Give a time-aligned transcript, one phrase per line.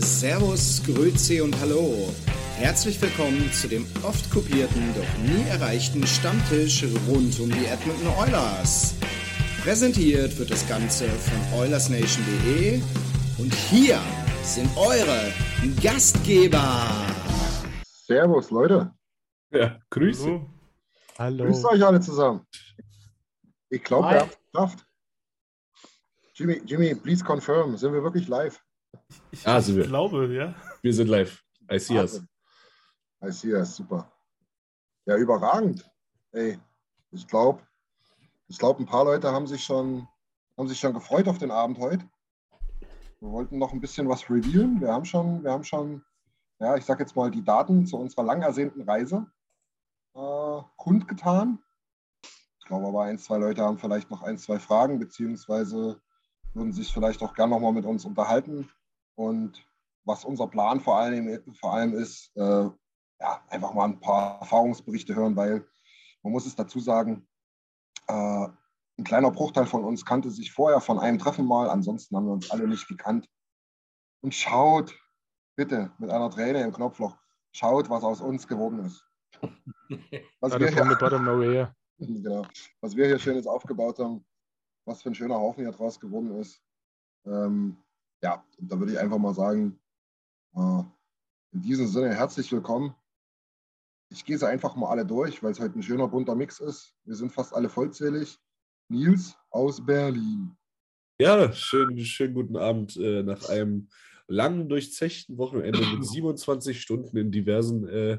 [0.00, 2.14] Servus, Grüezi und Hallo.
[2.56, 8.94] Herzlich willkommen zu dem oft kopierten, doch nie erreichten Stammtisch rund um die Edmonton Oilers.
[9.62, 12.80] Präsentiert wird das Ganze von OilersNation.de
[13.38, 13.98] und hier
[14.44, 15.32] sind eure
[15.82, 16.86] Gastgeber.
[17.84, 18.92] Servus, Leute.
[19.50, 20.40] Ja, Grüße.
[21.18, 21.44] Hallo.
[21.44, 22.46] Grüßt euch alle zusammen.
[23.68, 24.86] Ich glaube, wir haben es geschafft.
[26.34, 27.76] Jimmy, Jimmy, please confirm.
[27.76, 28.60] Sind wir wirklich live?
[29.30, 29.86] Ich, Ah, sind wir.
[29.86, 30.54] glaube, ja.
[30.82, 31.42] Wir sind live.
[31.70, 32.22] I see us.
[33.24, 34.10] I see us, super.
[35.06, 35.90] Ja, überragend.
[36.32, 36.58] Ey,
[37.10, 37.62] ich glaube,
[38.48, 40.06] ich glaube, ein paar Leute haben sich schon,
[40.56, 42.08] haben sich schon gefreut auf den Abend heute.
[43.20, 44.80] Wir wollten noch ein bisschen was revealen.
[44.80, 46.04] Wir haben schon, wir haben schon,
[46.60, 49.26] ja, ich sag jetzt mal, die Daten zu unserer lang ersehnten Reise
[50.14, 51.58] äh, kundgetan.
[52.60, 56.00] Ich glaube aber, ein, zwei Leute haben vielleicht noch ein, zwei Fragen, beziehungsweise
[56.54, 58.70] würden sich vielleicht auch gerne nochmal mit uns unterhalten.
[59.18, 59.66] Und
[60.04, 62.70] was unser Plan vor allem, vor allem ist, äh,
[63.20, 65.66] ja, einfach mal ein paar Erfahrungsberichte hören, weil
[66.22, 67.26] man muss es dazu sagen,
[68.06, 72.26] äh, ein kleiner Bruchteil von uns kannte sich vorher von einem Treffen mal, ansonsten haben
[72.26, 73.28] wir uns alle nicht gekannt.
[74.20, 74.94] Und schaut,
[75.56, 77.16] bitte, mit einer Träne im Knopfloch,
[77.50, 79.04] schaut, was aus uns geworden ist.
[80.40, 82.46] Was wir, hier, genau,
[82.80, 84.24] was wir hier Schönes aufgebaut haben,
[84.86, 86.62] was für ein schöner Haufen hier draus geworden ist.
[87.26, 87.76] Ähm,
[88.22, 89.78] ja, da würde ich einfach mal sagen,
[90.54, 90.82] äh,
[91.52, 92.94] in diesem Sinne herzlich willkommen.
[94.10, 96.94] Ich gehe sie einfach mal alle durch, weil es heute ein schöner bunter Mix ist.
[97.04, 98.38] Wir sind fast alle vollzählig.
[98.88, 100.56] Nils aus Berlin.
[101.20, 103.88] Ja, schönen, schönen guten Abend äh, nach einem
[104.28, 108.18] langen, durchzechten Wochenende mit 27 Stunden in diversen äh,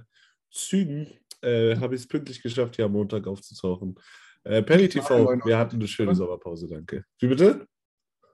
[0.52, 1.08] Zügen.
[1.42, 4.00] Äh, Habe ich es pünktlich geschafft, hier am Montag aufzutauchen.
[4.44, 7.04] Äh, Penny TV, wir hatten eine schöne Sommerpause, danke.
[7.20, 7.68] Wie bitte?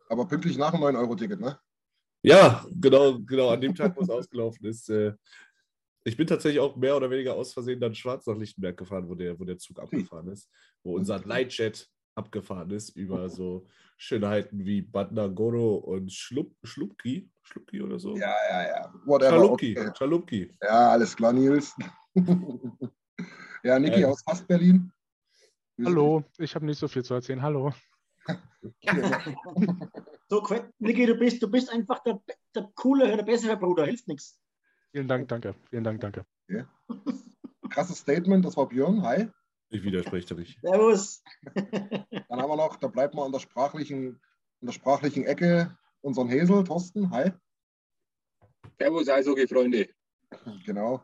[0.09, 1.59] Aber pünktlich nach dem 9-Euro-Ticket, ne?
[2.23, 4.89] Ja, genau, genau an dem Tag, wo es ausgelaufen ist.
[4.89, 5.13] Äh,
[6.03, 9.15] ich bin tatsächlich auch mehr oder weniger aus Versehen dann schwarz nach Lichtenberg gefahren, wo
[9.15, 10.49] der, wo der Zug abgefahren ist,
[10.83, 13.67] wo unser Lightjet abgefahren ist über so
[13.97, 18.15] Schönheiten wie Bad Nagoro und Schlup, Schlupki, Schlupki oder so?
[18.15, 18.93] Ja, ja, ja.
[19.05, 19.31] Whatever.
[19.31, 19.91] Chalupki, Okay.
[19.97, 20.57] Chalupki.
[20.61, 21.75] Ja, alles klar, Nils.
[23.63, 24.09] ja, Niki Ja.
[24.09, 24.91] aus fast Berlin.
[25.83, 27.41] Hallo, ich habe nicht so viel zu erzählen.
[27.41, 27.73] Hallo.
[28.27, 28.37] Dich.
[30.27, 30.43] So,
[30.79, 32.19] Niki, du bist, du bist einfach der,
[32.55, 34.41] der coolere, der bessere Bruder, hilft nichts.
[34.91, 35.53] Vielen Dank, danke.
[35.69, 36.25] Vielen Dank, danke.
[37.69, 39.03] Krasses Statement, das war Björn.
[39.03, 39.27] Hi.
[39.69, 40.59] Ich widerspreche da nicht.
[40.61, 41.21] Servus.
[41.53, 44.19] Dann haben wir noch, da bleibt mal an der sprachlichen,
[44.61, 47.11] an der sprachlichen Ecke unseren Häsel, Thorsten.
[47.11, 47.31] Hi.
[48.79, 49.89] Servus, Eishockey-Freunde.
[50.65, 51.03] Genau.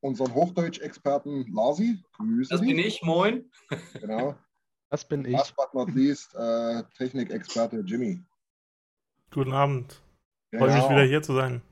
[0.00, 2.02] Unseren Hochdeutsch-Experten Larsi.
[2.14, 2.68] Grüße Das dich.
[2.68, 3.48] bin ich, moin.
[4.00, 4.34] Genau.
[4.92, 5.32] Das bin ich.
[5.32, 8.22] Last but not least, äh, Technikexperte Jimmy.
[9.30, 10.02] Guten Abend.
[10.54, 10.90] Freue mich Genau.
[10.90, 11.62] wieder hier zu sein.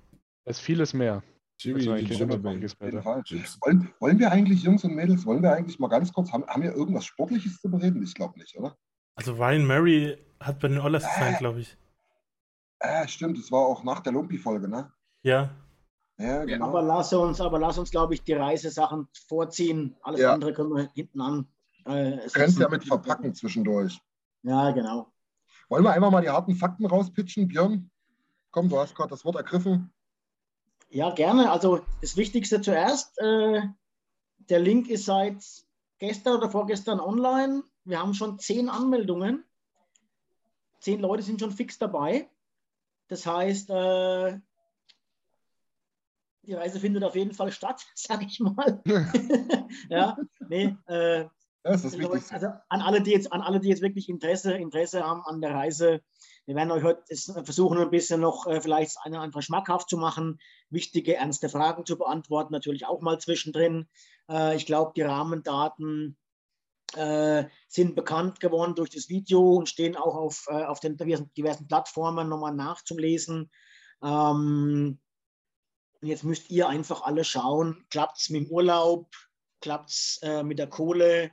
[0.46, 1.22] Es ist vieles mehr.
[1.58, 1.84] Jimmy.
[1.86, 6.62] Wollen, wollen wir eigentlich, Jungs und Mädels, wollen wir eigentlich mal ganz kurz, haben, haben
[6.62, 8.02] wir irgendwas Sportliches zu bereden?
[8.02, 8.74] Ich glaube nicht, oder?
[9.16, 11.76] Also Ryan Murray hat bei den Oilers sein, glaube ich.
[12.78, 14.90] Äh, stimmt, es war auch nach der Lumpi-Folge, ne?
[15.22, 15.50] Ja.
[16.16, 16.68] Ja, genau.
[16.68, 19.94] Aber lass uns, aber lass uns, glaube ich, die Reisesachen vorziehen.
[20.00, 20.32] Alles Ja.
[20.32, 21.46] andere können wir hinten an.
[21.86, 22.60] Äh, setzen.
[22.60, 24.00] ja mit verpacken zwischendurch.
[24.42, 25.12] Ja, genau.
[25.68, 27.90] Wollen wir einfach mal die harten Fakten rauspitchen, Björn?
[28.50, 29.92] Komm, du hast gerade das Wort ergriffen.
[30.88, 31.50] Ja, gerne.
[31.50, 33.16] Also das Wichtigste zuerst.
[33.18, 33.62] Äh,
[34.48, 35.44] der Link ist seit
[35.98, 37.62] gestern oder vorgestern online.
[37.84, 39.44] Wir haben schon zehn Anmeldungen.
[40.80, 42.28] Zehn Leute sind schon fix dabei.
[43.06, 44.38] Das heißt, äh,
[46.42, 48.82] die Reise findet auf jeden Fall statt, sage ich mal.
[49.88, 50.16] ja,
[50.48, 51.26] nee, äh,
[51.62, 52.34] Das ist Also, Wichtigste.
[52.34, 55.54] also an alle, die jetzt, an alle, die jetzt wirklich Interesse, Interesse haben an der
[55.54, 56.00] Reise,
[56.46, 57.04] wir werden euch heute
[57.44, 60.40] versuchen, ein bisschen noch äh, vielleicht eine andere schmackhaft zu machen,
[60.70, 63.88] wichtige, ernste Fragen zu beantworten, natürlich auch mal zwischendrin.
[64.28, 66.16] Äh, ich glaube, die Rahmendaten
[66.94, 72.28] äh, sind bekannt geworden durch das Video und stehen auch auf, auf den diversen, Plattformen
[72.28, 73.50] nochmal nachzulesen.
[74.02, 74.98] Ähm,
[76.00, 79.14] jetzt müsst ihr einfach alle schauen, klappt es mit dem Urlaub,
[79.60, 81.30] klappt es mit der Kohle,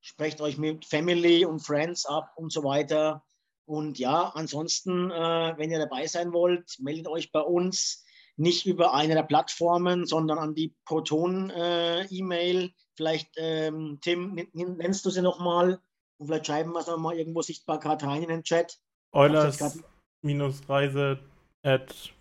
[0.00, 3.24] sprecht euch mit Family und Friends ab und so weiter.
[3.66, 8.04] Und ja, ansonsten, äh, wenn ihr dabei sein wollt, meldet euch bei uns
[8.36, 12.72] nicht über eine der Plattformen, sondern an die Proton-E-Mail.
[12.96, 15.80] vielleicht, ähm, Tim, nen- nen- nennst du sie nochmal
[16.18, 18.78] und vielleicht schreiben wir es nochmal irgendwo sichtbar gerade rein in den Chat.
[19.12, 21.18] Eulers-reise
[21.62, 22.12] at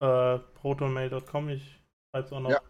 [0.00, 1.48] äh, protonmail.com.
[1.48, 1.62] Ich
[2.10, 2.50] schreibe es auch noch.
[2.50, 2.60] Ja.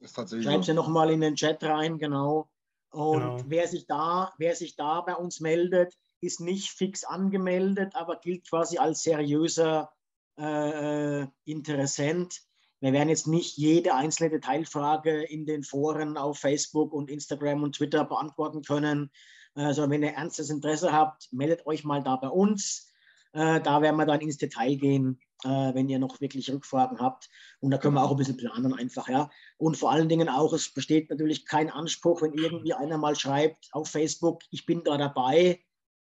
[0.00, 2.48] Ist tatsächlich sie nochmal in den Chat rein, genau.
[2.94, 3.44] Und Genau.
[3.46, 8.48] wer, sich da, wer sich da bei uns meldet, ist nicht fix angemeldet, aber gilt
[8.48, 9.92] quasi als seriöser
[10.38, 12.40] äh, äh, Interessent.
[12.80, 17.76] Wir werden jetzt nicht jede einzelne Detailfrage in den Foren auf Facebook und Instagram und
[17.76, 19.10] Twitter beantworten können,
[19.54, 22.92] äh, sondern wenn ihr ernstes Interesse habt, meldet euch mal da bei uns.
[23.32, 27.28] Äh, da werden wir dann ins Detail gehen, äh, wenn ihr noch wirklich Rückfragen habt.
[27.60, 29.30] Und da können wir auch ein bisschen planen einfach, ja.
[29.56, 33.68] Und vor allen Dingen auch, es besteht natürlich kein Anspruch, wenn irgendwie einer mal schreibt
[33.72, 35.62] auf Facebook, ich bin da dabei.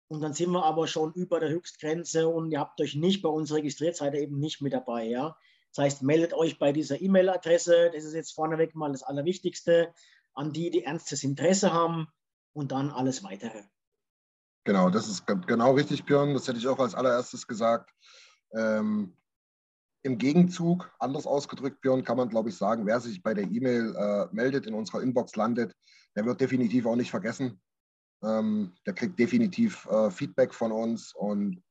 [0.07, 3.29] Und dann sind wir aber schon über der Höchstgrenze und ihr habt euch nicht bei
[3.29, 5.37] uns registriert, seid ihr eben nicht mit dabei, ja.
[5.73, 9.93] Das heißt, meldet euch bei dieser E-Mail-Adresse, das ist jetzt vorneweg mal das Allerwichtigste,
[10.33, 12.07] an die, die ernstes Interesse haben
[12.53, 13.63] und dann alles weitere.
[14.63, 16.33] Genau, das ist genau richtig, Björn.
[16.33, 17.91] Das hätte ich auch als allererstes gesagt.
[18.53, 19.17] Ähm,
[20.03, 23.95] Im Gegenzug, anders ausgedrückt, Björn, kann man, glaube ich, sagen, wer sich bei der E-Mail
[23.95, 25.75] äh, meldet, in unserer Inbox landet,
[26.15, 27.61] der wird definitiv auch nicht vergessen.
[28.23, 31.61] Ähm, der kriegt definitiv äh, Feedback von uns und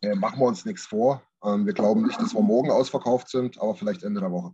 [0.00, 1.22] äh, machen wir uns nichts vor.
[1.44, 4.52] Ähm, wir glauben nicht, dass wir morgen ausverkauft sind, aber vielleicht Ende der Woche.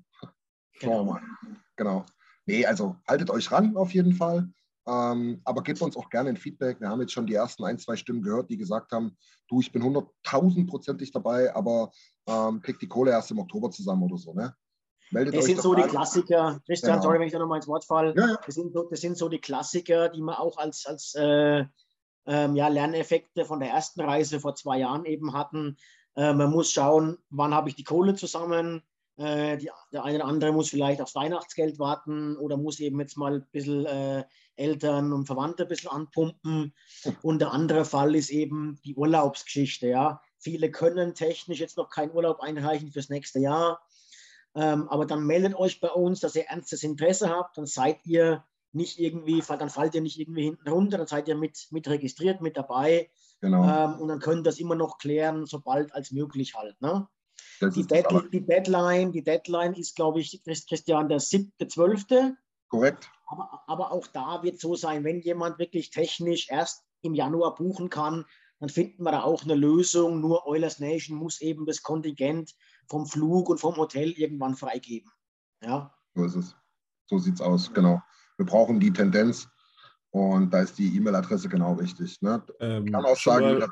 [0.72, 1.22] Schauen wir mal.
[1.76, 2.06] Genau.
[2.46, 4.50] Nee, also haltet euch ran auf jeden Fall.
[4.88, 6.80] Ähm, aber gebt uns auch gerne ein Feedback.
[6.80, 9.16] Wir haben jetzt schon die ersten ein, zwei Stimmen gehört, die gesagt haben,
[9.48, 11.90] du, ich bin hunderttausendprozentig dabei, aber
[12.26, 14.32] ähm, krieg die Kohle erst im Oktober zusammen oder so.
[14.32, 14.54] Ne?
[15.10, 15.90] Meldet Das euch sind so die an.
[15.90, 16.60] Klassiker.
[16.66, 17.02] Christian, Genau.
[17.02, 18.14] sorry, wenn ich da nochmal ins Wort falle.
[18.16, 18.38] Ja, ja.
[18.44, 21.64] Das, sind so, das sind so die Klassiker, die man auch als, als äh,
[22.26, 25.76] ähm, ja, Lerneffekte von der ersten Reise vor zwei Jahren eben hatten.
[26.16, 28.82] Äh, man muss schauen, wann habe ich die Kohle zusammen.
[29.16, 33.16] Äh, die, der eine oder andere muss vielleicht aufs Weihnachtsgeld warten oder muss eben jetzt
[33.16, 34.24] mal ein bisschen äh,
[34.58, 36.74] Eltern und Verwandte ein bisschen anpumpen.
[37.22, 39.86] Und der andere Fall ist eben die Urlaubsgeschichte.
[39.88, 40.20] Ja.
[40.38, 43.80] Viele können technisch jetzt noch keinen Urlaub einreichen fürs nächste Jahr.
[44.54, 48.44] Ähm, aber dann meldet euch bei uns, dass ihr ernstes Interesse habt, dann seid ihr
[48.72, 52.40] nicht irgendwie, dann fallt ihr nicht irgendwie hinten runter, dann seid ihr mit, mit registriert,
[52.40, 53.10] mit dabei
[53.40, 53.62] Genau.
[53.62, 56.80] ähm, und dann könnt ihr das immer noch klären, sobald als möglich halt.
[56.80, 57.06] Ne?
[57.60, 61.20] Die, ist das Dead, aller- die, Deadline, die Deadline ist, glaube ich, Christ- Christian, der
[61.20, 62.34] 7.12.
[62.68, 63.10] korrekt.
[63.30, 67.90] Aber, aber auch da wird so sein, wenn jemand wirklich technisch erst im Januar buchen
[67.90, 68.24] kann,
[68.58, 70.20] dann finden wir da auch eine Lösung.
[70.20, 72.54] Nur Oilers Nation muss eben das Kontingent
[72.88, 75.10] vom Flug und vom Hotel irgendwann freigeben.
[75.62, 76.56] Ja, So ist es.
[77.06, 78.02] So sieht es aus, genau.
[78.36, 79.48] Wir brauchen die Tendenz
[80.10, 82.20] und da ist die E-Mail-Adresse genau richtig.
[82.22, 82.42] Ne?
[82.60, 83.68] Ähm, Kann auch sagen, mal-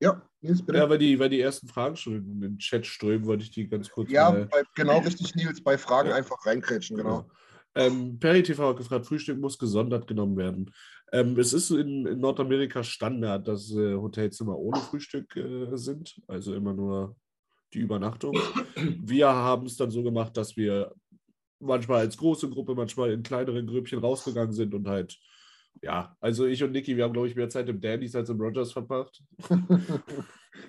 [0.00, 0.78] ja, Nils, bitte.
[0.78, 3.68] Ja, weil die, weil die ersten Fragen schon in den Chat strömen, wollte ich die
[3.68, 5.62] ganz kurz Ja, mal- bei, genau richtig, Nils.
[5.62, 6.16] Bei Fragen Ja.
[6.16, 7.28] einfach reinkrätschen, genau.
[7.74, 10.70] Ähm, Perry TV hat gefragt, Frühstück muss gesondert genommen werden.
[11.12, 16.54] Ähm, es ist in, in Nordamerika Standard, dass äh, Hotelzimmer ohne Frühstück äh, sind, also
[16.54, 17.16] immer nur
[17.72, 18.38] die Übernachtung.
[19.02, 20.92] Wir haben es dann so gemacht, dass wir
[21.58, 25.18] manchmal als große Gruppe, manchmal in kleineren Grüppchen rausgegangen sind und halt,
[25.82, 28.40] ja, also ich und Niki, wir haben, glaube ich, mehr Zeit im Dandys als im
[28.40, 29.20] Rogers verbracht.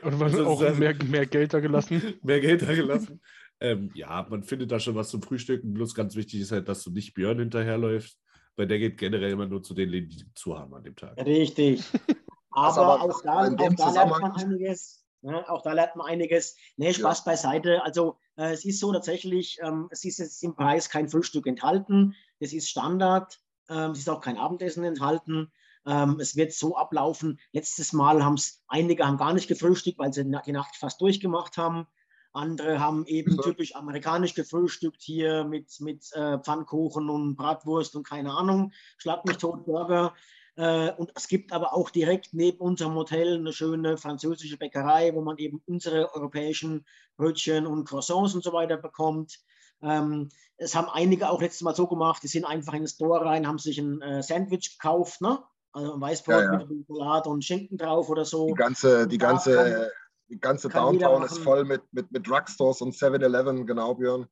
[0.01, 2.01] Und was Also, auch mehr, mehr Geld da gelassen.
[2.23, 3.21] mehr Geld da gelassen.
[3.59, 5.73] Ähm, ja, man findet da schon was zum Frühstücken.
[5.73, 8.19] Bloß ganz wichtig ist halt, dass du nicht Björn hinterherläufst,
[8.55, 11.17] weil der geht generell immer nur zu den Läden, die zu haben an dem Tag.
[11.25, 11.83] richtig.
[12.57, 15.05] Aber, aber auch da, in auch da lernt man einiges.
[15.21, 15.43] Ne?
[15.49, 16.55] Auch da lernt man einiges.
[16.77, 17.83] Nee, Spaß beiseite.
[17.83, 22.15] Also äh, es ist so tatsächlich, ähm, es ist jetzt im Preis kein Frühstück enthalten.
[22.39, 23.41] Es ist Standard.
[23.67, 25.51] Ähm, es ist auch kein Abendessen enthalten.
[25.85, 27.41] Ähm, es wird so ablaufen.
[27.51, 31.01] Letztes Mal haben es einige haben gar nicht gefrühstückt, weil sie na- die Nacht fast
[31.01, 31.87] durchgemacht haben.
[32.35, 33.43] Andere haben eben Ja.
[33.43, 38.71] typisch amerikanisch gefrühstückt hier mit, mit äh, Pfannkuchen und Bratwurst und keine Ahnung.
[38.97, 40.13] Schlag mich tot, Burger.
[40.57, 45.21] Äh, und es gibt aber auch direkt neben unserem Hotel eine schöne französische Bäckerei, wo
[45.21, 46.85] man eben unsere europäischen
[47.17, 49.39] Brötchen und Croissants und so weiter bekommt.
[49.81, 53.25] Ähm, es haben einige auch letztes Mal so gemacht, die sind einfach in den Store
[53.25, 55.43] rein, haben sich ein äh, Sandwich gekauft, ne?
[55.73, 56.65] Also ein Weißbrot Ja, ja.
[56.65, 58.47] mit Salat und Schinken drauf oder so.
[58.47, 59.91] Die ganze, die ganze,
[60.29, 64.27] die ganze kann Downtown ist voll mit, mit, mit Drugstores und 7-Eleven, genau, Björn.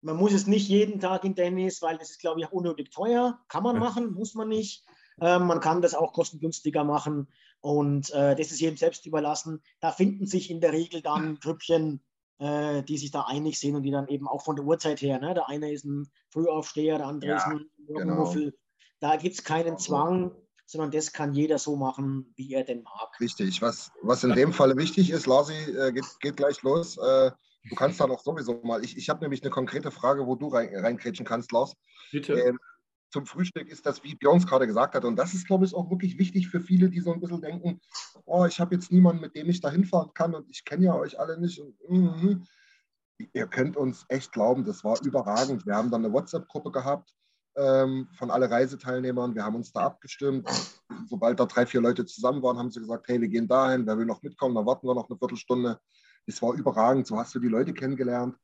[0.00, 2.90] Man muss es nicht jeden Tag in Dennis, weil das ist, glaube ich, auch unnötig
[2.90, 3.40] teuer.
[3.48, 3.80] Kann man Ja.
[3.80, 4.84] machen, muss man nicht.
[5.20, 7.28] Ähm, man kann das auch kostengünstiger machen
[7.60, 9.62] und äh, das ist jedem selbst überlassen.
[9.80, 12.00] Da finden sich in der Regel dann Grüppchen,
[12.38, 15.18] äh, die sich da einig sind und die dann eben auch von der Uhrzeit her,
[15.18, 15.34] ne?
[15.34, 17.98] der eine ist ein Frühaufsteher, der andere Ja, ist ein genau.
[18.00, 18.56] Morgenmuffel.
[19.00, 19.84] Da gibt es keinen Genau so.
[19.86, 20.36] Zwang,
[20.68, 23.18] sondern das kann jeder so machen, wie er denn mag.
[23.18, 23.62] Richtig.
[23.62, 26.98] Was, was in dem Falle wichtig ist, Lasi, äh, geht, geht gleich los.
[26.98, 27.30] Äh,
[27.70, 28.84] du kannst da noch sowieso mal.
[28.84, 31.74] Ich, ich habe nämlich eine konkrete Frage, wo du rein, reinkrätschen kannst, Lars.
[32.12, 32.34] Bitte.
[32.34, 32.58] Ähm,
[33.10, 35.06] zum Frühstück ist das, wie Björns gerade gesagt hat.
[35.06, 37.80] Und das ist, glaube ich, auch wirklich wichtig für viele, die so ein bisschen denken,
[38.26, 40.94] oh, ich habe jetzt niemanden, mit dem ich da hinfahren kann und ich kenne ja
[40.94, 41.58] euch alle nicht.
[41.60, 42.44] Und, mhm.
[43.32, 45.64] Ihr könnt uns echt glauben, das war überragend.
[45.64, 47.14] Wir haben dann eine WhatsApp-Gruppe gehabt
[47.58, 49.34] ähm, von alle Reiseteilnehmern.
[49.34, 50.48] Wir haben uns da abgestimmt.
[51.06, 53.98] Sobald da drei, vier Leute zusammen waren, haben sie gesagt, hey, wir gehen dahin, wer
[53.98, 55.78] will noch mitkommen, dann warten wir noch eine Viertelstunde.
[56.26, 58.36] Es war überragend, so hast du die Leute kennengelernt.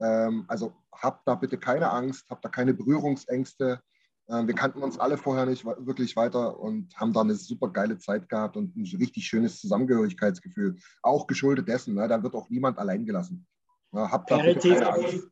[0.00, 3.80] Ähm, also habt da bitte keine Angst, habt da keine Berührungsängste.
[4.28, 7.98] Ähm, wir kannten uns alle vorher nicht wirklich weiter und haben da eine super geile
[7.98, 10.76] Zeit gehabt und ein richtig schönes Zusammengehörigkeitsgefühl.
[11.02, 12.08] Auch geschuldet dessen, ne?
[12.08, 13.46] da wird auch niemand allein gelassen.
[13.92, 15.28] Ja, habt da bitte keine Angst.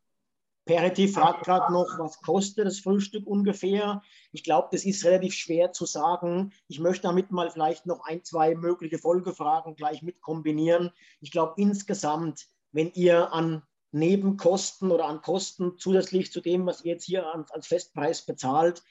[0.67, 4.03] Perity fragt gerade noch, was kostet das Frühstück ungefähr?
[4.33, 6.53] Ich glaube, das ist relativ schwer zu sagen.
[6.67, 10.91] Ich möchte damit mal vielleicht noch ein, zwei mögliche Folgefragen gleich mit kombinieren.
[11.21, 16.95] Ich glaube, insgesamt, wenn ihr an Nebenkosten oder an Kosten zusätzlich zu dem, was ihr
[16.95, 18.83] jetzt hier als Festpreis bezahlt,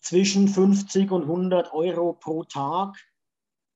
[0.00, 2.96] zwischen 50 und 100 Euro pro Tag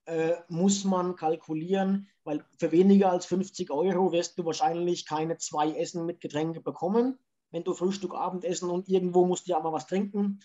[0.07, 5.71] äh, muss man kalkulieren, weil für weniger als 50 Euro wirst du wahrscheinlich keine zwei
[5.71, 7.19] Essen mit Getränke bekommen.
[7.51, 10.41] Wenn du Frühstück, Abendessen und irgendwo musst du ja mal was trinken.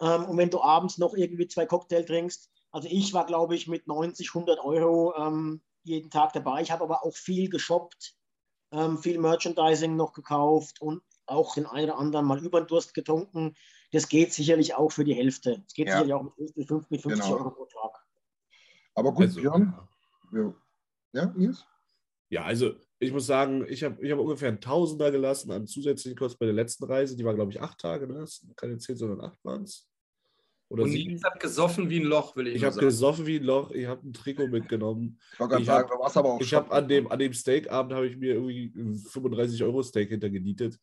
[0.00, 2.50] Ähm, und wenn du abends noch irgendwie zwei Cocktail trinkst.
[2.70, 6.62] Also ich war, glaube ich, mit 90, 100 Euro ähm, jeden Tag dabei.
[6.62, 8.14] Ich habe aber auch viel geshoppt,
[8.72, 12.94] ähm, viel Merchandising noch gekauft und auch den einen oder anderen mal über den Durst
[12.94, 13.54] getrunken.
[13.92, 15.62] Das geht sicherlich auch für die Hälfte.
[15.66, 15.94] Es geht Ja.
[15.94, 17.36] sicherlich auch mit 50, mit 50 Genau.
[17.38, 18.04] Euro pro Tag.
[18.94, 19.88] Aber gut, Also, Björn.
[20.32, 20.54] Ja,
[21.12, 21.66] ja Nils?
[22.28, 26.18] Ja, also ich muss sagen, ich habe ich hab ungefähr einen Tausender gelassen an zusätzlichen
[26.18, 27.16] Kosten bei der letzten Reise.
[27.16, 28.06] Die war, glaube ich, acht Tage.
[28.06, 28.14] Ne?
[28.20, 29.88] Das sind keine zehn, sondern acht waren es.
[30.68, 30.90] Oder Und.
[30.90, 33.70] Nils hat gesoffen wie ein Loch, will ich, Ich nur habe gesoffen wie ein Loch.
[33.70, 35.20] Ich habe ein Trikot mitgenommen.
[35.34, 37.92] Ich wollte gerade sagen, hab- warst aber auch Ich habe an dem, an dem Steakabend
[37.92, 40.78] habe ich mir irgendwie ein 35 Euro Steak hintergenietet.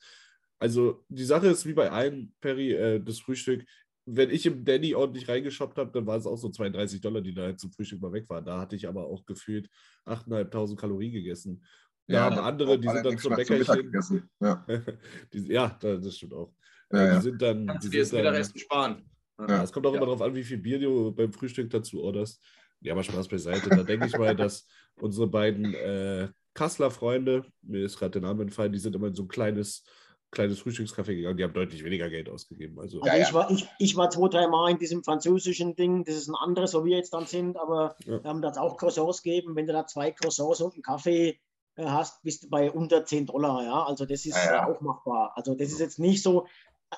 [0.59, 3.65] Also die Sache ist wie bei allen, Perry, äh, das Frühstück.
[4.05, 7.33] Wenn ich im Danny ordentlich reingeshoppt habe, dann waren es auch so 32 Dollar, die
[7.33, 8.45] da halt zum Frühstück mal weg waren.
[8.45, 9.69] Da hatte ich aber auch gefühlt
[10.05, 11.65] 8.500 Kalorien gegessen.
[12.11, 14.29] Haben da andere, die sind dann zum Bäckerchen.
[14.39, 14.65] Ja.
[15.33, 16.53] die, ja, da- das stimmt auch.
[16.91, 17.21] Äh, Ja, die ja.
[17.21, 17.67] sind dann.
[17.67, 19.09] Kannst Die du dir das Mittagessen sparen.
[19.39, 19.97] ja, es kommt auch Ja.
[19.97, 22.43] immer darauf an, wie viel Bier du beim Frühstück dazu orderst.
[22.81, 23.69] Ja, aber Spaß beiseite.
[23.69, 24.67] Da denke ich mal, dass
[24.99, 29.15] unsere beiden äh, Kasseler Freunde, mir ist gerade der Name entfallen, die sind immer in
[29.15, 29.83] so ein kleines,
[30.31, 31.37] kleines Frühstückscafé gegangen.
[31.37, 32.77] Die haben deutlich weniger Geld ausgegeben.
[32.79, 33.25] Also, Also Ja, ja.
[33.27, 36.35] Ich, war, ich, ich war zwei, drei Mal in diesem französischen Ding, das ist ein
[36.35, 38.21] anderes, wo wir jetzt dann sind, aber Ja.
[38.21, 39.55] wir haben da auch Croissants gegeben.
[39.55, 41.35] Wenn du da zwei Croissants und einen Kaffee äh,
[41.77, 43.63] hast, bist du bei unter 10 Dollar.
[43.63, 43.83] Ja?
[43.83, 44.67] Also das ist Ja, ja.
[44.67, 45.33] äh, auch machbar.
[45.35, 46.47] Also das ist jetzt nicht so,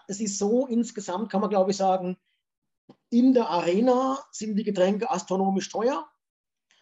[0.08, 2.18] es ist so insgesamt, kann man glaube ich sagen,
[3.10, 6.08] in der Arena sind die Getränke astronomisch teuer.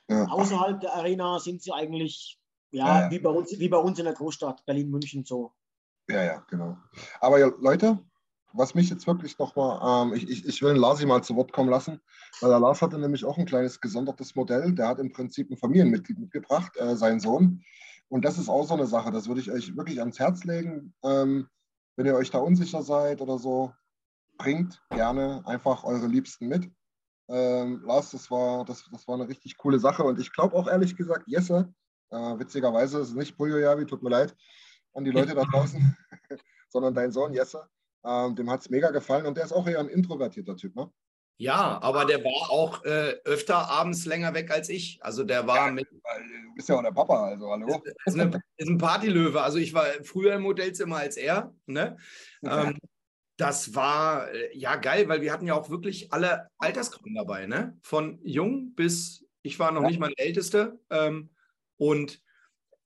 [0.09, 0.25] Ja.
[0.27, 2.39] Außerhalb der Arena sind sie eigentlich,
[2.71, 3.09] ja.
[3.12, 5.53] Wie, bei uns, wie bei uns in der Großstadt, Berlin, München so.
[6.09, 6.77] Ja, ja, genau.
[7.21, 8.00] Aber ja, Leute,
[8.53, 11.69] was mich jetzt wirklich nochmal, ähm, ich, ich, ich will Lasi mal zu Wort kommen
[11.69, 12.00] lassen,
[12.41, 14.74] weil der Lars hatte nämlich auch ein kleines gesondertes Modell.
[14.74, 17.63] Der hat im Prinzip ein Familienmitglied mitgebracht, äh, seinen Sohn.
[18.10, 20.93] Und das ist auch so eine Sache, das würde ich euch wirklich ans Herz legen.
[21.03, 21.48] Ähm,
[21.95, 23.74] wenn ihr euch da unsicher seid oder so,
[24.38, 26.69] bringt gerne einfach eure Liebsten mit.
[27.29, 30.03] Ähm, Lars, das war, das, das war eine richtig coole Sache.
[30.03, 31.74] Und ich glaube auch ehrlich gesagt, Jesse,
[32.12, 34.36] äh, witzigerweise ist es nicht Puyo Yavi, tut mir leid
[34.93, 35.98] an die Leute da draußen,
[36.69, 37.67] sondern dein Sohn Jesse.
[38.05, 40.91] Ähm, dem hat es mega gefallen und der ist auch eher ein introvertierter Typ, ne?
[41.38, 45.00] Ja, aber der war auch äh, öfter abends länger weg als ich.
[45.01, 47.81] Also der war mit, Weil Du bist ja auch der Papa, also hallo.
[48.05, 49.41] ist, eine, ist ein Partylöwe.
[49.41, 51.53] Also ich war früher im Hotelzimmer als er.
[51.65, 51.98] Ne?
[52.43, 52.77] Ähm,
[53.38, 57.79] das war äh, ja geil, weil wir hatten ja auch wirklich alle Altersgruppen dabei, ne?
[57.81, 59.88] Von jung bis ich war noch Ja.
[59.88, 60.79] nicht mal der Älteste.
[60.91, 61.31] Ähm,
[61.77, 62.22] und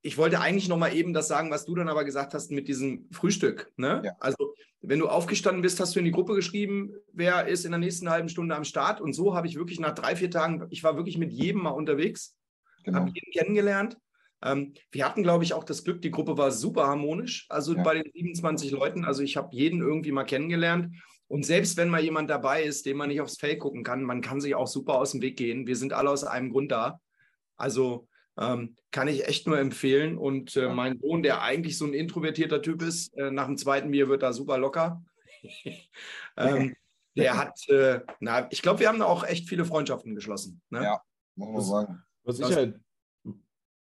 [0.08, 2.70] ich wollte eigentlich noch mal eben das sagen, was du dann aber gesagt hast mit
[2.70, 3.74] diesem Frühstück.
[3.76, 4.02] Ne?
[4.06, 4.14] Ja.
[4.22, 7.80] Also wenn du aufgestanden bist, hast du in die Gruppe geschrieben, wer ist in der
[7.80, 9.02] nächsten halben Stunde am Start.
[9.02, 11.72] Und so habe ich wirklich nach drei, vier Tagen, ich war wirklich mit jedem mal
[11.72, 12.36] unterwegs
[12.86, 13.00] Genau.
[13.00, 13.98] habe jeden kennengelernt.
[14.42, 17.84] Ähm, wir hatten, glaube ich, auch das Glück, die Gruppe war super harmonisch, also Ja.
[17.84, 19.04] bei den 27 Leuten.
[19.04, 20.96] Also ich habe jeden irgendwie mal kennengelernt.
[21.28, 24.22] Und selbst wenn mal jemand dabei ist, dem man nicht aufs Feld gucken kann, man
[24.22, 25.68] kann sich auch super aus dem Weg gehen.
[25.68, 27.02] Wir sind alle aus einem Grund da.
[27.58, 28.08] Also
[28.40, 30.18] ähm, kann ich echt nur empfehlen.
[30.18, 33.92] Und äh, mein Sohn, der eigentlich so ein introvertierter Typ ist, äh, nach dem zweiten
[33.92, 35.04] Bier wird er super locker.
[36.38, 36.76] ähm,
[37.16, 40.62] der hat, äh, na, ich glaube, wir haben da auch echt viele Freundschaften geschlossen.
[40.70, 40.84] Ne?
[40.84, 41.02] Ja,
[41.36, 42.04] muss man sagen.
[42.24, 42.80] Was ich halt,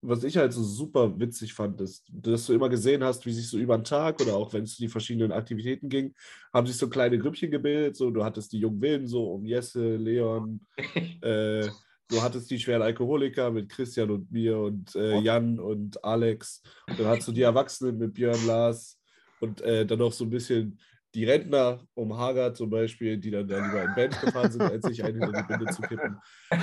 [0.01, 3.49] was ich halt so super witzig fand, ist, dass du immer gesehen hast, wie sich
[3.49, 6.15] so über den Tag oder auch wenn es die verschiedenen Aktivitäten ging,
[6.53, 7.97] haben sich so kleine Grüppchen gebildet.
[7.97, 10.65] So, du hattest die jungen Wilden so um Jesse, Leon,
[11.23, 11.69] äh,
[12.09, 16.63] du hattest die schweren Alkoholiker mit Christian und mir und äh, Jan und Alex.
[16.89, 19.01] Und dann hattest du die Erwachsenen mit Björn, Lars
[19.41, 20.79] und äh, dann noch so ein bisschen
[21.15, 24.85] die Rentner um Hager zum Beispiel, die dann da lieber in Band gefahren sind, als
[24.87, 26.19] sich einen in die Binde zu kippen.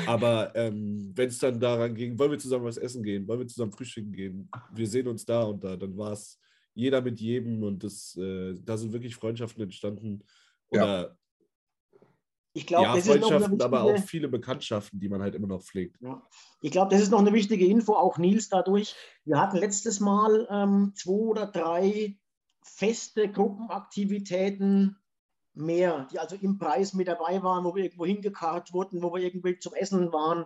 [0.06, 3.48] Aber ähm, wenn es dann daran ging, wollen wir zusammen was essen gehen, wollen wir
[3.48, 6.40] zusammen frühstücken gehen, wir sehen uns da und da, dann war es
[6.76, 10.24] jeder mit jedem und das, äh, da sind wirklich Freundschaften entstanden.
[10.70, 11.18] Oder
[12.56, 15.22] Ich glaube, ja, das ist noch eine Freundschaften, aber auch wichtige- viele Bekanntschaften, die man
[15.22, 16.00] halt immer noch pflegt.
[16.02, 16.22] Ja.
[16.62, 18.96] Ich glaube, das ist noch eine wichtige Info, auch Nils dadurch.
[19.26, 22.18] Wir hatten letztes Mal ähm, zwei oder drei
[22.62, 24.98] feste Gruppenaktivitäten
[25.56, 29.22] mehr, die also im Preis mit dabei waren, wo wir irgendwo hingekarrt wurden, wo wir
[29.22, 30.46] irgendwie zum Essen waren.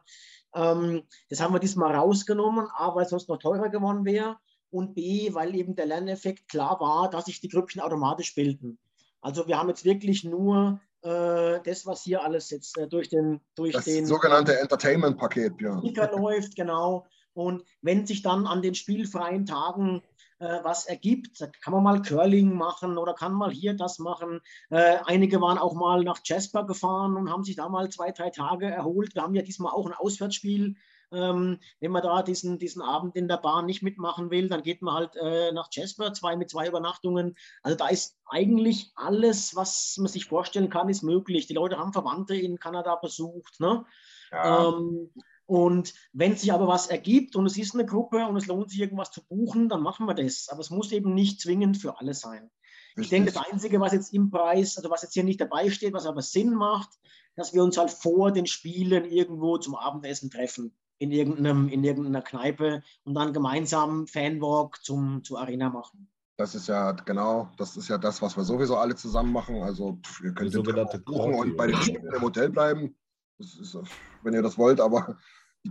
[0.53, 4.37] Ähm, das haben wir diesmal rausgenommen, A, weil es sonst noch teurer geworden wäre
[4.69, 8.79] und B, weil eben der Lerneffekt klar war, dass sich die Grüppchen automatisch bilden.
[9.21, 13.73] Also wir haben jetzt wirklich nur das, was hier alles jetzt äh, durch den, durch
[13.73, 15.81] Das den sogenannte Entertainment-Paket, Björn.
[15.81, 17.05] Kicker läuft, genau.
[17.33, 20.01] Und wenn sich dann an den spielfreien Tagen
[20.39, 24.41] äh, was ergibt, kann man mal Curling machen oder kann mal hier das machen.
[24.69, 28.29] Äh, einige waren auch mal nach Jasper gefahren und haben sich da mal zwei, drei
[28.29, 29.15] Tage erholt.
[29.15, 30.75] Wir haben ja diesmal auch ein Auswärtsspiel.
[31.11, 34.81] Ähm, wenn man da diesen, diesen Abend in der Bahn nicht mitmachen will, dann geht
[34.81, 37.35] man halt äh, nach Jasper, zwei mit zwei Übernachtungen.
[37.63, 41.47] Also da ist eigentlich alles, was man sich vorstellen kann, ist möglich.
[41.47, 43.59] Die Leute haben Verwandte in Kanada besucht.
[43.59, 43.85] Ne?
[44.31, 44.67] Ja.
[44.69, 45.11] Ähm,
[45.45, 48.81] und wenn sich aber was ergibt und es ist eine Gruppe und es lohnt sich
[48.81, 50.49] irgendwas zu buchen, dann machen wir das.
[50.49, 52.51] Aber es muss eben nicht zwingend für alle sein.
[52.91, 53.09] Ich Richtig.
[53.11, 56.05] denke, das Einzige, was jetzt im Preis, also was jetzt hier nicht dabei steht, was
[56.05, 56.89] aber Sinn macht,
[57.35, 60.75] dass wir uns halt vor den Spielen irgendwo zum Abendessen treffen.
[60.99, 66.09] In, irgendeinem, in irgendeiner Kneipe und dann gemeinsam Fanwalk zum, zur Arena machen.
[66.37, 69.61] Das ist ja genau, das ist ja das, was wir sowieso alle zusammen machen.
[69.63, 70.63] Also pff, ihr könnt den
[71.03, 71.75] buchen und bei den?
[71.77, 72.95] Spielen im Hotel bleiben.
[73.39, 73.81] Das ist, äh,
[74.23, 75.17] wenn ihr das wollt, aber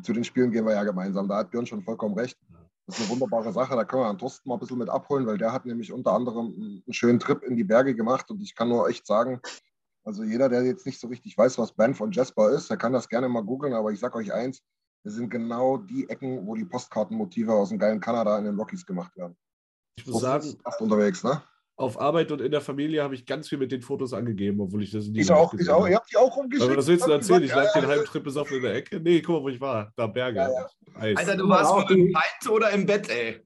[0.02, 1.28] zu den Spielen gehen wir ja gemeinsam.
[1.28, 2.36] Da hat Björn schon vollkommen recht.
[2.86, 3.74] Das ist eine wunderbare Sache.
[3.74, 6.12] Da können wir Herrn Thorsten mal ein bisschen mit abholen, weil der hat nämlich unter
[6.12, 8.30] anderem einen schönen Trip in die Berge gemacht.
[8.30, 9.40] Und ich kann nur echt sagen,
[10.04, 12.92] also jeder, der jetzt nicht so richtig weiß, was Banff und Jasper ist, der kann
[12.92, 13.74] das gerne mal googeln.
[13.74, 14.62] Aber ich sage euch eins,
[15.04, 18.85] das sind genau die Ecken, wo die Postkartenmotive aus dem geilen Kanada in den Rockies
[18.85, 19.37] gemacht werden.
[19.98, 21.42] Ich muss sagen, Fast unterwegs, ne?
[21.78, 24.82] auf Arbeit und in der Familie habe ich ganz viel mit den Fotos angegeben, obwohl
[24.82, 25.80] ich das nie Ich auch, ich gesehen auch.
[25.80, 25.90] habe.
[25.90, 26.68] Ihr habt die auch rumgeschickt.
[26.68, 27.42] Aber was willst du erzählen?
[27.42, 28.98] Ich lag ja, den halben Trip besoffen in der Ecke.
[28.98, 29.92] Nee, guck mal, wo ich war.
[29.94, 30.38] Da Berge.
[30.38, 30.66] Ja, ja.
[30.94, 33.42] Alter, du warst mal im Wald oder im Bett, ey.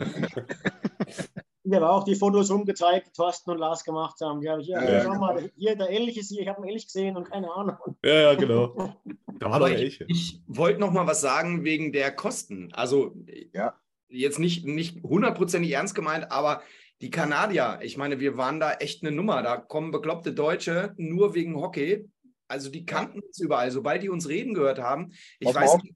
[1.68, 4.40] Ich habe auch die Fotos rumgezeigt, die Thorsten und Lars gemacht haben.
[4.40, 6.68] Die habe ich, hier, Ja, schau mal, hier der Elch ist hier, ich habe einen
[6.68, 7.76] Elch gesehen und keine Ahnung.
[8.04, 8.94] Ja, ja, genau.
[9.38, 10.06] Da war doch ich, Elche.
[10.08, 12.72] ich wollte noch mal was sagen wegen der Kosten.
[12.72, 13.14] Also
[13.52, 13.74] Ja.
[14.08, 16.62] jetzt nicht, nicht hundertprozentig ernst gemeint, aber
[17.02, 19.42] die Kanadier, ich meine, wir waren da echt eine Nummer.
[19.42, 22.08] Da kommen bekloppte Deutsche nur wegen Hockey.
[22.48, 23.70] Also die kannten uns überall.
[23.70, 25.94] Sobald die uns reden gehört haben, ich Pass weiß nicht,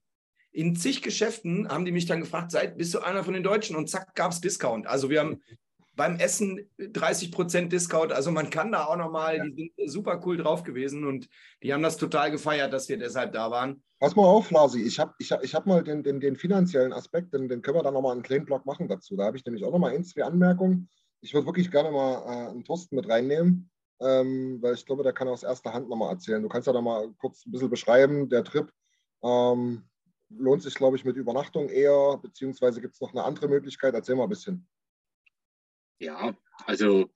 [0.52, 3.76] in zig Geschäften haben die mich dann gefragt, seid, bist du einer von den Deutschen?
[3.76, 4.86] Und zack, gab es Discount.
[4.86, 5.40] Also wir haben
[5.96, 8.12] beim Essen 30% Discount.
[8.12, 11.28] Also man kann da auch nochmal, die sind super cool drauf gewesen und
[11.62, 13.82] die haben das total gefeiert, dass wir deshalb da waren.
[13.98, 14.80] Pass mal auf, Lasi.
[14.80, 17.76] Ich habe ich hab, ich hab mal den, den, den finanziellen Aspekt, den, den können
[17.76, 19.14] wir dann nochmal einen kleinen Blog machen dazu.
[19.14, 20.88] Da habe ich nämlich auch nochmal ein, zwei Anmerkungen.
[21.20, 25.12] Ich würde wirklich gerne mal äh, einen Thorsten mit reinnehmen, ähm, weil ich glaube, der
[25.12, 26.42] kann aus erster Hand nochmal erzählen.
[26.42, 28.72] Du kannst ja da mal kurz ein bisschen beschreiben, der Trip.
[29.22, 29.84] Ähm,
[30.30, 33.94] lohnt sich, glaube ich, mit Übernachtung eher, beziehungsweise gibt es noch eine andere Möglichkeit?
[33.94, 34.66] Erzähl mal ein bisschen.
[35.98, 36.34] Ja,
[36.66, 37.10] also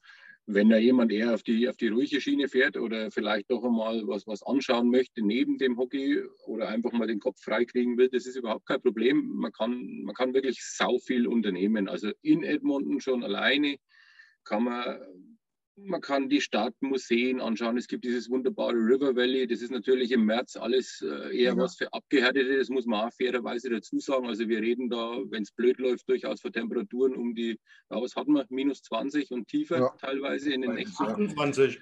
[0.47, 4.07] wenn da jemand eher auf die, auf die ruhige Schiene fährt oder vielleicht doch einmal
[4.07, 8.27] was, was anschauen möchte neben dem Hockey oder einfach mal den Kopf freikriegen will, das
[8.27, 9.27] ist überhaupt kein Problem.
[9.37, 11.89] Man kann, man kann wirklich sau viel unternehmen.
[11.89, 13.79] Also in Edmonton schon alleine
[14.45, 15.01] kann man,
[15.77, 17.77] man kann die Stadt, Museen anschauen.
[17.77, 19.47] Es gibt dieses wunderbare River Valley.
[19.47, 21.57] Das ist natürlich im März alles äh, eher Ja.
[21.57, 22.59] was für Abgehärtete.
[22.59, 24.27] Das muss man auch fairerweise dazu sagen.
[24.27, 27.59] Also wir reden da, wenn es blöd läuft, durchaus von Temperaturen um die,
[27.91, 29.89] ja, was hatten wir, minus 20 und tiefer Ja.
[30.01, 30.77] teilweise in den Ja.
[30.77, 31.03] Nächten.
[31.05, 31.81] 28.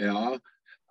[0.00, 0.38] Ja,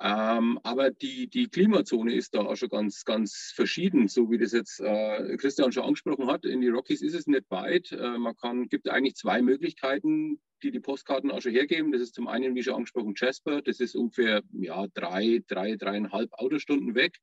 [0.04, 4.52] Ähm, aber die, die Klimazone ist da auch schon ganz, ganz verschieden, so wie das
[4.52, 6.44] jetzt äh, Christian schon angesprochen hat.
[6.44, 7.92] In die Rockies ist es nicht weit.
[7.92, 11.92] Äh, man kann, gibt eigentlich zwei Möglichkeiten, die die Postkarten auch schon hergeben.
[11.92, 13.62] Das ist zum einen, wie schon angesprochen, Jasper.
[13.62, 17.20] Das ist ungefähr ja, drei, drei, dreieinhalb Autostunden weg.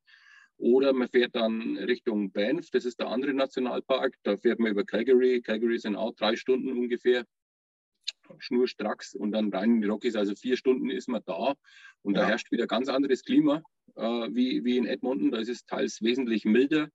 [0.55, 4.15] Oder man fährt dann Richtung Banff, das ist der andere Nationalpark.
[4.23, 5.41] Da fährt man über Calgary.
[5.41, 7.25] Calgary sind auch drei Stunden ungefähr
[8.37, 10.15] schnurstracks und dann rein in die Rockies.
[10.15, 11.55] Also vier Stunden ist man da
[12.01, 12.21] und ja.
[12.21, 13.61] da herrscht wieder ganz anderes Klima
[13.95, 15.31] äh, wie, wie in Edmonton.
[15.31, 16.89] Da ist es teils wesentlich milder.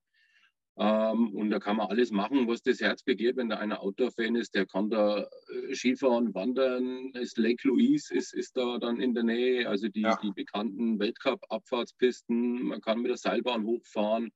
[0.76, 3.36] Ähm, und da kann man alles machen, was das Herz begehrt.
[3.36, 7.12] Wenn da einer Outdoor-Fan ist, der kann da äh, Skifahren, wandern.
[7.12, 10.18] Das Lake Louise ist, ist da dann in der Nähe, also die, ja.
[10.20, 12.64] die bekannten Weltcup-Abfahrtspisten.
[12.64, 14.32] Man kann mit der Seilbahn hochfahren.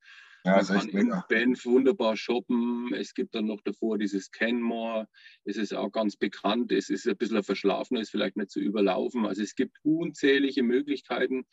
[0.48, 2.92] Ja, Man kann in Banff wunderbar shoppen.
[2.94, 5.06] Es gibt dann noch davor dieses Canmore.
[5.44, 6.72] Es ist auch ganz bekannt.
[6.72, 9.26] Es ist ein bisschen verschlafen, ist vielleicht nicht zu so überlaufen.
[9.26, 11.44] Also es gibt unzählige Möglichkeiten.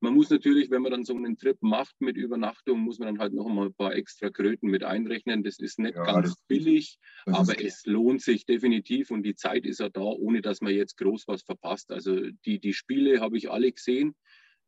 [0.00, 3.18] Man muss natürlich, wenn man dann so einen Trip macht mit Übernachtung, muss man dann
[3.18, 5.42] halt noch mal ein paar extra Kröten mit einrechnen.
[5.42, 9.34] Das ist nicht ja, ganz das, billig, das aber es lohnt sich definitiv und die
[9.34, 11.90] Zeit ist ja da, ohne dass man jetzt groß was verpasst.
[11.90, 14.14] Also die, die Spiele habe ich alle gesehen.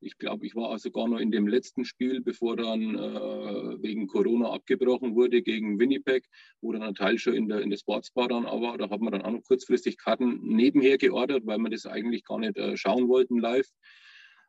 [0.00, 4.52] Ich glaube, ich war sogar noch in dem letzten Spiel, bevor dann äh, wegen Corona
[4.52, 6.24] abgebrochen wurde gegen Winnipeg,
[6.60, 8.78] wo dann ein Teil schon in der, in der Sportsbar dann war.
[8.78, 12.38] Da hat man dann auch noch kurzfristig Karten nebenher geordert, weil wir das eigentlich gar
[12.38, 13.68] nicht äh, schauen wollten live.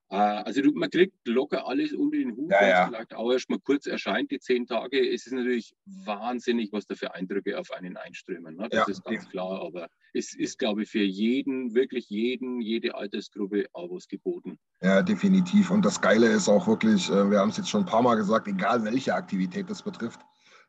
[0.09, 2.87] Äh, also du, man kriegt locker alles unter den Hut, ja, ja.
[2.87, 4.99] vielleicht auch erst mal kurz erscheint, die zehn Tage.
[4.99, 8.55] Es ist natürlich wahnsinnig, was da für Eindrücke auf einen einströmen.
[8.55, 8.67] Ne?
[8.69, 12.95] Das ja, ist ganz klar, aber es ist, glaube ich, für jeden, wirklich jeden, jede
[12.95, 14.57] Altersgruppe auch was geboten.
[14.81, 15.69] Ja, definitiv.
[15.69, 18.15] Und das Geile ist auch wirklich, äh, wir haben es jetzt schon ein paar Mal
[18.15, 20.19] gesagt, egal welche Aktivität das betrifft,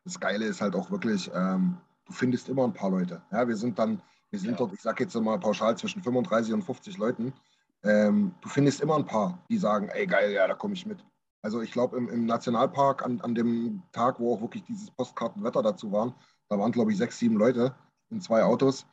[0.04, 3.22] das Geile ist halt auch wirklich, ähm, du findest immer ein paar Leute.
[3.32, 6.62] Ja, wir sind dann, wir sind dort, ich sage jetzt mal pauschal zwischen 35 und
[6.62, 7.32] 50 Leuten
[7.82, 11.04] ähm, du findest immer ein paar, die sagen, ey geil, ja, da komme ich mit.
[11.42, 15.62] Also ich glaube, im, im, Nationalpark an, an dem Tag, wo auch wirklich dieses Postkartenwetter
[15.62, 16.14] dazu waren,
[16.48, 17.74] da waren, glaube ich, sechs, sieben Leute
[18.10, 18.86] in zwei Autos.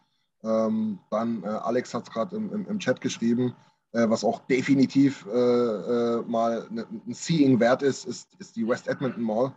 [0.44, 3.56] Ähm, dann äh, Alex hat es gerade im, im, im, Chat geschrieben,
[3.92, 8.68] äh, was auch definitiv äh, äh mal ne, ein Seeing wert ist, ist, ist die
[8.68, 9.52] West Edmonton Mall.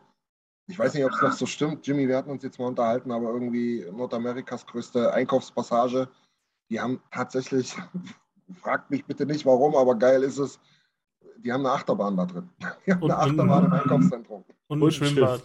[0.66, 1.86] Ich weiß nicht, ob es noch so stimmt.
[1.86, 6.08] Jimmy, wir hatten uns jetzt mal unterhalten, aber irgendwie Nordamerikas größte Einkaufspassage.
[6.70, 7.76] Die haben tatsächlich
[8.54, 10.58] fragt mich bitte nicht warum, aber geil ist es.
[11.38, 12.50] Die haben eine Achterbahn da drin.
[12.86, 14.44] Die haben und, eine Achterbahn im Einkaufszentrum.
[14.68, 15.42] Und ein Schwimmbad.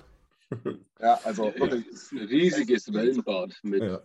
[1.00, 1.86] Ja, also wirklich.
[2.12, 3.82] Ein riesiges Wellenbad mit.
[3.82, 4.02] Ja.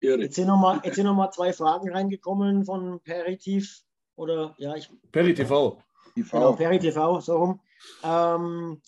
[0.00, 3.82] Jetzt sind nochmal noch, zwei Fragen reingekommen von Peritiv.
[4.16, 4.90] Oder ja, ich.
[5.12, 5.78] PeriTV.
[6.14, 7.60] Genau, PeriTV, so rum.
[8.02, 8.80] Ähm,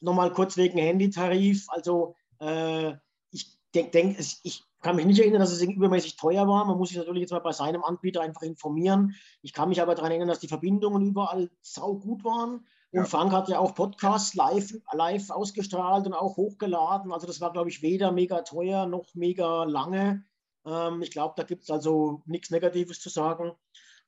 [0.00, 1.66] nochmal kurz wegen Handytarif.
[1.68, 2.94] Also äh,
[3.30, 6.64] ich denke, denk, ich kann mich nicht erinnern, dass es übermäßig teuer war.
[6.64, 9.16] Man muss sich natürlich jetzt mal bei seinem Anbieter einfach informieren.
[9.42, 12.64] Ich kann mich aber daran erinnern, dass die Verbindungen überall sau gut waren.
[12.92, 13.04] Und ja.
[13.04, 17.12] Frank hat ja auch Podcasts live, live ausgestrahlt und auch hochgeladen.
[17.12, 20.24] Also das war, glaube ich, weder mega teuer noch mega lange.
[20.64, 23.50] Ähm, ich glaube, da gibt es also nichts Negatives zu sagen.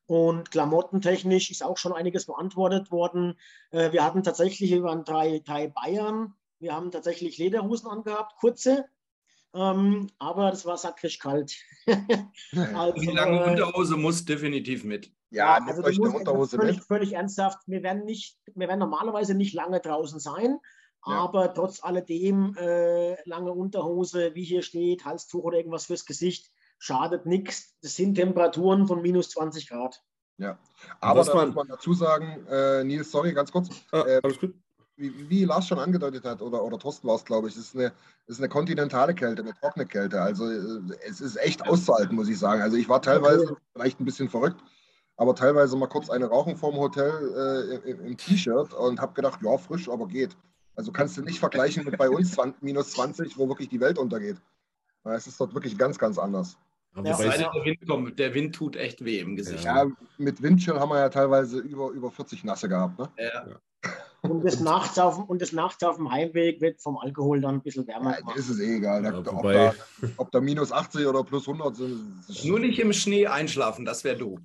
[0.06, 3.36] Und klamottentechnisch ist auch schon einiges beantwortet worden.
[3.72, 6.34] Äh, wir hatten tatsächlich, wir waren drei, drei Bayern.
[6.60, 8.84] Wir haben tatsächlich Lederhosen angehabt, kurze,
[9.58, 11.56] ähm, aber das war sakrisch kalt.
[12.74, 15.12] also, die lange äh, Unterhose muss definitiv mit.
[15.30, 16.84] Ja, also euch eine Unterhose völlig, mit.
[16.84, 17.58] Völlig ernsthaft.
[17.66, 20.58] Wir werden, nicht, wir werden normalerweise nicht lange draußen sein,
[21.06, 21.12] ja.
[21.12, 27.26] aber trotz alledem äh, lange Unterhose, wie hier steht, Halstuch oder irgendwas fürs Gesicht, schadet
[27.26, 27.76] nichts.
[27.82, 30.02] Das sind Temperaturen von minus 20 Grad.
[30.38, 30.56] Ja,
[31.00, 33.70] aber da muss man dazu sagen, äh, Nils, sorry, ganz kurz.
[33.90, 34.54] Ah, äh, alles gut
[34.98, 37.92] wie, wie Lars schon angedeutet hat, oder, oder Thorsten war es, glaube ich, ist eine,
[38.26, 40.20] ist eine kontinentale Kälte, eine trockene Kälte.
[40.20, 42.60] Also äh, es ist echt auszuhalten, muss ich sagen.
[42.60, 43.62] Also ich war teilweise okay.
[43.72, 44.60] vielleicht ein bisschen verrückt,
[45.16, 49.40] aber teilweise mal kurz eine rauchen vorm Hotel äh, im, im T-Shirt und habe gedacht,
[49.42, 50.36] ja, frisch, aber geht.
[50.74, 53.98] Also kannst du nicht vergleichen mit bei uns 20, minus 20, wo wirklich die Welt
[53.98, 54.36] untergeht.
[55.04, 56.58] Es ist dort wirklich ganz, ganz anders.
[56.96, 59.64] Ja, der, Wind kommt, der Wind tut echt weh im Gesicht.
[59.64, 62.98] Ja, mit Windchill haben wir ja teilweise über, über 40 Nasse gehabt.
[62.98, 63.08] Ne?
[63.18, 63.60] Ja.
[64.22, 67.62] Und das, nachts auf, und das nachts auf dem Heimweg wird vom Alkohol dann ein
[67.62, 69.74] bisschen wärmer ja, Ist es eh egal, ja, ob, da,
[70.16, 72.44] ob, da, minus 80 oder plus 100 sind.
[72.44, 74.40] Nur nicht im Schnee einschlafen, das wäre doof.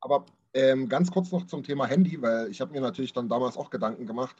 [0.00, 3.56] Aber ähm, ganz kurz noch zum Thema Handy, weil ich habe mir natürlich dann damals
[3.56, 4.36] auch Gedanken gemacht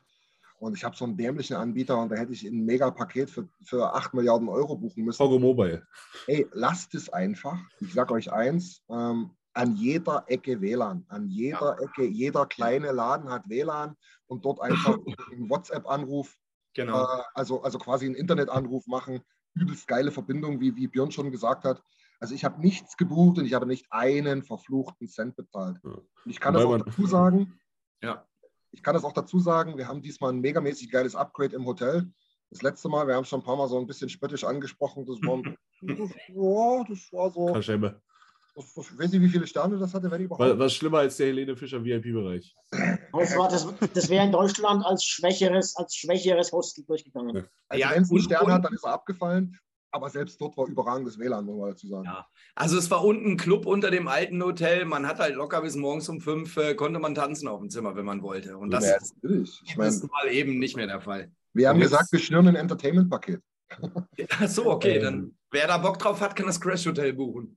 [0.58, 3.94] und ich habe so einen dämlichen Anbieter und da hätte ich ein Mega-Paket für, für
[3.94, 5.18] 8 Milliarden Euro buchen müssen.
[5.18, 5.86] Pogo Mobile.
[6.26, 7.58] Ey, lasst es einfach.
[7.80, 11.04] Ich sage euch eins, ähm, an jeder Ecke WLAN.
[11.08, 11.84] An jeder ja.
[11.84, 14.98] Ecke, jeder kleine Laden hat WLAN und dort einfach
[15.32, 16.36] einen WhatsApp-Anruf,
[16.74, 17.02] genau.
[17.02, 19.20] äh, also, also quasi einen Internetanruf machen.
[19.54, 21.82] Übelst geile Verbindung, wie, wie Björn schon gesagt hat.
[22.20, 25.78] Also ich habe nichts gebucht und ich habe nicht einen verfluchten Cent bezahlt.
[25.82, 25.90] Ja.
[25.90, 27.60] Und ich kann das Wobei auch man- dazu sagen,
[28.02, 28.26] Ja.
[28.70, 32.10] ich kann das auch dazu sagen, wir haben diesmal ein megamäßig geiles Upgrade im Hotel.
[32.50, 35.18] Das letzte Mal, wir haben schon ein paar Mal so ein bisschen spöttisch angesprochen, das
[35.22, 35.52] war, das,
[36.28, 38.00] ja, das war so, Kaschemme.
[38.54, 40.58] Das, ich weiß nicht, wie viele Sterne das hatte, wenn überhaupt.
[40.58, 42.54] Was, schlimmer als der Helene Fischer VIP-Bereich.
[43.12, 47.46] Das, war- das, das wäre in Deutschland als schwächeres, als schwächeres Hostel durchgegangen.
[47.68, 49.58] Also Ja, wenn es einen Stern hat, dann ist er abgefallen.
[49.92, 52.04] Aber selbst dort war überragendes WLAN, muss man dazu sagen.
[52.04, 52.24] Ja.
[52.54, 54.84] Also es war unten ein Club unter dem alten Hotel.
[54.84, 57.96] Man hat halt locker bis morgens um fünf äh, konnte man tanzen auf dem Zimmer,
[57.96, 58.56] wenn man wollte.
[58.56, 59.62] Und das Ja, ist.
[59.66, 61.32] Ich meine, ist mal eben nicht mehr der Fall.
[61.54, 63.40] wir haben Und gesagt, wir schnüren ein Entertainment-Paket.
[64.38, 65.02] Ach so, okay, Ähm.
[65.02, 67.56] dann wer da Bock drauf hat, kann das Crash Hotel buchen.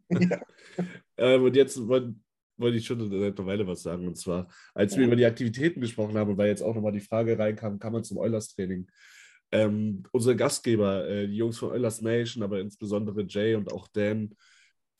[1.15, 2.15] Ähm, und jetzt wollte
[2.57, 4.07] wollte ich schon seit einer Weile was sagen.
[4.07, 7.37] Und zwar, als wir über die Aktivitäten gesprochen haben weil jetzt auch nochmal die Frage
[7.37, 8.87] reinkam, kann man zum Eulers-Training?
[9.51, 14.35] Ähm, unsere Gastgeber, äh, die Jungs von Eulers Nation, aber insbesondere Jay und auch Dan,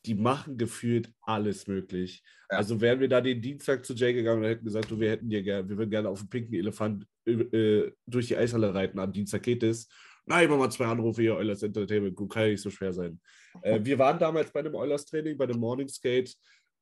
[0.06, 2.22] die machen gefühlt alles möglich.
[2.50, 2.58] Ja.
[2.58, 5.28] Also wären wir da den Dienstag zu Jay gegangen und hätten gesagt, du, wir hätten
[5.28, 9.12] dir gerne, wir würden gerne auf dem pinken Elefant äh, durch die Eishalle reiten, am
[9.12, 9.88] Dienstag geht es.
[10.26, 13.20] Nein, mach mal zwei Anrufe hier, Eulers Entertainment Group, kann ja nicht so schwer sein.
[13.62, 16.34] Äh, wir waren damals bei dem Eulers Training, bei dem Morning Skate.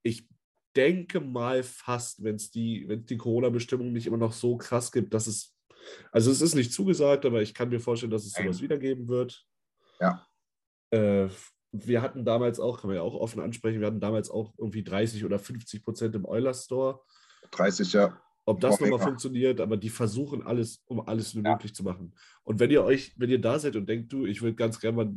[0.02, 0.26] Ich
[0.76, 5.26] denke mal fast, wenn es die, die Corona-Bestimmungen nicht immer noch so krass gibt, dass
[5.26, 5.54] es,
[6.12, 9.44] also es ist nicht zugesagt, aber ich kann mir vorstellen, dass es sowas wiedergeben wird.
[10.00, 10.26] Ja.
[10.90, 11.28] Äh,
[11.72, 14.84] wir hatten damals auch, kann man ja auch offen ansprechen, wir hatten damals auch irgendwie
[14.84, 17.00] 30 oder 50 Prozent im Eulers Store.
[17.50, 18.20] 30, ja.
[18.44, 21.52] Ob das nochmal funktioniert, aber die versuchen alles, um alles nur Ja.
[21.52, 22.12] möglich zu machen.
[22.42, 24.96] Und wenn ihr euch, wenn ihr da seid und denkt, du, ich würde ganz gerne
[24.96, 25.12] mal,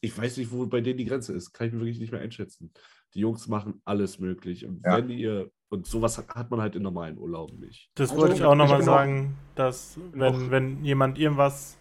[0.00, 2.20] ich weiß nicht, wo bei denen die Grenze ist, kann ich mir wirklich nicht mehr
[2.20, 2.72] einschätzen.
[3.14, 4.66] Die Jungs machen alles möglich.
[4.66, 4.96] Und Ja.
[4.98, 7.90] wenn ihr, und sowas hat, man halt in normalen Urlauben nicht.
[7.94, 11.78] Das Also, wollte ich auch nochmal auch- sagen, dass wenn, wenn jemand irgendwas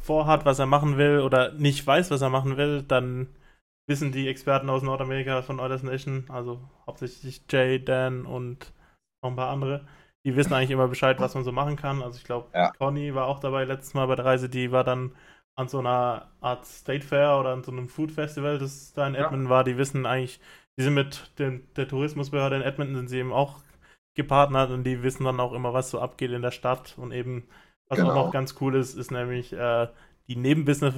[0.00, 3.28] vorhat, was er machen will oder nicht weiß, was er machen will, dann
[3.86, 8.72] wissen die Experten aus Nordamerika von Eulers Nation, also hauptsächlich Jay, Dan und
[9.22, 9.86] noch ein paar andere,
[10.24, 12.02] die wissen eigentlich immer Bescheid, was man so machen kann.
[12.02, 12.72] Also ich glaube, Ja.
[12.78, 15.14] Conny war auch dabei letztes Mal bei der Reise, die war dann
[15.56, 19.14] an so einer Art State Fair oder an so einem Food Festival, das da in
[19.14, 19.20] Ja.
[19.26, 19.64] Edmonton war.
[19.64, 20.40] Die wissen eigentlich,
[20.78, 23.60] die sind mit dem, der Tourismusbehörde in Edmonton sind sie eben auch
[24.14, 26.96] gepartnert und die wissen dann auch immer, was so abgeht in der Stadt.
[26.98, 27.48] Und eben,
[27.88, 28.14] was auch Genau.
[28.14, 29.88] noch ganz cool ist, ist nämlich äh,
[30.28, 30.94] die Nebenbusiness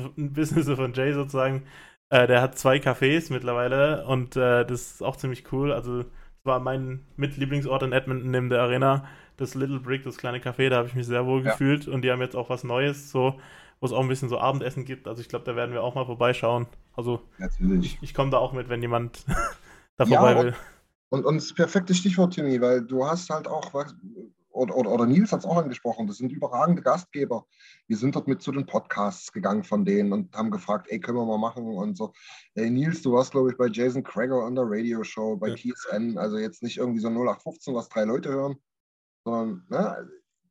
[0.77, 1.67] von Jay sozusagen.
[2.11, 5.73] Äh, der hat zwei Cafés mittlerweile und äh, das ist auch ziemlich cool.
[5.73, 6.05] Also,
[6.45, 9.07] war mein Mitlieblingsort in Edmonton neben der Arena.
[9.37, 11.53] Das Little Brick, das kleine Café, da habe ich mich sehr wohl Ja.
[11.53, 13.39] gefühlt und die haben jetzt auch was Neues, so,
[13.81, 15.09] wo es auch ein bisschen so Abendessen gibt.
[15.09, 16.67] Also, ich glaube, da werden wir auch mal vorbeischauen.
[16.95, 17.95] Also, Natürlich.
[17.95, 19.25] ich, ich komme da auch mit, wenn jemand
[19.97, 20.55] da Ja, vorbei und- will.
[21.11, 23.95] Und, und das perfekte Stichwort, Timmy, weil du hast halt auch, was,
[24.53, 27.47] oder, oder, oder Nils hat es auch angesprochen, das sind überragende Gastgeber.
[27.89, 31.19] Wir sind dort mit zu den Podcasts gegangen von denen und haben gefragt, ey, können
[31.19, 32.13] wir mal machen und so.
[32.55, 35.57] Ey, Nils, du warst, glaube ich, bei Jason Krager an der Radio-Show, bei Ja.
[35.57, 38.57] TSN, also jetzt nicht irgendwie so 0815, was drei Leute hören,
[39.25, 40.09] sondern, ne,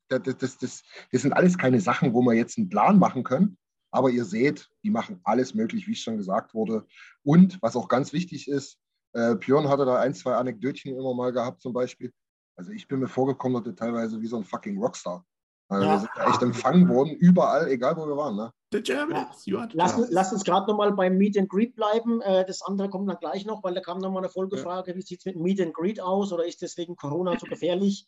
[0.09, 3.57] das, das, das, das, sind alles keine Sachen, wo wir jetzt einen Plan machen können.
[3.91, 6.85] Aber ihr seht, die machen alles möglich, wie es schon gesagt wurde.
[7.23, 8.77] Und was auch ganz wichtig ist,
[9.13, 12.13] äh, Björn hatte da ein, zwei Anekdötchen immer mal gehabt, zum Beispiel.
[12.61, 15.25] Also ich bin mir vorgekommen, dass teilweise wie so ein fucking Rockstar.
[15.67, 15.93] Also Ja.
[15.93, 18.35] wir sind echt empfangen worden, überall, egal wo wir waren.
[18.35, 18.53] Ne?
[18.71, 22.21] The Germans, you are the Lass, lass uns gerade nochmal beim Meet and Greet bleiben.
[22.21, 25.21] Äh, das andere kommt dann gleich noch, weil da kam nochmal eine Folgefrage, wie sieht
[25.21, 28.07] es mit Meet and Greet aus oder ist das wegen Corona so gefährlich?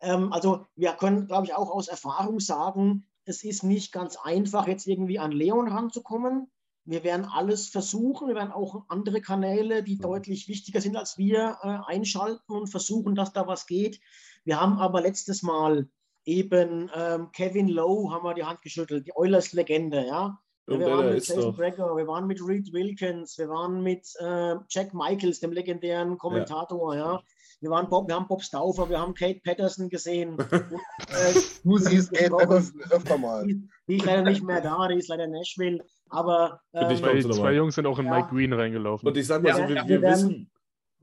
[0.00, 4.66] Ähm, also wir können, glaube ich, auch aus Erfahrung sagen, es ist nicht ganz einfach,
[4.66, 6.50] jetzt irgendwie an Leon ranzukommen.
[6.84, 8.28] Wir werden alles versuchen.
[8.28, 13.14] Wir werden auch andere Kanäle, die deutlich wichtiger sind als wir, äh, einschalten und versuchen,
[13.14, 14.00] dass da was geht.
[14.44, 15.88] Wir haben aber letztes Mal
[16.24, 20.38] eben ähm, Kevin Lowe haben wir die Hand geschüttelt, die Oilers-Legende, ja.
[20.68, 21.54] Ja, wir waren mit Jason.
[21.54, 26.94] Greger, wir waren mit Reed Wilkins, wir waren mit äh, Jack Michaels, dem legendären Kommentator,
[26.94, 27.22] ja.
[27.60, 30.30] Wir, waren Bob, wir haben Bob Stauffer, wir haben Kate Patterson gesehen.
[30.30, 32.30] Und, äh, Du siehst Kate.
[32.30, 33.46] Patterson öfter mal.
[33.46, 35.78] die, die ist leider nicht mehr da, die ist leider in Nashville.
[36.08, 38.12] Aber ähm, Zwei, zwei Jungs sind auch in Ja.
[38.16, 39.06] Mike Green reingelaufen.
[39.08, 40.50] Und ich sag mal Ja, so, ja, wir, wir wir werden- wissen,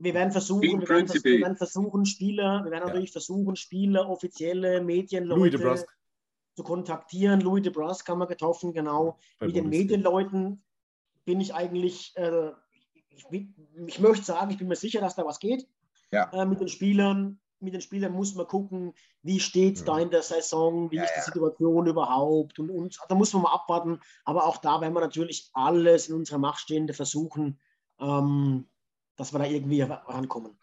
[0.00, 4.08] wir werden versuchen, wir werden, vers wir werden versuchen, Spieler, wir werden natürlich versuchen, Spieler,
[4.08, 5.92] offizielle Medienleute Louis de Brusque
[6.54, 7.40] zu kontaktieren.
[7.40, 9.18] Louis de Brusque haben wir getroffen, genau.
[9.40, 9.68] bei Mit den.
[9.68, 10.62] Medienleuten
[11.24, 12.50] bin ich eigentlich, äh,
[13.10, 13.24] ich,
[13.86, 15.66] ich möchte sagen, ich bin mir sicher, dass da was geht.
[16.12, 16.30] Ja.
[16.32, 19.86] Äh, mit den Spielern, mit den Spielern muss man gucken, wie steht es Ja.
[19.86, 21.20] da in der Saison, wie Ja, ist die.
[21.22, 24.00] Situation überhaupt und, und da muss man mal abwarten.
[24.24, 27.60] Aber auch da werden wir natürlich alles in unserer Macht Stehende versuchen,
[28.00, 28.68] ähm,
[29.16, 30.58] dass wir da irgendwie rankommen.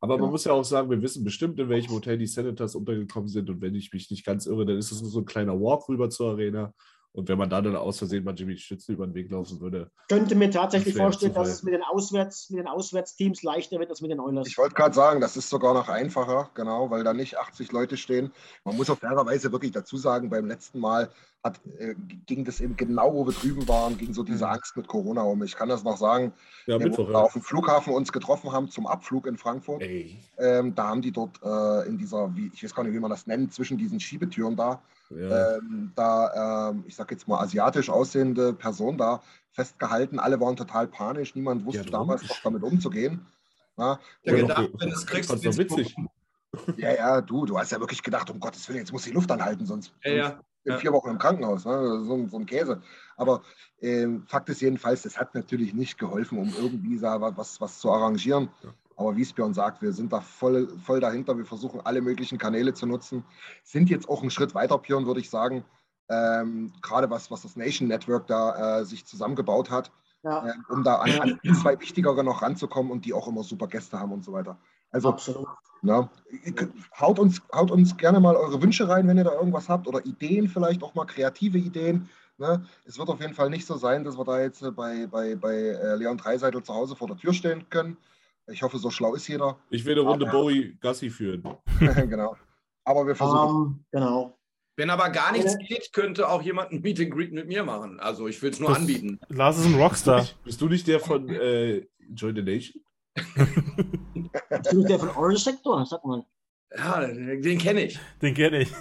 [0.00, 3.28] Aber man muss ja auch sagen, wir wissen bestimmt, in welchem Hotel die Senators untergekommen
[3.28, 3.50] sind.
[3.50, 5.88] Und wenn ich mich nicht ganz irre, dann ist es nur so ein kleiner Walk
[5.88, 6.72] rüber zur Arena.
[7.18, 9.90] Und wenn man da dann aus Versehen mal Jimmy Stützen über den Weg laufen würde.
[10.08, 14.00] Könnte mir tatsächlich vorstellen, dass es mit den, Auswärts, mit den Auswärtsteams leichter wird als
[14.00, 14.46] mit den Oilers.
[14.46, 17.96] Ich wollte gerade sagen, das ist sogar noch einfacher, genau, weil da nicht 80 Leute
[17.96, 18.30] stehen.
[18.62, 21.10] Man muss auf fairerweise wirklich dazu sagen, beim letzten Mal
[21.44, 21.94] hat, äh,
[22.26, 25.42] ging das eben genau, wo wir drüben waren, ging so diese Angst mit Corona um.
[25.42, 26.32] Ich kann das noch sagen,
[26.66, 27.20] Ja, wo Mittwoch, wir ja.
[27.20, 29.82] auf dem Flughafen uns getroffen haben zum Abflug in Frankfurt.
[30.38, 33.10] Ähm, da haben die dort äh, in dieser, wie, ich weiß gar nicht, wie man
[33.10, 35.56] das nennt, zwischen diesen Schiebetüren da, Ja.
[35.56, 39.22] ähm, da, ähm, ich sag jetzt mal, asiatisch aussehende Person da
[39.52, 40.18] festgehalten.
[40.18, 41.34] Alle waren total panisch.
[41.34, 43.26] Niemand wusste damals noch damit umzugehen.
[43.76, 45.96] Ja, Der Ja, gedacht, wenn du es kriegst, du witzig.
[46.76, 49.30] ja, ja, du, du hast ja wirklich gedacht, um Gottes Willen, jetzt muss die Luft
[49.30, 50.40] anhalten, sonst Ja, ja.
[50.68, 50.78] In Ja.
[50.78, 51.64] vier Wochen im Krankenhaus.
[51.64, 52.04] Ne?
[52.04, 52.80] So, ein- so ein Käse.
[53.16, 53.42] Aber
[53.80, 57.90] ähm, Fakt ist jedenfalls, das hat natürlich nicht geholfen, um irgendwie da was, was zu
[57.90, 58.48] arrangieren.
[58.96, 61.36] Aber wie es Björn sagt, wir sind da voll, voll dahinter.
[61.38, 63.24] Wir versuchen alle möglichen Kanäle zu nutzen.
[63.62, 65.64] Sind jetzt auch einen Schritt weiter, Björn, würde ich sagen.
[66.08, 69.92] Ähm, Gerade was, was das Nation Network da äh, sich zusammengebaut hat,
[70.24, 73.44] Ja, äh, um da an, an die zwei wichtigere noch ranzukommen und die auch immer
[73.44, 74.58] super Gäste haben und so weiter.
[74.90, 75.46] Also absolut.
[75.82, 76.08] na,
[76.54, 79.86] könnt- haut, uns, haut uns gerne mal eure Wünsche rein, wenn ihr da irgendwas habt
[79.86, 82.08] oder Ideen vielleicht auch mal, kreative Ideen.
[82.38, 82.64] Ne?
[82.84, 85.34] Es wird auf jeden Fall nicht so sein, dass wir da jetzt äh, bei, bei,
[85.34, 87.96] bei äh, Leon Dreiseitel zu Hause vor der Tür stehen können.
[88.46, 89.58] Ich hoffe, so schlau ist jeder.
[89.70, 91.42] Ich will eine Runde Aber- Bowie Gassi führen.
[91.80, 92.36] genau.
[92.84, 93.66] Aber wir versuchen.
[93.66, 94.34] Ähm, genau.
[94.76, 97.98] Wenn aber gar nichts geht, könnte auch jemand ein Meet and Greet mit mir machen.
[97.98, 99.18] Also ich will es nur Das- anbieten.
[99.28, 100.24] Lars ist ein Rockstar.
[100.44, 102.80] Bist du nicht der von äh, Join the Nation?
[104.50, 105.84] Bist du der von Orange Sector?
[105.86, 106.24] Sag mal.
[106.76, 107.98] Ja, den kenne ich.
[108.20, 108.72] Den kenne ich.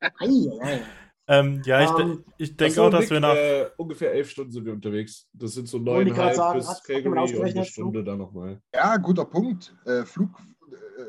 [0.00, 0.80] Ei, ei, ei.
[1.28, 3.34] Ähm, ja, ich, Ähm, ich denke auch, dass wir nach.
[3.34, 5.26] Äh, ungefähr elf Stunden sind wir unterwegs.
[5.32, 8.60] Das sind so neuneinhalb sagen, bis hat- und eine Stunde dann nochmal.
[8.74, 9.74] Ja, guter Punkt.
[9.84, 10.30] Äh, Flug,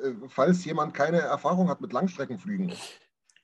[0.04, 2.74] äh, falls jemand keine Erfahrung hat mit Langstreckenflügen,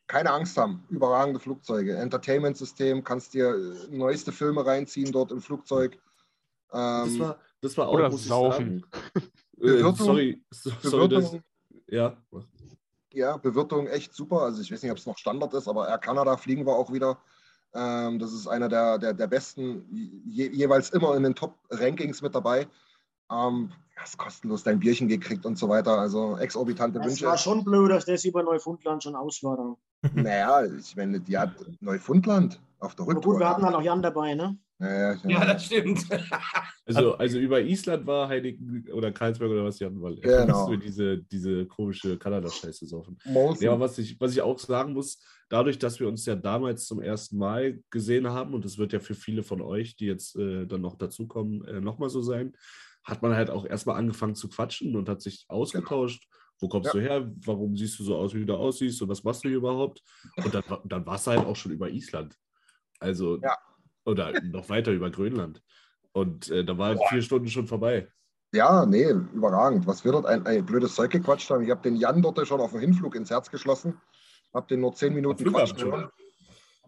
[0.08, 0.84] keine Angst haben.
[0.90, 1.96] Überragende Flugzeuge.
[1.96, 6.00] Entertainment-System, kannst dir äh, neueste Filme reinziehen dort im Flugzeug.
[6.70, 8.86] Das Ähm, war, das war auch, Oder muss ich saufen.
[9.02, 9.24] sagen.
[9.62, 11.44] Äh, Bewirtung- sorry, so- sorry das, Bewirtung,
[11.88, 12.18] ja.
[13.14, 14.42] ja, Bewirtung echt super.
[14.42, 16.92] Also ich weiß nicht, ob es noch Standard ist, aber Air Canada fliegen wir auch
[16.92, 17.18] wieder.
[17.74, 19.86] Ähm, das ist einer der, der, der besten,
[20.26, 22.68] je, jeweils immer in den Top-Rankings mit dabei.
[23.32, 25.98] Ähm, hast kostenlos dein Bierchen gekriegt und so weiter.
[25.98, 27.26] Also exorbitante Es Wünsche.
[27.28, 29.56] war schon blöd, dass das über Neufundland schon aus war.
[29.56, 29.76] dann.
[30.24, 33.34] Naja, ich meine, die hat Neufundland auf der Aber Rücktour.
[33.34, 34.58] gut, wir hatten halt auch Jan dabei, ne?
[34.84, 36.06] Ja, ja, Ja, das stimmt.
[36.86, 40.48] Also, also über Island war Heiligen oder Karlsberg oder was die hatten, weil Genau.
[40.54, 43.18] mussten wir diese, diese komische Kanada-Scheiße saufen.
[43.62, 46.86] Ja, aber was ich, was ich auch sagen muss, dadurch, dass wir uns ja damals
[46.86, 50.36] zum ersten Mal gesehen haben, und das wird ja für viele von euch, die jetzt
[50.36, 52.52] äh, dann noch dazukommen, äh, nochmal so sein,
[53.06, 56.28] hat man halt auch erstmal angefangen zu quatschen und hat sich ausgetauscht.
[56.60, 57.00] Wo kommst Ja.
[57.00, 57.32] du her?
[57.46, 59.02] Warum siehst du so aus, wie du aussiehst?
[59.02, 60.02] Und was machst du hier überhaupt?
[60.44, 62.36] Und dann, war- dann war es halt auch schon über Island.
[63.00, 63.56] Also, Ja.
[64.06, 65.62] Oder noch weiter über Grönland.
[66.12, 68.08] Und äh, da waren vier Stunden schon vorbei.
[68.54, 69.88] Ja, nee, überragend.
[69.88, 71.64] Was wir dort ein, ein blödes Zeug gequatscht haben.
[71.64, 74.00] Ich habe den Jan dort schon auf dem Hinflug ins Herz geschlossen.
[74.54, 76.08] Habe den nur zehn Minuten quatschen.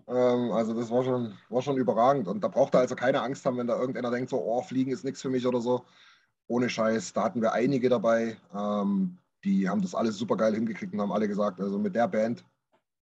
[0.07, 2.27] Ähm, also das war schon, war schon überragend.
[2.27, 4.91] Und da braucht er also keine Angst haben, wenn da irgendeiner denkt, so, oh, Fliegen
[4.91, 5.85] ist nichts für mich oder so.
[6.47, 8.37] Ohne Scheiß, da hatten wir einige dabei.
[8.53, 12.07] Ähm, die haben das alles super geil hingekriegt und haben alle gesagt, also mit der
[12.07, 12.45] Band,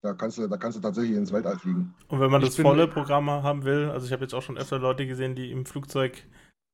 [0.05, 1.93] da kannst du, da kannst du tatsächlich ins Weltall fliegen.
[2.07, 4.57] Und wenn man Ich das volle Programm haben will, also ich habe jetzt auch schon
[4.57, 6.23] öfter Leute gesehen, die im Flugzeug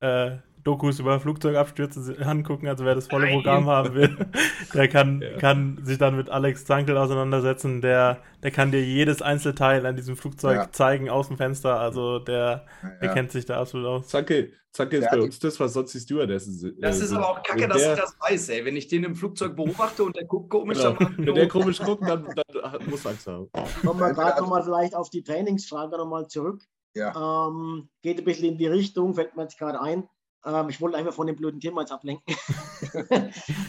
[0.02, 3.36] äh, Dokus über Flugzeugabstürze angucken, also wer das volle Nein.
[3.36, 4.15] Programm haben will,
[4.74, 5.38] der kann, Ja.
[5.38, 10.15] kann sich dann mit Alex Zankel auseinandersetzen, der, der kann dir jedes Einzelteil an diesem
[10.15, 10.71] Flugzeug Ja.
[10.71, 12.65] zeigen aus dem Fenster, also der,
[13.02, 13.13] der Ja.
[13.13, 14.08] kennt sich da absolut aus.
[14.08, 16.82] Zanke, Zanke ist Ja, bei uns das, was sonst die Stewardessen sind.
[16.84, 18.63] Das äh, ist aber auch kacke, Wenn dass der- ich das weiß, ey.
[18.65, 20.93] Wenn ich den im Flugzeug beobachte und der guckt komisch, Genau.
[20.93, 23.50] dann Wenn der komisch guckt, dann, dann muss Angst haben.
[23.86, 26.63] Kommen wir gerade nochmal vielleicht auf die Trainingsfrage nochmal zurück.
[26.93, 27.47] Ja.
[27.47, 30.04] Ähm, geht ein bisschen in die Richtung, fällt mir jetzt gerade ein.
[30.46, 32.36] Ähm, ich wollte einfach von dem blöden Thema jetzt ablenken.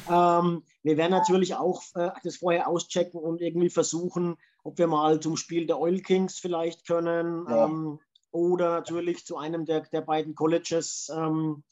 [0.09, 5.21] ähm, wir werden natürlich auch äh, das vorher auschecken und irgendwie versuchen, ob wir mal
[5.21, 7.67] zum Spiel der Oil Kings vielleicht können Ja.
[7.67, 11.63] ähm, oder natürlich zu einem der, der beiden Colleges, ähm,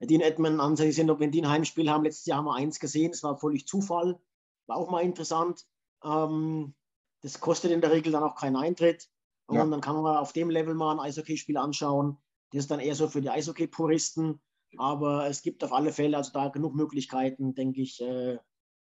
[0.00, 2.04] die in Edmonton ansässig sind, ob wir die ein Heimspiel haben.
[2.04, 4.20] Letztes Jahr haben wir eins gesehen, das war völlig Zufall,
[4.66, 5.64] war auch mal interessant.
[6.04, 6.74] Ähm,
[7.22, 9.08] das kostet in der Regel dann auch keinen Eintritt.
[9.46, 9.64] Und Ja.
[9.66, 12.18] dann kann man auf dem Level mal ein Eishockeyspiel anschauen.
[12.54, 14.40] Das ist dann eher so für die Eishockey-Puristen.
[14.76, 18.38] Aber es gibt auf alle Fälle also da genug Möglichkeiten, denke ich, äh,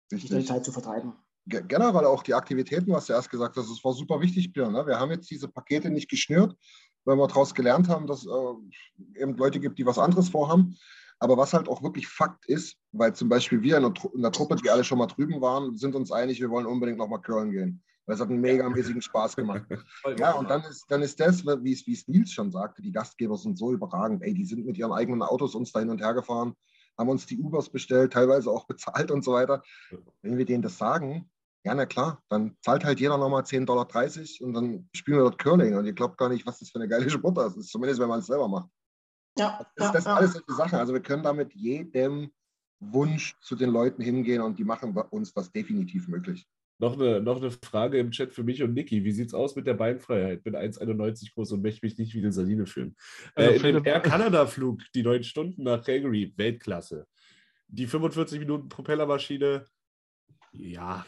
[0.08, 0.44] sich die.
[0.44, 1.14] Zeit zu vertreiben.
[1.46, 4.72] Ge- generell auch die Aktivitäten, was du erst gesagt hast, das war super wichtig, Björn.
[4.72, 4.86] Ne?
[4.86, 6.56] Wir haben jetzt diese Pakete nicht geschnürt,
[7.04, 10.76] weil wir daraus gelernt haben, dass äh, eben Leute gibt, die was anderes vorhaben.
[11.18, 14.22] Aber was halt auch wirklich Fakt ist, weil zum Beispiel wir in der, Tru in
[14.22, 17.20] der Truppe, die alle schon mal drüben waren, sind uns einig, wir wollen unbedingt nochmal
[17.20, 17.82] curlen gehen.
[18.10, 19.62] Weil es hat einen megamäßigen Spaß gemacht.
[20.18, 22.90] Ja, und dann ist, dann ist das, wie es, wie es Nils schon sagte, die
[22.90, 24.24] Gastgeber sind so überragend.
[24.24, 26.56] Ey, die sind mit ihren eigenen Autos uns da hin und her gefahren,
[26.98, 29.62] haben uns die Ubers bestellt, teilweise auch bezahlt und so weiter.
[30.22, 31.30] Wenn wir denen das sagen,
[31.62, 33.86] ja, na klar, dann zahlt halt jeder nochmal 10,30 Dollar
[34.40, 36.88] und dann spielen wir dort Curling und ihr glaubt gar nicht, was das für eine
[36.88, 38.70] geile Sportart ist, zumindest wenn man es selber macht.
[39.38, 40.16] Ja, Das, ja, das sind ja.
[40.16, 40.78] alles solche Sachen.
[40.80, 42.32] Also wir können damit jedem
[42.80, 46.48] Wunsch zu den Leuten hingehen und die machen bei uns das definitiv möglich.
[46.80, 49.04] Noch eine, noch eine Frage im Chat für mich und Niki.
[49.04, 50.42] Wie sieht's aus mit der Beinfreiheit?
[50.42, 52.96] Bin 1,91 groß und möchte mich nicht wie eine Saline fühlen.
[53.34, 57.06] Also äh, in dem Air Canada-Flug, die neun Stunden nach Calgary, Weltklasse.
[57.68, 59.64] Die 45 Minuten Propellermaschine,
[60.52, 61.04] ja.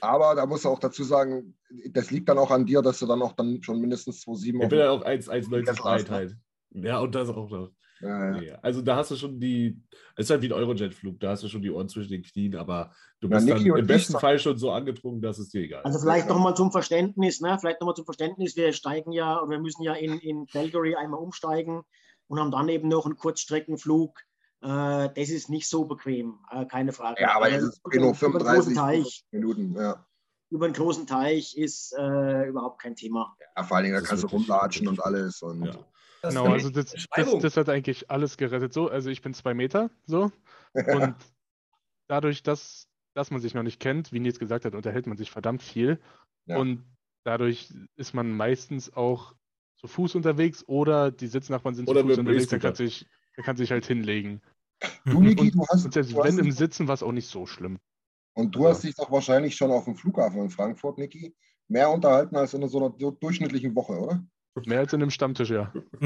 [0.00, 1.54] Aber da muss auch dazu sagen,
[1.90, 4.68] das liegt dann auch an dir, dass du dann auch dann schon mindestens 2,7 Ich
[4.68, 6.10] bin ja auch 1 Gegessen 1,90 hast, breit ne?
[6.10, 6.36] halt.
[6.70, 7.70] Ja, und das auch noch.
[8.00, 8.42] Ja, ja.
[8.42, 9.80] Ja, Also da hast du schon die,
[10.16, 12.56] es ist halt wie ein Eurojet-Flug, da hast du schon die Ohren zwischen den Knien,
[12.56, 15.48] aber du Ja, bist Niki dann im besten sagen- Fall schon so angetrunken, dass es
[15.50, 16.04] dir egal Also ist.
[16.04, 17.56] vielleicht nochmal zum Verständnis, ne?
[17.60, 21.20] vielleicht nochmal zum Verständnis, wir steigen ja, oder wir müssen ja in, in Calgary einmal
[21.20, 21.82] umsteigen
[22.28, 24.18] und haben dann eben noch einen Kurzstreckenflug.
[24.62, 27.20] Äh, das ist nicht so bequem, äh, keine Frage.
[27.20, 29.74] ja, aber es ist über, nur über den großen 35 Teich, Minuten.
[29.76, 30.06] Ja.
[30.50, 33.36] über den großen Teich ist äh, überhaupt kein Thema.
[33.56, 35.42] ja, vor allen Dingen, da Das ist kannst du rumlatschen und alles.
[35.42, 35.72] Und Ja.
[36.26, 38.72] Das Genau, also das, das, das hat eigentlich alles gerettet.
[38.72, 40.32] So, also ich bin zwei Meter so
[40.74, 41.14] und
[42.08, 45.30] dadurch, dass, dass man sich noch nicht kennt, wie Nils gesagt hat, unterhält man sich
[45.30, 46.00] verdammt viel
[46.46, 46.58] Ja.
[46.58, 46.84] und
[47.22, 49.36] dadurch ist man meistens auch
[49.76, 53.06] zu Fuß unterwegs oder die Sitznachbarn sind Oder zu Fuß unterwegs, der kann sich,
[53.36, 54.42] der kann sich halt hinlegen.
[55.04, 57.78] du, Niki, du hast, Und selbst wenn im Sitzen war es auch nicht so schlimm.
[58.34, 61.36] und du hast dich doch wahrscheinlich schon auf dem Flughafen in Frankfurt, Niki,
[61.68, 64.26] mehr unterhalten als in so einer du- durchschnittlichen Woche, oder?
[64.64, 65.72] Mehr als in einem Stammtisch, ja.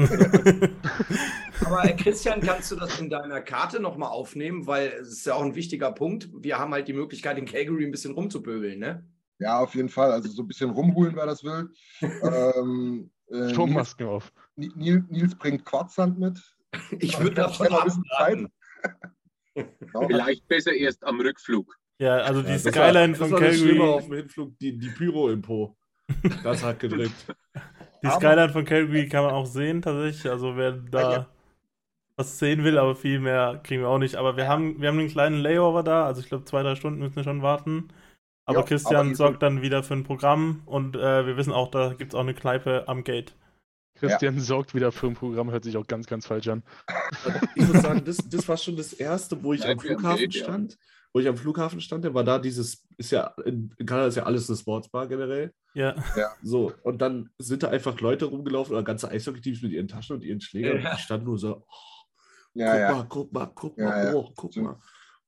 [1.65, 4.67] Aber äh, Christian, kannst du das in deiner Karte nochmal aufnehmen?
[4.67, 6.29] Weil es ist ja auch ein wichtiger Punkt.
[6.33, 9.05] Wir haben halt die Möglichkeit, in Calgary ein bisschen rumzupöbeln, ne?
[9.39, 10.11] Ja, auf jeden Fall.
[10.11, 11.69] Also so ein bisschen rumholen, wer das will.
[12.01, 14.31] ähm, äh, Nils, Strommasken auf.
[14.55, 16.39] Nils, Nils bringt Quarzsand mit.
[16.99, 18.47] Ich würde davon bisschen abraten.
[19.55, 20.07] Genau.
[20.07, 21.77] Vielleicht besser erst am Rückflug.
[21.99, 24.09] ja, also die Ja, das war- Skyline das von war das Schlimme auf Calgary.
[24.09, 25.75] dem Hinflug, die, die Pyro im Po.
[26.43, 27.13] Das hat gedrückt.
[28.03, 30.31] Die Skyline von Calgary kann man auch sehen, tatsächlich.
[30.31, 31.27] Also wer da Ja.
[32.17, 34.15] was sehen will, aber viel mehr kriegen wir auch nicht.
[34.15, 36.99] Aber wir haben, wir haben einen kleinen Layover da, also ich glaube zwei, drei Stunden
[36.99, 37.89] müssen wir schon warten.
[38.45, 41.69] Aber Ja, Christian aber sorgt dann wieder für ein Programm und äh, wir wissen auch,
[41.69, 43.35] da gibt es auch eine Kneipe am Gate.
[43.95, 46.63] Christian sorgt wieder für ein Programm, hört sich auch ganz, ganz falsch an.
[47.55, 50.43] Ich muss sagen, das, das war schon das erste, wo ich Nein, am Flughafen ja.
[50.43, 50.77] stand.
[51.13, 54.23] Wo ich am Flughafen stand, da war da dieses, ist ja, in Kanada ist ja
[54.23, 55.53] alles eine Sportsbar generell.
[55.73, 55.95] Ja,
[56.43, 60.23] So, und dann sind da einfach Leute rumgelaufen oder ganze Eishockey-Teams mit ihren Taschen und
[60.23, 60.81] ihren Schlägern.
[60.81, 60.91] Ja.
[60.91, 61.65] Und ich stand nur so, oh,
[62.53, 62.91] Ja, guck ja.
[62.93, 64.13] mal, guck mal, guck Ja, mal, ja.
[64.13, 64.79] oh, guck mal.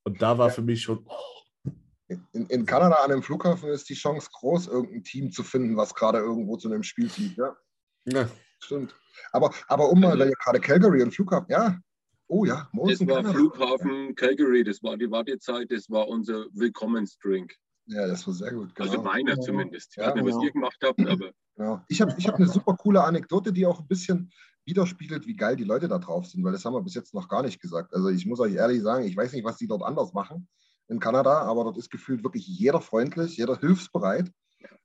[0.02, 0.54] Und da war Ja.
[0.54, 5.02] für mich schon, oh, In, in Kanada an einem Flughafen ist die Chance groß, irgendein
[5.04, 7.36] Team zu finden, was gerade irgendwo zu einem Spiel zieht.
[7.38, 7.56] Ja,
[8.04, 8.28] na,
[8.60, 8.94] stimmt.
[9.32, 11.78] Aber, aber um mal, weil ihr gerade Calgary und Flughafen, ja.
[12.26, 13.34] Oh ja, Das Molson war Kanada.
[13.34, 17.54] Flughafen Calgary, das war die Wartezeit, das war unser Willkommensdrink.
[17.86, 18.74] Ja, das war sehr gut.
[18.74, 18.90] Genau.
[18.90, 19.92] Also meiner zumindest.
[19.92, 20.44] Ich Ja, weiß nicht, was genau.
[20.44, 21.82] ihr gemacht habt, aber genau.
[21.88, 24.30] Ich habe ich hab eine super coole Anekdote, die auch ein bisschen
[24.64, 27.28] widerspiegelt, wie geil die Leute da drauf sind, weil das haben wir bis jetzt noch
[27.28, 27.94] gar nicht gesagt.
[27.94, 30.48] Also ich muss euch ehrlich sagen, ich weiß nicht, was die dort anders machen
[30.88, 34.30] in Kanada, aber dort ist gefühlt wirklich jeder freundlich, jeder hilfsbereit.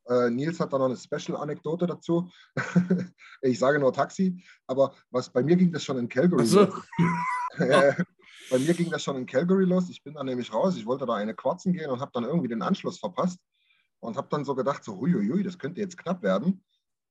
[0.08, 2.30] Äh, Nils hat da noch eine Special-Anekdote dazu.
[3.42, 6.42] ich sage nur Taxi, aber was bei mir ging das schon in Calgary.
[6.42, 6.88] Also, los.
[7.58, 7.94] Äh,
[8.50, 9.90] bei mir ging das schon in Calgary los.
[9.90, 10.76] Ich bin dann nämlich raus.
[10.76, 13.40] Ich wollte da eine Quarzen gehen und habe dann irgendwie den Anschluss verpasst
[14.00, 16.64] und habe dann so gedacht, so huiuiui, das könnte jetzt knapp werden.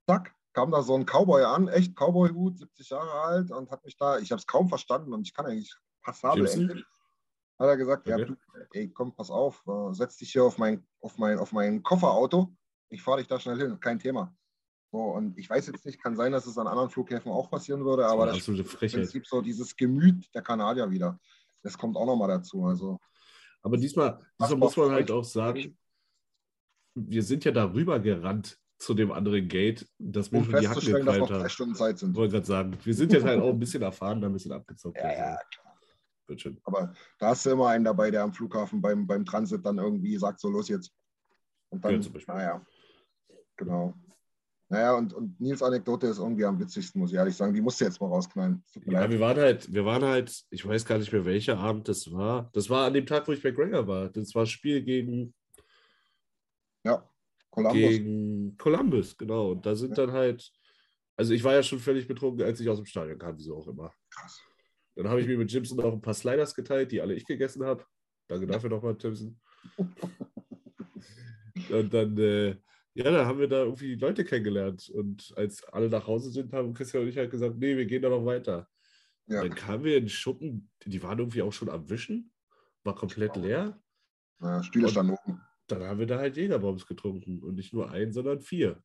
[0.07, 3.97] Zack, kam da so ein Cowboy an, echt Cowboy-Hut, 70 Jahre alt und hat mich
[3.97, 6.47] da, ich habe es kaum verstanden und ich kann eigentlich passabel?
[6.47, 6.85] Englisch.
[7.59, 8.25] Hat er gesagt, ja, Okay.
[8.25, 8.35] du,
[8.71, 12.55] ey, komm, pass auf, äh, setz dich hier auf mein, auf mein, auf mein Kofferauto.
[12.89, 14.35] Ich fahre dich da schnell hin, kein Thema.
[14.91, 17.85] So, und ich weiß jetzt nicht, kann sein, dass es an anderen Flughäfen auch passieren
[17.85, 18.63] würde, aber das ist im.
[18.63, 21.19] Prinzip so dieses Gemüt der Kanadier wieder.
[21.61, 22.65] Das kommt auch nochmal dazu.
[22.65, 22.99] Also,
[23.61, 25.77] Aber diesmal, diesmal muss man halt auch sagen,
[26.95, 30.91] wir sind ja darüber gerannt zu dem anderen Gate, dass wir um schon die Hacken
[30.91, 31.49] noch gekrallt drei haben.
[31.49, 32.15] Stunden Zeit sind.
[32.15, 34.97] Wollte gerade sagen, wir sind jetzt halt auch ein bisschen erfahren, ein bisschen abgezockt.
[34.97, 35.93] Ja, ja, Also,
[36.27, 36.59] Wird schon.
[36.63, 40.17] Aber da hast du immer einen dabei, der am Flughafen beim, beim Transit dann irgendwie
[40.17, 40.91] sagt, so los jetzt.
[41.69, 42.33] Und dann, Ja, zum Beispiel.
[42.33, 42.65] naja,
[43.57, 43.93] genau.
[44.71, 47.53] Naja, und, und Nils Anekdote ist irgendwie am witzigsten, muss ich ehrlich sagen.
[47.55, 48.63] Die musst du jetzt mal rausknallen.
[48.85, 49.09] Ja, leid.
[49.11, 52.51] wir waren halt, wir waren halt, ich weiß gar nicht mehr, welcher Abend das war.
[52.53, 54.09] Das war an dem Tag, wo ich bei Gregor war.
[54.09, 55.33] Das war Spiel gegen,
[56.85, 57.03] Ja,
[57.49, 57.73] Columbus.
[57.79, 59.51] gegen Columbus, genau.
[59.53, 60.05] Und da sind Ja.
[60.05, 60.51] dann halt,
[61.17, 63.67] also ich war ja schon völlig betrunken, als ich aus dem Stadion kam, wieso auch
[63.67, 63.91] immer.
[64.11, 64.39] Krass.
[64.95, 67.63] Dann habe ich mir mit Jimson auch ein paar Sliders geteilt, die alle ich gegessen
[67.65, 67.83] habe.
[68.27, 69.39] Danke dafür nochmal, Timson.
[71.71, 72.55] Und dann, äh,
[72.99, 74.89] ja, da haben wir da irgendwie Leute kennengelernt.
[74.89, 78.01] Und als alle nach Hause sind, haben Christian und ich halt gesagt, nee, wir gehen
[78.01, 78.67] da noch weiter.
[79.27, 79.41] Ja.
[79.41, 82.31] Dann kamen wir in Schuppen, die waren irgendwie auch schon am Wischen,
[82.83, 83.81] war komplett leer.
[84.41, 85.41] Ja, Stühle Und- standen oben.
[85.67, 88.81] Dann haben wir da halt Jägerbombs getrunken und nicht nur ein, sondern vier.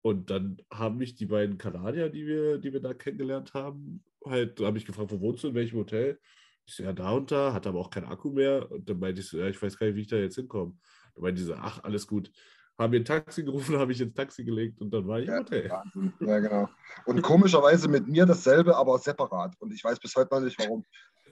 [0.00, 4.60] Und dann haben mich die beiden Kanadier, die wir, die wir da kennengelernt haben, halt,
[4.60, 6.20] habe ich gefragt, wo wohnst du, in welchem Hotel?
[6.64, 8.70] Ich so, ja, da und da, hatte aber auch keinen Akku mehr.
[8.70, 10.78] Und dann meinte ich so, ja, ich weiß gar nicht, wie ich da jetzt hinkomme.
[11.14, 12.30] Dann meinte die so, ach, alles gut.
[12.78, 15.32] Haben mir ein Taxi gerufen, habe ich ins Taxi gelegt und dann war ich im
[15.34, 15.70] Ja, Hotel.
[15.70, 16.12] Wahnsinn.
[16.20, 16.68] ja, genau.
[17.06, 19.54] Und komischerweise mit mir dasselbe, aber separat.
[19.60, 20.84] Und ich weiß bis heute noch nicht, warum.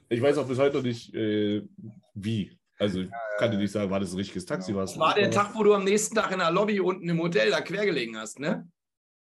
[0.09, 1.67] Ich weiß auch bis heute noch nicht, äh,
[2.15, 2.59] wie.
[2.79, 4.75] Also ich kann dir nicht sagen, war das ein richtiges Taxi?
[4.75, 7.09] War es Das war der Tag, wo du am nächsten Tag in der Lobby unten
[7.09, 8.69] im Hotel da quer gelegen hast, ne?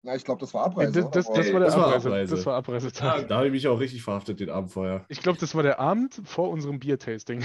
[0.03, 0.93] Na, ich glaube, das war Ey, Abreise.
[0.93, 2.09] das, das, das war der Das war Abreise.
[2.09, 2.35] Abreise.
[2.37, 3.29] Das war Abreisetag.
[3.29, 5.05] Da habe ich mich auch richtig verhaftet den Abend vorher.
[5.09, 7.45] Ich glaube, das war der Abend vor unserem Biertasting.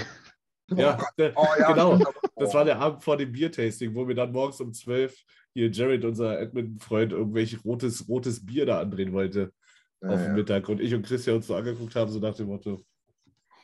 [0.78, 1.98] Ja, der, Oh, ja, genau.
[2.36, 5.16] Das war der Abend vor dem Biertasting, wo wir dann morgens um 12
[5.54, 9.52] hier Jared, unser Edmonton-Freund, irgendwelches rotes, rotes Bier da andrehen wollte
[10.02, 10.32] Ja, auf den ja.
[10.32, 10.68] Mittag.
[10.68, 12.80] Und ich und Christian uns so angeguckt haben, so nach dem Motto,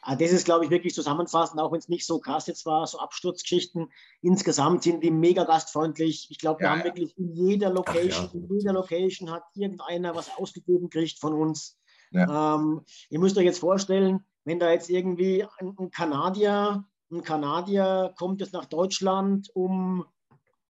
[0.03, 2.87] Ah, Das ist, glaube ich, wirklich zusammenfassend, auch wenn es nicht so krass jetzt war,
[2.87, 3.91] so Absturzgeschichten.
[4.23, 6.29] Insgesamt sind die mega gastfreundlich.
[6.31, 6.85] Ich glaube, wir Ja, haben ja.
[6.87, 8.41] wirklich in jeder Location, Ach ja.
[8.41, 11.79] in jeder Location hat irgendeiner was ausgegeben kriegt von uns.
[12.13, 12.55] Ja.
[12.55, 18.41] Ähm, ihr müsst euch jetzt vorstellen, wenn da jetzt irgendwie ein Kanadier, ein Kanadier kommt
[18.41, 20.05] jetzt nach Deutschland, um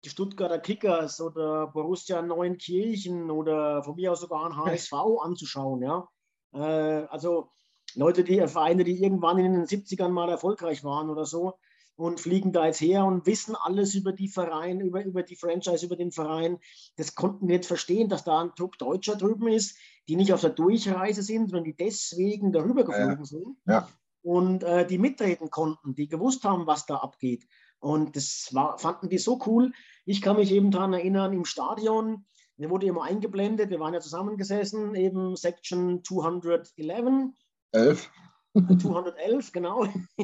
[0.05, 6.09] die Stuttgarter Kickers oder Borussia Neunkirchen oder von mir aus sogar ein HSV anzuschauen, ja.
[6.53, 7.51] Äh, also
[7.95, 11.55] Leute, die Vereine, die irgendwann in den 70ern mal erfolgreich waren oder so
[11.97, 15.87] und fliegen da jetzt her und wissen alles über die Vereine, über, über die Franchise,
[15.87, 16.59] über den Verein.
[16.97, 19.79] Das konnten wir nicht verstehen, dass da ein Trupp Deutscher drüben ist,
[20.09, 23.07] die nicht auf der Durchreise sind, sondern die deswegen darüber Ja, ja.
[23.07, 23.89] geflogen sind Ja.
[24.27, 27.47] Und äh, die mitreden konnten, die gewusst haben, was da abgeht.
[27.79, 29.71] Und das war, fanden die so cool.
[30.05, 34.01] Ich kann mich eben daran erinnern, im Stadion, der wurde immer eingeblendet, wir waren ja
[34.01, 37.35] zusammengesessen, eben Section 211.
[37.71, 38.11] Elf.
[38.53, 39.83] 211, genau.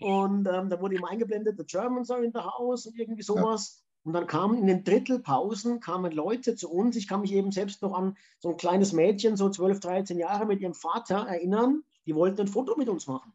[0.00, 3.82] und ähm, da wurde ihm eingeblendet, the Germans are in the house und irgendwie sowas.
[4.04, 6.96] Und dann kamen in den Drittelpausen kamen Leute zu uns.
[6.96, 10.44] Ich kann mich eben selbst noch an so ein kleines Mädchen, so 12, 13 Jahre,
[10.44, 11.84] mit ihrem Vater erinnern.
[12.06, 13.32] Die wollten ein Foto mit uns machen.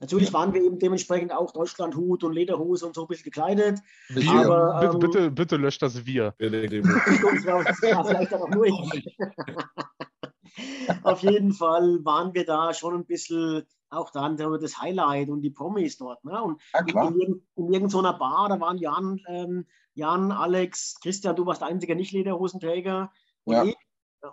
[0.00, 3.80] Natürlich waren wir eben dementsprechend auch Deutschlandhut und Lederhose und so ein bisschen gekleidet.
[4.08, 4.30] Wir.
[4.30, 6.34] Aber bitte, ähm, bitte, bitte löscht das Wir.
[6.38, 9.16] Ja, vielleicht auch nur ich.
[11.02, 15.50] Auf jeden Fall waren wir da schon ein bisschen auch dann das Highlight und die
[15.50, 16.24] Promis dort.
[16.24, 16.42] Ne?
[16.42, 21.34] Und Ja, in, in, irgend- in irgendeiner Bar, da waren Jan, ähm, Jan, Alex, Christian,
[21.36, 23.10] du warst der einzige Nicht-Lederhosenträger.
[23.44, 23.64] Und, Ja.
[23.64, 23.76] ich.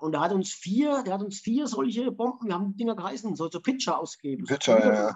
[0.02, 2.96] Und er hat uns vier, der hat uns vier solche Bomben, wir haben die Dinger
[2.96, 4.46] geheißen, so, so Pitcher ausgegeben.
[4.46, 5.16] Pitcher, ja, ja.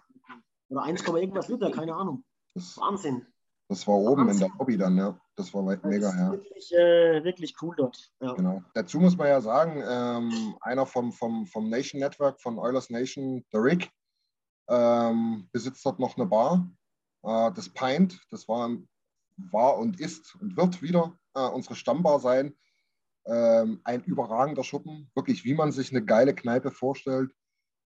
[0.69, 2.23] Oder 1, irgendwas Liter, keine Ahnung.
[2.53, 3.25] Wahnsinn.
[3.67, 4.51] das war oben in der Wahnsinn.
[4.59, 5.19] Lobby dann, ja.
[5.35, 6.31] Das war weit- Das mega, ist ja.
[6.31, 8.11] wirklich, äh, wirklich cool dort.
[8.21, 8.33] Ja.
[8.33, 8.61] Genau.
[8.73, 13.43] Dazu muss man ja sagen, ähm, einer vom, vom, vom Nation Network, von Oilers Nation,
[13.53, 13.89] der Rick,
[14.69, 16.69] ähm, besitzt dort noch eine Bar.
[17.23, 18.69] Äh, das Pint, das war,
[19.51, 22.55] war und ist und wird wieder äh, unsere Stammbar sein.
[23.29, 27.31] Ähm, ein überragender Schuppen, wirklich wie man sich eine geile Kneipe vorstellt.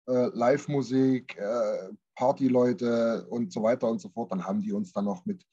[0.08, 4.32] Äh, Live-Musik, äh, Partyleute und so weiter und so fort.
[4.34, 5.46] Dann haben die uns dann noch mit,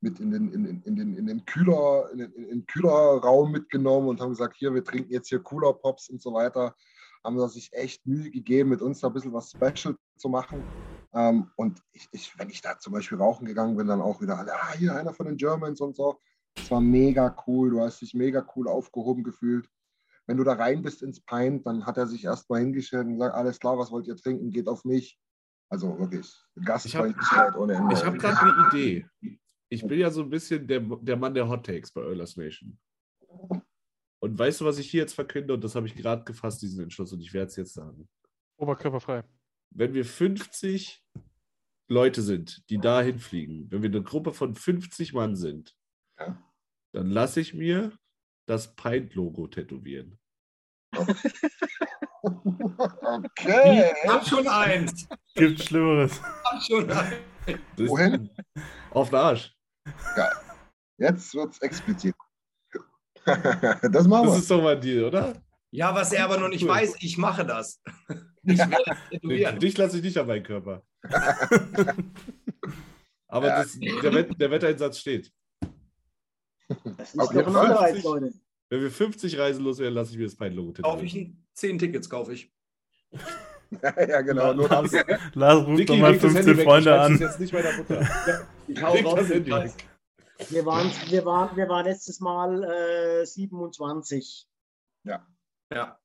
[0.00, 4.20] mit in, den, in, in, den, in, den Kühler, in, in den Kühlerraum mitgenommen und
[4.20, 6.76] haben gesagt, hier, wir trinken jetzt hier Cooler Pops und so weiter.
[7.24, 10.62] Haben da sich echt Mühe gegeben, mit uns da ein bisschen was Special zu machen.
[11.14, 14.38] Ähm, und ich, ich, wenn ich da zum Beispiel rauchen gegangen bin, dann auch wieder
[14.38, 16.20] alle, ah, hier einer von den Germans und so.
[16.54, 19.68] Das war mega cool, du hast dich mega cool aufgehoben gefühlt.
[20.26, 23.34] Wenn du da rein bist ins Pint, dann hat er sich erstmal hingestellt und gesagt,
[23.34, 25.18] alles klar, was wollt ihr trinken, geht auf mich.
[25.68, 26.30] Also wirklich,
[26.64, 27.94] Gastfreundlichkeit ohne Ende.
[27.94, 29.06] Ich habe gerade eine Idee.
[29.70, 32.78] Ich bin ja so ein bisschen der, der Mann der Hot Takes bei Oilers Nation.
[34.20, 35.54] Und weißt du, was ich hier jetzt verkünde?
[35.54, 38.08] Und das habe ich gerade gefasst, diesen Entschluss, und ich werde es jetzt sagen.
[38.58, 39.24] Oberkörperfrei.
[39.70, 41.02] Wenn wir 50
[41.88, 45.74] Leute sind, die dahin fliegen, wenn wir eine Gruppe von 50 Mann sind,
[46.26, 46.42] Ja.
[46.94, 47.92] dann lasse ich mir
[48.48, 50.18] das Pint-Logo tätowieren.
[52.22, 53.92] Okay.
[54.04, 55.08] Ich hab schon eins.
[55.34, 56.12] Gibt Schlimmeres.
[56.12, 57.16] Ich hab schon eins.
[57.76, 58.30] Das Wohin?
[58.90, 59.54] Auf den Arsch.
[60.98, 62.14] Jetzt wird es explizit.
[63.24, 64.38] das machen Das wir.
[64.38, 65.42] ist doch mal Deal, oder?
[65.74, 66.68] Ja, was er aber noch nicht Cool.
[66.70, 67.80] weiß, ich mache das.
[68.44, 68.76] Ich es Nee,
[69.18, 69.60] tätowieren.
[69.60, 70.82] dich lasse ich nicht an meinen Körper.
[73.28, 73.62] Aber Ja.
[73.62, 75.32] das, der, Wett, der Wetteinsatz steht.
[76.96, 77.56] Das ist Auf doch ein.
[77.56, 78.32] Anreiz, Leute.
[78.68, 81.32] Wenn wir 50 Reisen loswerden, lasse ich mir das Pint-Logo Kaufe ich tätowieren.
[81.38, 82.52] ein- zehn Tickets, kaufe ich.
[83.82, 84.54] ja, genau.
[84.54, 84.92] Nur Lars.
[85.34, 87.18] Lars ruft leg das 15 Handy weg, Freunde an.
[87.18, 88.00] jetzt nicht meiner Mutter.
[88.68, 89.46] Ich hau raus, jetzt.
[89.46, 89.72] weg.
[90.48, 94.46] Wir waren, wir waren, wir waren letztes Mal äh, 27.
[95.04, 95.26] Ja,
[95.72, 95.98] Ja.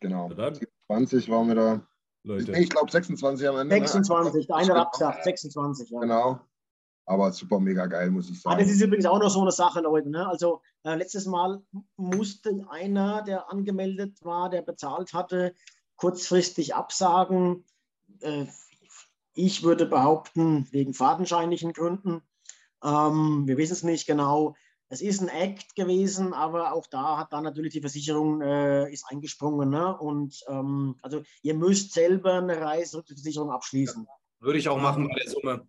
[0.00, 0.28] genau.
[0.30, 1.86] Na dann, 20 waren wir da.
[2.24, 2.52] Leute.
[2.52, 3.74] Nee, ich glaube 26 am Ende.
[3.74, 3.80] ne?
[3.86, 5.90] 26, der eine hat abgesagt, 26.
[5.90, 6.00] Ja.
[6.00, 6.40] Genau.
[7.04, 8.60] Aber super mega geil, muss ich Ah, sagen.
[8.60, 10.08] das ist übrigens auch noch so eine Sache, Leute.
[10.10, 10.26] Ne?
[10.26, 11.62] Also äh, letztes Mal
[11.96, 15.54] musste einer, der angemeldet war, der bezahlt hatte,
[15.96, 17.64] kurzfristig absagen.
[18.20, 18.46] Äh,
[19.34, 22.22] ich würde behaupten, wegen fadenscheinlichen Gründen.
[22.84, 24.54] Ähm, wir wissen es nicht genau.
[24.88, 29.06] Es ist ein Act gewesen, aber auch da hat dann natürlich die Versicherung äh, ist
[29.08, 29.70] eingesprungen.
[29.70, 29.96] Ne?
[29.96, 34.06] Und ähm, also ihr müsst selber eine Reiserückversicherung abschließen.
[34.40, 35.66] Würde ich auch machen bei der Summe.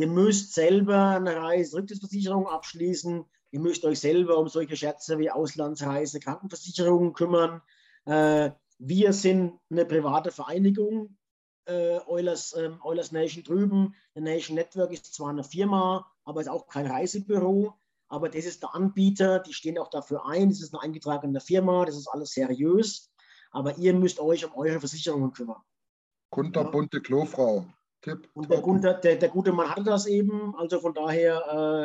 [0.00, 3.22] Ihr müsst selber eine Reiserücktrittsversicherung abschließen.
[3.50, 7.60] Ihr müsst euch selber um solche Scherze wie Auslandsreise, Krankenversicherungen kümmern.
[8.06, 11.18] Äh, wir sind eine private Vereinigung,
[11.66, 13.94] äh, Eulers, ähm, Eulers Nation drüben.
[14.14, 17.74] Der Nation Network ist zwar eine Firma, aber ist auch kein Reisebüro.
[18.08, 20.48] Aber das ist der Anbieter, die stehen auch dafür ein.
[20.48, 23.12] Das ist eine eingetragene Firma, das ist alles seriös.
[23.50, 25.60] Aber ihr müsst euch um eure Versicherungen kümmern.
[26.30, 27.66] Kunterbunte Klofrau.
[28.02, 28.28] Tipp.
[28.34, 28.60] Und der.
[28.60, 31.36] Gunter, der, der gute Mann hatte das eben, also von daher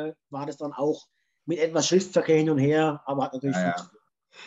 [0.07, 1.07] äh, war das dann auch
[1.45, 3.75] mit etwas Schriftverkehr hin und her, aber hat natürlich Ja.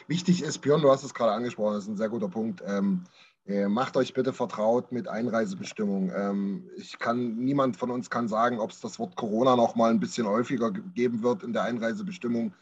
[0.07, 2.63] Wichtig ist, Björn, du hast es gerade angesprochen, das ist ein sehr guter Punkt.
[2.67, 3.05] Ähm,
[3.47, 6.13] äh, macht euch bitte vertraut mit Einreisebestimmungen.
[6.15, 9.91] Ähm, ich kann, niemand von uns kann sagen, ob es das Wort Corona noch mal
[9.91, 12.53] ein bisschen häufiger ge- geben wird in der Einreisebestimmung.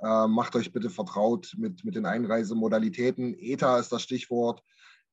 [0.00, 3.34] Äh, macht euch bitte vertraut mit, mit den Einreisemodalitäten.
[3.38, 4.62] ETA ist das Stichwort.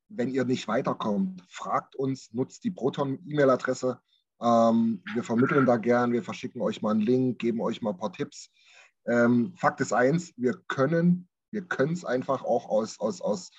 [0.09, 3.99] Wenn ihr nicht weiterkommt, fragt uns, nutzt die Proton-E-Mail-Adresse.
[4.41, 7.97] Ähm, wir vermitteln da gern, wir verschicken euch mal einen Link, geben euch mal ein
[7.97, 8.49] paar Tipps.
[9.05, 13.49] Ähm, Fakt ist eins, wir können, wir können es einfach auch aus, aus, aus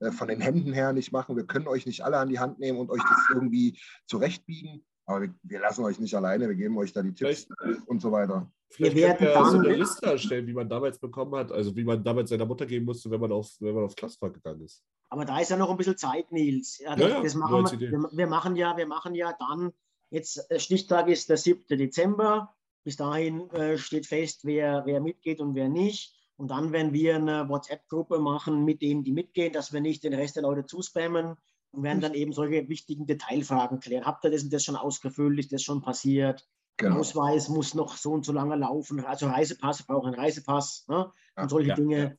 [0.00, 1.36] äh, von den Händen her nicht machen.
[1.36, 4.84] Wir können euch nicht alle an die Hand nehmen und euch das irgendwie zurechtbiegen.
[5.06, 7.48] Aber wir, wir lassen euch nicht alleine, wir geben euch da die Tipps
[7.86, 8.50] und so weiter.
[8.70, 11.50] Vielleicht Wir können wir werden so dann- eine Liste erstellen, wie man damals bekommen hat,
[11.50, 14.34] also wie man damals seiner Mutter geben musste, wenn man auf, wenn man auf Klassenfahrt
[14.34, 14.84] gegangen ist.
[15.10, 16.78] Aber da ist ja noch ein bisschen Zeit, Nils.
[16.78, 17.92] Ja, Ja, das, ja, das machen als wir, Idee.
[17.92, 19.72] wir, wir, machen ja, wir machen ja dann,
[20.10, 21.64] jetzt äh, Stichtag ist der 7.
[21.78, 22.54] Dezember.
[22.84, 26.14] Bis dahin äh, steht fest, wer, wer mitgeht und wer nicht.
[26.36, 30.14] Und dann werden wir eine WhatsApp-Gruppe machen mit denen, die mitgehen, dass wir nicht den
[30.14, 31.36] Rest der Leute zuspammen
[31.72, 34.06] und werden dann eben solche wichtigen Detailfragen klären.
[34.06, 35.38] Habt ihr das und das schon ausgefüllt?
[35.38, 36.46] Ist das schon passiert?
[36.76, 37.00] Genau.
[37.00, 39.04] Ausweis muss noch so und so lange laufen.
[39.04, 41.12] Also Reisepass, wir brauchen einen Reisepass ne?
[41.36, 42.18] Ja, und solche ja, Dinge.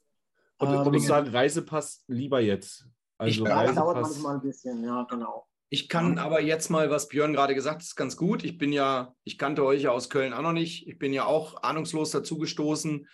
[0.59, 2.87] Und Ähm, ich muss sagen, Reisepass lieber jetzt.
[3.17, 4.13] Also Ich- Ja, das dauert Reisepass.
[4.15, 5.45] manchmal ein bisschen, ja, genau.
[5.71, 8.43] Ich kann aber jetzt mal, was Björn gerade gesagt hat, ist ganz gut.
[8.43, 10.87] Ich bin ja, ich kannte euch ja aus Köln auch noch nicht.
[10.87, 13.07] Ich bin ja auch ahnungslos dazugestoßen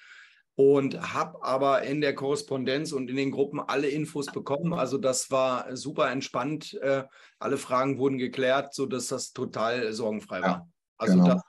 [0.56, 4.74] und habe aber in der Korrespondenz und in den Gruppen alle Infos bekommen.
[4.74, 6.74] Also das war super entspannt.
[6.76, 7.04] Äh,
[7.40, 10.70] alle Fragen wurden geklärt, sodass das total sorgenfrei Ja, war.
[10.98, 11.28] Also genau.
[11.34, 11.42] das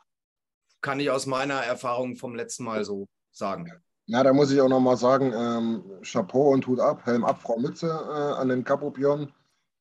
[0.81, 3.71] kann ich aus meiner Erfahrung vom letzten Mal so sagen.
[4.09, 7.59] Ja, da muss ich auch nochmal sagen, ähm, Chapeau und Hut ab, Helm ab, Frau
[7.59, 9.33] Mütze äh, an den Björn.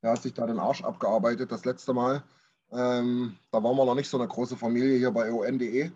[0.01, 2.23] Der hat sich da den Arsch abgearbeitet das letzte Mal.
[2.71, 5.91] Ähm, da waren wir noch nicht so eine große Familie hier bei on.de.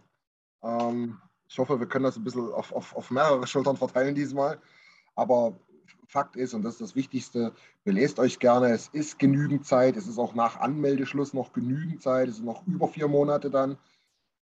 [0.62, 1.18] Ähm,
[1.48, 4.60] ich hoffe, wir können das ein bisschen auf, auf, auf mehrere Schultern verteilen diesmal.
[5.16, 5.58] Aber
[6.06, 7.54] Fakt ist, und das ist das Wichtigste,
[7.84, 8.70] belest euch gerne.
[8.70, 9.98] Es ist genügend Zeit.
[9.98, 12.30] Es ist auch nach Anmeldeschluss noch genügend Zeit.
[12.30, 13.78] Es sind noch über vier Monate dann,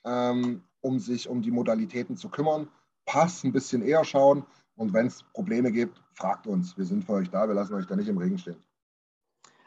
[0.05, 2.68] ähm, um sich um die Modalitäten zu kümmern.
[3.07, 4.44] Pass ein bisschen eher schauen.
[4.76, 6.76] Und wenn es Probleme gibt, fragt uns.
[6.76, 7.46] Wir sind für euch da.
[7.48, 8.57] Wir lassen euch da nicht im Regen stehen.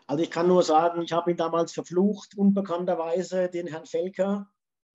[0.06, 4.50] Also ich kann nur sagen, ich habe ihn damals verflucht, unbekannterweise, den Herrn Felker.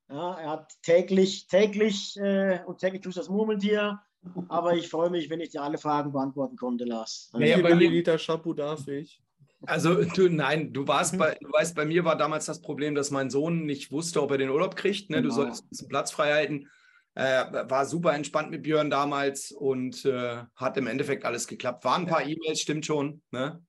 [0.08, 4.00] Ja, er hat täglich, täglich äh, und täglich tust das Murmeltier.
[4.48, 7.30] Aber ich freue mich, wenn ich dir alle Fragen beantworten konnte, Lars.
[7.34, 9.20] Ja, ja, Wie bei mir- Milliliter Shampoo darf ich?
[9.66, 13.10] Also du, nein, du warst bei, du weißt, bei mir war damals das Problem, dass
[13.10, 15.08] mein Sohn nicht wusste, ob er den Urlaub kriegt.
[15.10, 15.16] Ne?
[15.18, 15.34] Du Genau.
[15.34, 16.68] solltest ein bisschen Platz frei halten.
[17.14, 21.84] Äh, war super entspannt mit Björn damals und äh, hat im Endeffekt alles geklappt.
[21.84, 23.64] Waren ein paar E-Mails, stimmt schon, ne?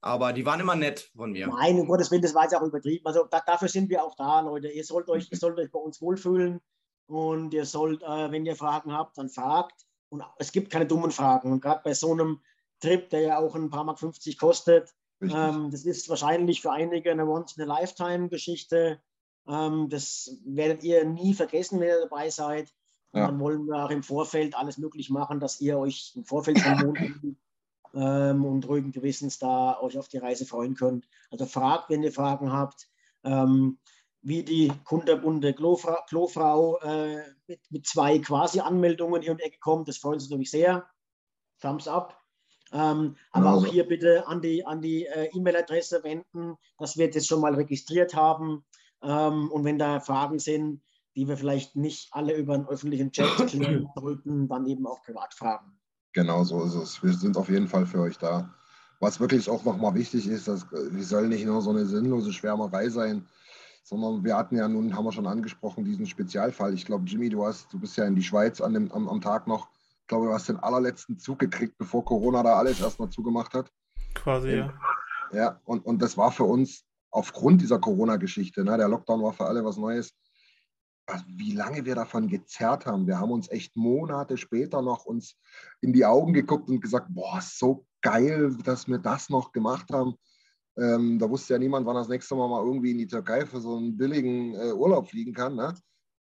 [0.00, 1.48] Aber die waren immer nett von mir.
[1.48, 3.04] Nein, um Gottes Willen, das war jetzt auch übertrieben.
[3.06, 4.68] Also da, dafür sind wir auch da, Leute.
[4.68, 6.60] Ihr sollt euch, ihr sollt euch bei uns wohlfühlen
[7.06, 9.84] und ihr sollt, äh, wenn ihr Fragen habt, dann fragt.
[10.08, 11.52] Und es gibt keine dummen Fragen.
[11.52, 12.40] Und gerade bei so einem
[12.80, 17.10] Trip, der ja auch ein paar Mark 50 kostet, ähm, das ist wahrscheinlich für einige
[17.10, 19.00] eine Once-in-a-Lifetime-Geschichte.
[19.48, 22.72] Ähm, das werdet ihr nie vergessen, wenn ihr dabei seid.
[23.12, 23.26] Und Ja.
[23.26, 26.76] dann wollen wir auch im Vorfeld alles möglich machen, dass ihr euch im Vorfeld von
[26.78, 27.38] Monaten
[27.94, 31.08] ähm, und ruhigen Gewissens da euch auf die Reise freuen könnt.
[31.30, 32.88] Also fragt, wenn ihr Fragen habt,
[33.24, 33.78] ähm,
[34.22, 39.88] wie die kunterbunte Klofrau, Klofrau äh, mit, mit zwei Quasi-Anmeldungen hier um die Ecke kommt.
[39.88, 40.84] Das freut uns natürlich sehr.
[41.60, 42.20] Thumbs up.
[42.72, 43.70] Ähm, aber Genau auch so.
[43.70, 48.14] hier bitte an die, an die äh, E-Mail-Adresse wenden, dass wir das schon mal registriert
[48.14, 48.64] haben.
[49.02, 50.82] Ähm, und wenn da Fragen sind,
[51.16, 55.34] die wir vielleicht nicht alle über einen öffentlichen Chat klären sollten, dann eben auch privat
[55.34, 55.78] fragen.
[56.12, 57.02] Genau so ist es.
[57.02, 58.54] Wir sind auf jeden Fall für euch da.
[59.00, 62.88] Was wirklich auch nochmal wichtig ist, dass wir sollen nicht nur so eine sinnlose Schwärmerei
[62.88, 63.26] sein,
[63.82, 66.72] sondern wir hatten ja nun, haben wir schon angesprochen, diesen Spezialfall.
[66.74, 69.20] Ich glaube, Jimmy, du hast, du bist ja in die Schweiz an dem, am, am
[69.20, 69.68] Tag noch.
[70.00, 73.70] Ich glaube, du hast den allerletzten Zug gekriegt, bevor Corona da alles erstmal zugemacht hat.
[74.14, 74.72] Quasi, ja.
[75.32, 79.46] Ja, und, und das war für uns aufgrund dieser Corona-Geschichte, ne, der Lockdown war für
[79.46, 80.14] alle was Neues,
[81.06, 83.06] was- wie lange wir davon gezerrt haben.
[83.06, 85.36] Wir haben uns echt Monate später noch uns
[85.80, 90.14] in die Augen geguckt und gesagt, boah, so geil, dass wir das noch gemacht haben.
[90.76, 93.60] Ähm, da wusste ja niemand, wann das nächste Mal mal irgendwie in die Türkei für
[93.60, 95.56] so einen billigen äh, Urlaub fliegen kann.
[95.56, 95.74] Ne?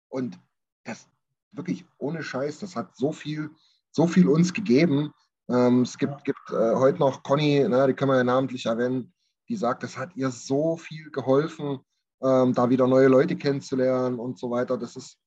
[0.07, 0.39] Und
[0.85, 1.07] das
[1.51, 3.51] wirklich ohne Scheiß, das hat so viel,
[3.91, 5.11] so viel uns gegeben.
[5.49, 9.13] Ähm, es gibt, gibt äh, heute noch Conny, ne, die können wir ja namentlich erwähnen,
[9.49, 11.79] die sagt, das hat ihr so viel geholfen,
[12.21, 14.77] ähm, da wieder neue Leute kennenzulernen und so weiter.
[14.77, 15.17] Das ist,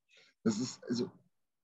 [0.45, 1.11] das ist, also,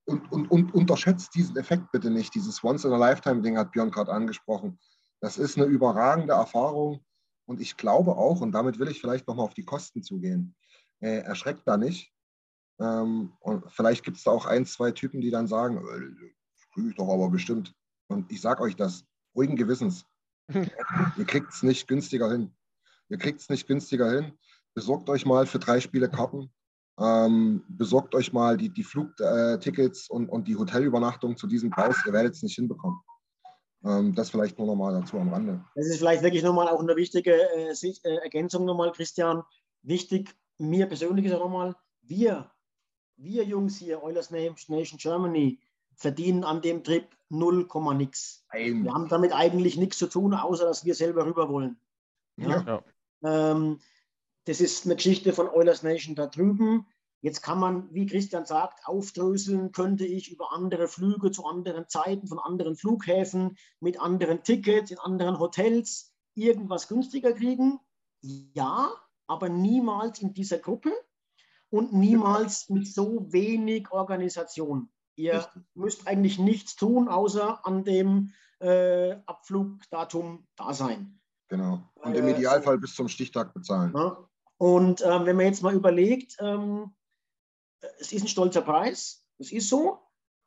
[0.06, 2.34] und, und, und unterschätzt diesen Effekt bitte nicht.
[2.34, 4.78] Dieses Once-in-a-Lifetime-Ding hat Björn gerade angesprochen.
[5.20, 7.04] Das ist eine überragende Erfahrung.
[7.46, 10.54] Und ich glaube auch, und damit will ich vielleicht nochmal auf die Kosten zugehen,
[11.00, 12.12] äh, erschreckt da nicht.
[12.80, 16.32] Ähm, und vielleicht gibt es da auch ein, zwei Typen, die dann sagen, äh,
[16.72, 17.74] kriege ich doch aber bestimmt.
[18.08, 19.04] Und ich sage euch das,
[19.34, 20.04] ruhigen Gewissens.
[20.48, 22.54] Ihr kriegt es nicht günstiger hin.
[23.08, 24.32] Ihr kriegt es nicht günstiger hin.
[24.78, 26.52] Besorgt euch mal für drei Spiele Karten.
[27.00, 31.96] Ähm, besorgt euch mal die, die Flugtickets und, und die Hotelübernachtung zu diesem Preis.
[32.06, 32.96] Ihr werdet es nicht hinbekommen.
[33.84, 35.64] Ähm, das vielleicht nur nochmal dazu am Rande.
[35.74, 39.42] Das ist vielleicht wirklich nochmal auch eine wichtige äh, äh, Ergänzung nochmal, Christian.
[39.82, 42.48] Wichtig, mir persönlich ist auch nochmal, wir,
[43.16, 45.58] wir Jungs hier, Oilers Nation Germany,
[45.96, 47.66] verdienen an dem Trip 0,
[47.96, 48.44] nix.
[48.50, 51.80] Ein, Wir haben damit eigentlich nichts zu tun, außer dass wir selber rüber wollen.
[52.36, 52.62] Ja?
[52.62, 52.82] Ja.
[53.24, 53.80] Ähm,
[54.48, 56.86] das ist eine Geschichte von Oilers Nation da drüben.
[57.20, 62.26] Jetzt kann man, wie Christian sagt, aufdröseln, könnte ich über andere Flüge zu anderen Zeiten
[62.28, 67.78] von anderen Flughäfen mit anderen Tickets in anderen Hotels irgendwas günstiger kriegen.
[68.22, 68.90] Ja,
[69.26, 70.92] aber niemals in dieser Gruppe
[71.68, 74.88] und niemals mit so wenig Organisation.
[75.16, 75.62] Ihr Richtig.
[75.74, 81.20] müsst eigentlich nichts tun, außer an dem äh, Abflugdatum da sein.
[81.48, 81.82] genau.
[81.96, 83.92] Und im Idealfall bis zum Stichtag bezahlen.
[83.94, 84.28] Ja.
[84.58, 86.94] Und ähm, wenn man jetzt mal überlegt, ähm,
[87.98, 90.00] es ist ein stolzer Preis, es ist so,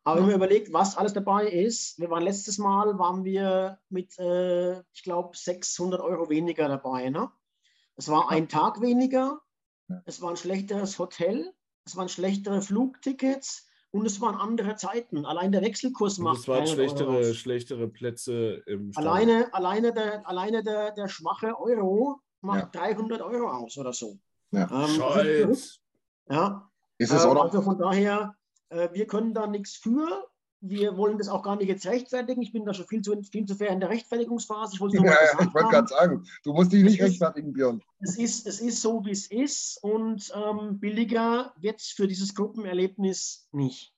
[0.04, 4.18] aber wenn man überlegt, was alles dabei ist, wir waren letztes Mal, waren wir mit,
[4.20, 7.10] äh, ich glaube, 600 Euro weniger dabei.
[7.10, 7.32] Ne?
[7.96, 9.40] Es war ein Tag weniger,
[10.06, 11.54] es war ein schlechteres Hotel,
[11.86, 15.26] es waren schlechtere Flugtickets und es waren andere Zeiten.
[15.26, 19.14] Allein der Wechselkurs Und macht es waren 300 Euro schlechtere, schlechtere Plätze im Stadion.
[19.14, 22.82] Alleine, alleine, der, alleine der, der schwache Euro macht Ja.
[22.88, 24.18] 300 Euro aus oder so.
[24.52, 24.70] Ja.
[24.72, 24.90] Ähm.
[24.96, 25.80] Scholz.
[26.30, 28.36] Ja, Ist es ähm, auch noch, also von daher,
[28.70, 30.28] äh, wir können da nichts für.
[30.64, 32.42] Wir wollen das auch gar nicht jetzt rechtfertigen.
[32.42, 34.76] Ich bin da schon viel zu, viel zu fair in der Rechtfertigungsphase.
[34.76, 35.72] Ich wollte ja, ja, ich gesagt wollte haben.
[35.72, 37.82] gerade sagen, du musst dich nicht Es rechtfertigen, Björn.
[38.00, 39.80] Es ist, es ist so, wie es ist.
[39.82, 43.92] Und ähm, billiger wird es für dieses Gruppenerlebnis nicht.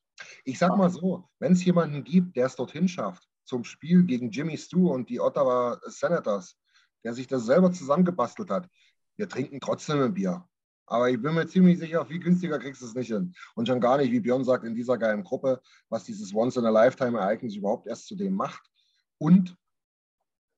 [0.45, 4.31] Ich sag mal so, wenn es jemanden gibt, der es dorthin schafft, zum Spiel gegen
[4.31, 6.55] Jimmy Stu und die Ottawa Senators,
[7.03, 8.69] der sich das selber zusammengebastelt hat,
[9.15, 10.47] wir trinken trotzdem ein Bier.
[10.85, 13.33] Aber ich bin mir ziemlich sicher, viel günstiger kriegst du es nicht hin.
[13.55, 17.87] Und schon gar nicht, wie Björn sagt, in dieser geilen Gruppe, was dieses Once-in-a-Lifetime-Ereignis überhaupt
[17.87, 18.61] erst zu dem macht.
[19.17, 19.55] Und,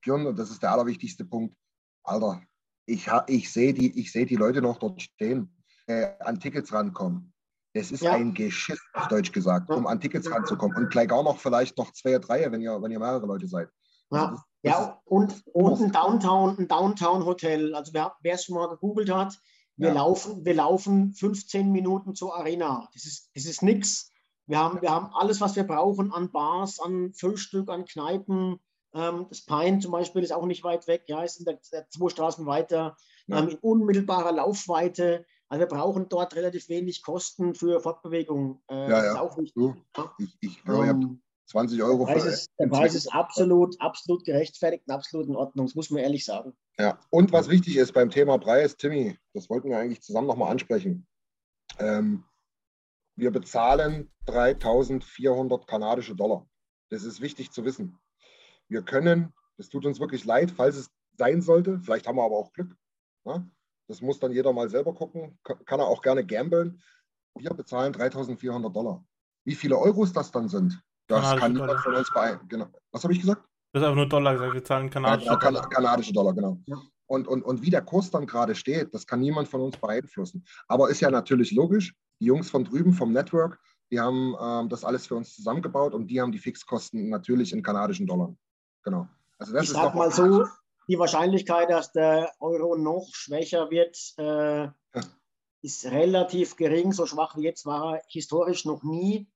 [0.01, 1.55] Björn, und das ist der allerwichtigste Punkt,
[2.03, 2.41] Alter,
[2.87, 5.55] ich, ich sehe die, ich seh die Leute noch dort stehen,
[5.87, 7.33] äh, an Tickets rankommen.
[7.73, 8.13] Es ist Ja.
[8.13, 10.77] ein Geschiss, auf Deutsch gesagt, um an Tickets ranzukommen.
[10.77, 13.69] Und gleich auch noch vielleicht noch zwei, drei, wenn ihr, wenn ihr mehrere Leute seid.
[14.09, 14.41] Also Ja, das
[14.79, 17.75] ja und, und ein Downtown, ein Downtown-Hotel.
[17.75, 19.39] Also wer es schon mal gegoogelt hat,
[19.77, 19.93] wir, Ja.
[19.95, 22.87] laufen, wir laufen 15 Minuten zur Arena.
[22.93, 24.11] Das ist, das ist nichts.
[24.47, 28.59] Wir haben, wir haben alles, was wir brauchen an Bars, an Frühstück, an Kneipen.
[28.93, 31.89] Ähm, das Pine zum Beispiel ist auch nicht weit weg, ja, ist in der, der
[31.89, 32.95] zwei Straßen weiter,
[33.27, 33.39] Ja.
[33.39, 35.25] ähm, in unmittelbarer Laufweite.
[35.49, 38.61] Also wir brauchen dort relativ wenig Kosten für Fortbewegung.
[38.69, 39.21] Äh, Ja, ja.
[39.21, 39.37] auch.
[39.53, 40.11] Du, Ja.
[40.19, 43.79] ich, ich ihr habt Ähm, 20 Euro der Preis für ist, der Preis ist absolut,
[43.79, 45.65] absolut gerechtfertigt und absolut in Ordnung.
[45.67, 46.53] Das muss man ehrlich sagen.
[46.79, 50.51] Ja, und was wichtig ist beim Thema Preis, Timmy, das wollten wir eigentlich zusammen nochmal
[50.51, 51.07] ansprechen.
[51.79, 52.23] Ähm,
[53.15, 56.47] wir bezahlen 3400 kanadische Dollar.
[56.89, 57.97] Das ist wichtig zu wissen.
[58.67, 62.35] Wir können, das tut uns wirklich leid, falls es sein sollte, vielleicht haben wir aber
[62.37, 62.75] auch Glück.
[63.23, 63.49] Ne?
[63.87, 66.81] Das muss dann jeder mal selber gucken, Ka- kann er auch gerne gambeln.
[67.37, 69.05] Wir bezahlen 3400 Dollar.
[69.45, 71.83] Wie viele Euros das dann sind, das kann niemand Dollar.
[71.83, 72.49] von uns beeinflussen.
[72.49, 72.67] Genau.
[72.91, 73.43] Was habe ich gesagt?
[73.73, 75.69] Du hast einfach nur Dollar gesagt, wir zahlen Ja, kanadische kan Dollar.
[75.69, 76.59] kanadische Dollar, genau.
[76.65, 76.77] Ja.
[77.07, 80.45] Und, und, und wie der Kurs dann gerade steht, das kann niemand von uns beeinflussen.
[80.67, 83.59] Aber ist ja natürlich logisch, Die Jungs von drüben vom Network,
[83.91, 87.61] die haben ähm, das alles für uns zusammengebaut und die haben die Fixkosten natürlich in
[87.61, 88.33] kanadischen Dollar.
[88.83, 89.07] Genau.
[89.37, 90.45] Also das ich ist sag mal so,
[90.87, 94.73] die Wahrscheinlichkeit, dass der Euro noch schwächer wird, äh, ja.
[95.61, 96.93] ist relativ gering.
[96.93, 99.27] So schwach wie jetzt war er historisch noch nie.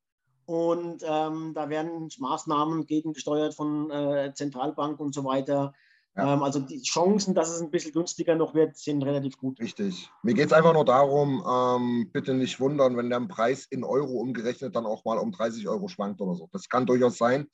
[0.50, 5.76] Und ähm, da werden Maßnahmen gegengesteuert von äh, Zentralbank und so weiter.
[6.18, 6.34] Ja.
[6.34, 9.60] Ähm, also die Chancen, dass es ein bisschen günstiger noch wird, sind relativ gut.
[9.60, 10.10] Richtig.
[10.24, 14.14] Mir geht es einfach nur darum, ähm, bitte nicht wundern, wenn der Preis in Euro
[14.14, 16.50] umgerechnet dann auch mal um 30 Euro schwankt oder so.
[16.52, 17.48] Das kann durchaus sein.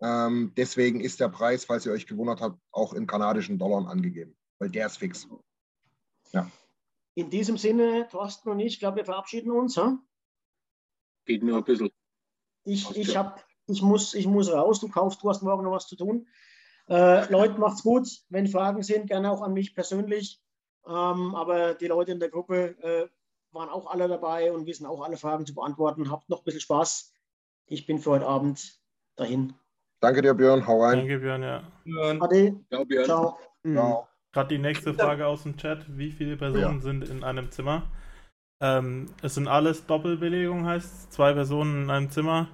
[0.00, 4.36] Ähm, deswegen ist der Preis, falls ihr euch gewundert habt, auch in kanadischen Dollar angegeben,
[4.58, 5.28] weil der ist fix.
[6.32, 6.50] Ja.
[7.14, 9.76] In diesem Sinne, Thorsten und ich, glaube, wir verabschieden uns.
[9.76, 10.00] Hm?
[11.26, 11.90] Geht nur ein bisschen.
[12.64, 15.86] Ich, ich, hab, ich, muss, ich muss raus, du kaufst, du hast morgen noch was
[15.86, 16.26] zu tun.
[16.88, 18.08] Äh, Leute, macht's gut.
[18.28, 20.40] Wenn Fragen sind, gerne auch an mich persönlich.
[20.86, 23.08] Ähm, aber die Leute in der Gruppe äh,
[23.52, 26.10] waren auch alle dabei und wissen auch alle Fragen zu beantworten.
[26.10, 27.12] Habt noch ein bisschen Spaß.
[27.66, 28.80] Ich bin für heute Abend
[29.16, 29.54] dahin.
[30.00, 30.66] Danke dir, Björn.
[30.66, 30.98] Hau rein.
[30.98, 31.62] Danke, Björn, ja.
[32.20, 32.56] Ade.
[32.70, 33.04] Ciao, Björn.
[33.04, 33.38] Ciao.
[33.64, 34.08] Ciao.
[34.32, 35.84] Gerade die nächste Frage aus dem Chat.
[35.88, 36.82] Wie viele Personen ja.
[36.82, 37.90] sind in einem Zimmer?
[38.60, 42.48] Ähm, es sind alles Doppelbelegungen, heißt zwei Personen in einem Zimmer.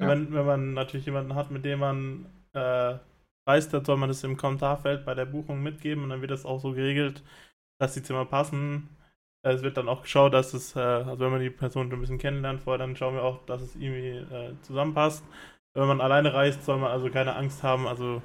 [0.00, 0.08] Ja.
[0.08, 2.98] Wenn, wenn man natürlich jemanden hat, mit dem man äh,
[3.46, 6.46] reist, dann soll man das im Kommentarfeld bei der Buchung mitgeben und dann wird das
[6.46, 7.22] auch so geregelt,
[7.78, 8.88] dass die Zimmer passen.
[9.42, 12.18] Es wird dann auch geschaut, dass es, äh, also wenn man die Person ein bisschen
[12.18, 15.24] kennenlernt vorher, dann schauen wir auch, dass es irgendwie äh, zusammenpasst.
[15.74, 17.86] Wenn man alleine reist, soll man also keine Angst haben.
[17.86, 18.22] Also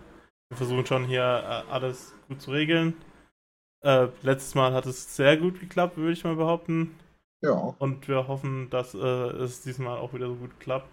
[0.49, 2.93] wir versuchen schon hier äh, alles gut zu regeln.
[3.83, 6.95] Äh, letztes Mal hat es sehr gut geklappt, würde ich mal behaupten.
[7.41, 7.75] Ja.
[7.79, 10.89] Und wir hoffen, dass äh, es diesmal auch wieder so gut klappt.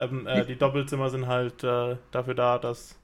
[0.00, 2.98] Ähm, äh, die Doppelzimmer sind halt äh, dafür da, dass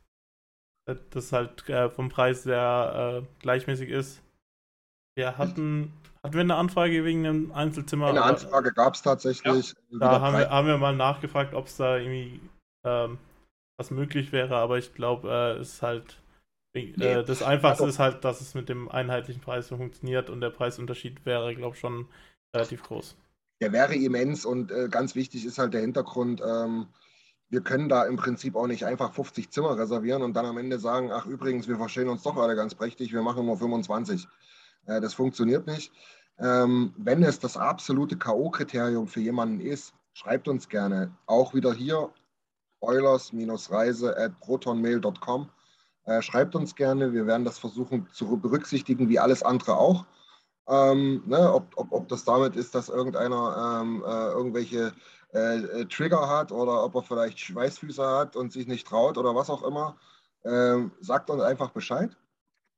[0.86, 4.22] äh, das halt äh, vom Preis sehr äh, gleichmäßig ist.
[5.16, 8.08] Wir hatten, hatten wir eine Anfrage wegen einem Einzelzimmer?
[8.08, 9.74] Eine Anfrage gab es tatsächlich.
[9.90, 12.40] Ja, da haben wir, haben wir mal nachgefragt, ob es da irgendwie
[12.84, 13.18] ähm,
[13.78, 16.18] was möglich wäre, aber ich glaube, es ist halt
[16.74, 16.92] nee.
[17.22, 21.24] das Einfachste also, ist halt, dass es mit dem einheitlichen Preis funktioniert und der Preisunterschied
[21.24, 22.08] wäre, glaube ich, schon
[22.56, 23.16] relativ groß.
[23.60, 26.42] Der wäre immens und äh, ganz wichtig ist halt der Hintergrund.
[26.46, 26.88] Ähm,
[27.48, 30.78] wir können da im Prinzip auch nicht einfach 50 Zimmer reservieren und dann am Ende
[30.78, 34.26] sagen, ach übrigens, wir verstehen uns doch alle ganz prächtig, wir machen nur 25.
[34.86, 35.92] Äh, das funktioniert nicht.
[36.38, 41.16] Ähm, wenn es das absolute K.O.-Kriterium für jemanden ist, schreibt uns gerne.
[41.26, 42.10] Auch wieder hier
[42.80, 45.48] eulers-reise at protonmail.com.
[46.04, 50.04] Äh, schreibt uns gerne, wir werden das versuchen zu berücksichtigen, wie alles andere auch.
[50.68, 54.92] Ähm, ne, ob, ob, ob das damit ist, dass irgendeiner ähm, äh, irgendwelche
[55.32, 59.34] äh, äh, Trigger hat oder ob er vielleicht Schweißfüße hat und sich nicht traut oder
[59.34, 59.96] was auch immer,
[60.44, 62.16] ähm, sagt uns einfach Bescheid.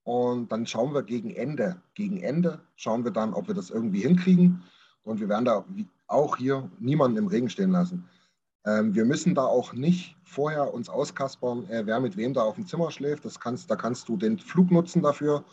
[0.05, 4.01] Und dann schauen wir gegen Ende, gegen Ende schauen wir dann, ob wir das irgendwie
[4.01, 4.63] hinkriegen.
[5.05, 5.65] Und wir werden da
[6.07, 8.09] auch hier niemanden im Regen stehen lassen.
[8.65, 12.57] Ähm, wir müssen da auch nicht vorher uns auskaspern, äh, wer mit wem da auf
[12.57, 13.25] dem Zimmer schläft.
[13.25, 15.45] Das kannst, da kannst du den Flug nutzen dafür,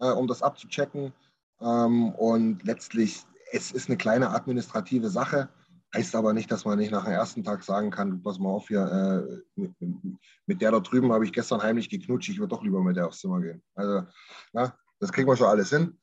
[0.00, 1.12] äh, um das abzuchecken.
[1.60, 5.48] Ähm, und letztlich, es ist eine kleine administrative Sache.
[5.94, 8.68] Heißt aber nicht, dass man nicht nach dem ersten Tag sagen kann, pass mal auf
[8.68, 8.82] hier,
[9.56, 9.72] äh, mit,
[10.46, 13.06] mit, der da drüben habe ich gestern heimlich geknutscht, ich würde doch lieber mit der
[13.06, 13.62] aufs Zimmer gehen.
[13.74, 14.06] Also,
[14.52, 15.98] na, das kriegen wir schon alles hin.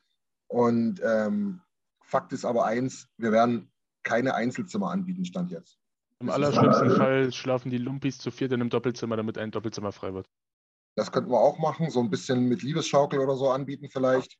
[0.47, 1.61] Und ähm,
[2.03, 3.71] Fakt ist aber eins, wir werden
[4.03, 5.77] keine Einzelzimmer anbieten, Stand jetzt.
[6.19, 10.13] Im allerschlimmsten Fall schlafen die Lumpis zu viert in einem Doppelzimmer, damit ein Doppelzimmer frei
[10.13, 10.27] wird.
[10.95, 14.37] Das könnten wir auch machen, so ein bisschen mit Liebesschaukel oder so anbieten vielleicht.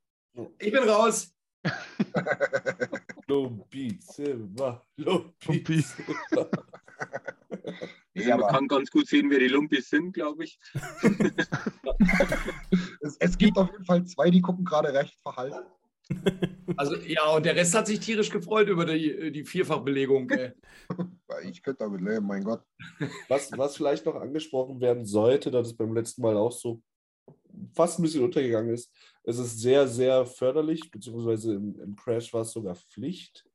[0.59, 1.33] Ich bin raus.
[3.27, 6.49] Lumpi-Zimmer, Lumpi-Zimmer.
[8.13, 10.59] Ja, man kann ganz gut sehen, wer die Lumpis sind, glaube ich.
[13.01, 15.65] es, es, gibt auf jeden Fall zwei, die gucken gerade recht verhalten.
[16.77, 20.29] Also ja, und der Rest hat sich tierisch gefreut über die, die Vierfachbelegung.
[20.29, 20.51] Ey.
[21.43, 22.63] Ich könnte damit leben, mein Gott.
[23.27, 26.81] Was, was vielleicht noch angesprochen werden sollte, das ist beim letzten Mal auch so
[27.73, 28.91] fast ein bisschen untergegangen ist,
[29.23, 33.45] es ist sehr, sehr förderlich, beziehungsweise im, im Crash war es sogar Pflicht,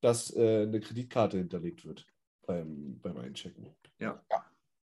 [0.00, 2.06] dass äh, eine Kreditkarte hinterlegt wird
[2.46, 3.74] beim, beim Einchecken.
[3.98, 4.22] Ja.
[4.30, 4.44] ja.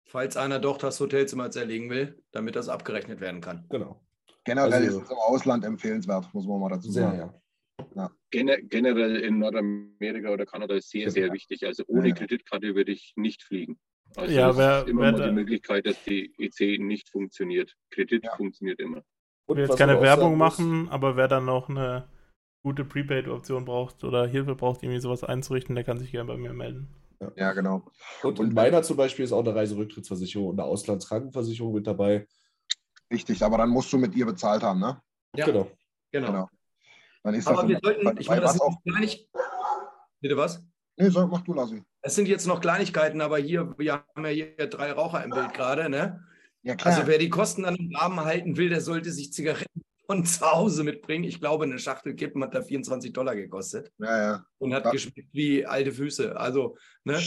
[0.06, 3.66] Falls einer doch das Hotelzimmer zerlegen will, damit das abgerechnet werden kann.
[3.70, 4.04] Genau.
[4.44, 7.18] Generell also, ist es im Ausland empfehlenswert, muss man mal dazu sagen.
[7.18, 7.34] Sehr,
[7.96, 8.12] ja.
[8.32, 8.58] Ja.
[8.64, 11.66] generell in Nordamerika oder Kanada ist sehr, sehr wichtig.
[11.66, 13.80] Also ohne ja, Kreditkarte würde ich nicht fliegen.
[14.16, 17.76] Also ja, wer, immer wer mal die Möglichkeit, dass die EC nicht funktioniert.
[17.90, 19.04] Kredit funktioniert immer.
[19.48, 22.08] Ich will jetzt keine Werbung machen, aber wer dann noch eine
[22.64, 26.54] gute Prepaid-Option braucht oder Hilfe braucht, irgendwie sowas einzurichten, der kann sich gerne bei mir
[26.54, 26.88] melden.
[27.20, 27.84] Ja, ja genau.
[28.22, 32.28] Und, und meiner zum Beispiel ist auch eine Reiserücktrittsversicherung und eine Auslandskrankenversicherung mit dabei.
[33.12, 35.02] Richtig, aber dann musst du mit ihr bezahlt haben, ne?
[35.36, 35.70] Ja, genau.
[36.12, 36.28] genau.
[36.28, 36.50] genau.
[37.24, 39.30] Dann ist aber das wir sollten, ich meine, das auch gar nicht,
[40.24, 40.64] Bitte was?
[40.98, 41.84] Nee, sag, mach du, Lassi.
[42.02, 45.54] Es sind jetzt noch Kleinigkeiten, aber hier, wir haben ja hier drei Raucher im Bild
[45.54, 46.24] gerade, ne?
[46.62, 46.96] Ja, klar.
[46.96, 50.46] Also wer die Kosten dann im Rahmen halten will, der sollte sich Zigaretten von zu
[50.46, 51.24] Hause mitbringen.
[51.24, 54.46] Ich glaube, eine Schachtel Kippen hat da 24 Dollar gekostet ja, ja.
[54.60, 54.92] und hat Ja.
[54.92, 56.38] geschmeckt wie alte Füße.
[56.38, 57.20] Also, ne?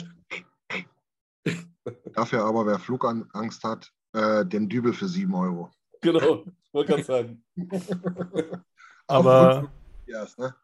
[2.15, 5.71] Dafür aber, wer Flugangst hat, äh, den Dübel für 7 Euro.
[6.01, 7.45] Genau, wollte gerade sagen.
[9.07, 9.71] Aber,
[10.37, 10.55] ne?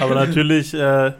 [0.00, 1.12] aber natürlich, äh,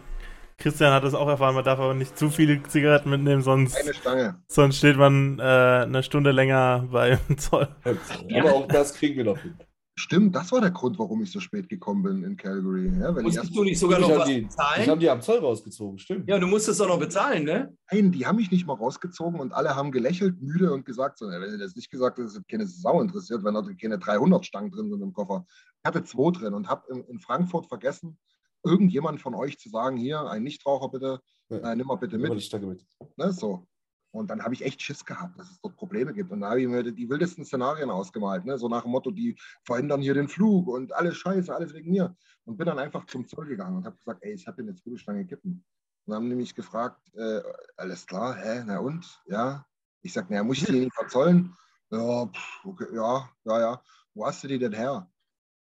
[0.59, 3.93] Christian hat es auch erfahren, man darf aber nicht zu viele Zigaretten mitnehmen, sonst, Eine
[3.95, 4.43] Stange.
[4.49, 7.69] sonst steht man äh, eine Stunde länger beim Zoll.
[7.85, 9.55] Aber auch das kriegen wir noch hin.
[9.99, 12.93] Stimmt, das war der Grund, warum ich so spät gekommen bin in Calgary.
[13.01, 15.01] Ja, weil Musstest du nicht sogar noch was die, ich habe bezahlen?
[15.01, 16.29] die am Zoll rausgezogen, stimmt.
[16.29, 17.75] Ja, du musstest doch noch bezahlen, ne?
[17.91, 21.27] nein, die haben mich nicht mal rausgezogen und alle haben gelächelt, müde und gesagt, so,
[21.29, 24.71] wenn du das nicht gesagt hast, ist keine Sau interessiert, wenn da keine 300 Stangen
[24.71, 25.47] drin sind im Koffer.
[25.83, 28.19] Ich hatte zwei drin und habe in, in Frankfurt vergessen,
[28.67, 31.73] irgendjemand von euch zu sagen, hier, ein Nichtraucher bitte, Ja.
[31.73, 32.33] äh, nimm mal bitte mit.
[32.33, 32.87] mit.
[33.17, 33.67] Ne, so.
[34.13, 36.31] Und dann habe ich echt Schiss gehabt, dass es dort Probleme gibt.
[36.31, 38.47] Und da habe ich mir die wildesten Szenarien ausgemalt.
[38.47, 38.57] Ne?
[38.57, 42.17] So nach dem Motto, die verhindern hier den Flug und alles Scheiße, alles wegen mir.
[42.47, 44.75] Und bin dann einfach zum Zoll gegangen und habe gesagt, ey, ich habe hier eine
[44.75, 45.63] Zwiebelstange Kippen.
[46.07, 47.43] Und haben mich gefragt, äh,
[47.77, 49.05] alles klar, hä, na und?
[49.27, 49.67] Ja.
[50.01, 51.55] Ich sage, naja, muss ich die nicht verzollen?
[51.91, 53.83] Ja, pff, okay, ja, ja, ja.
[54.15, 55.11] Wo hast du die denn her?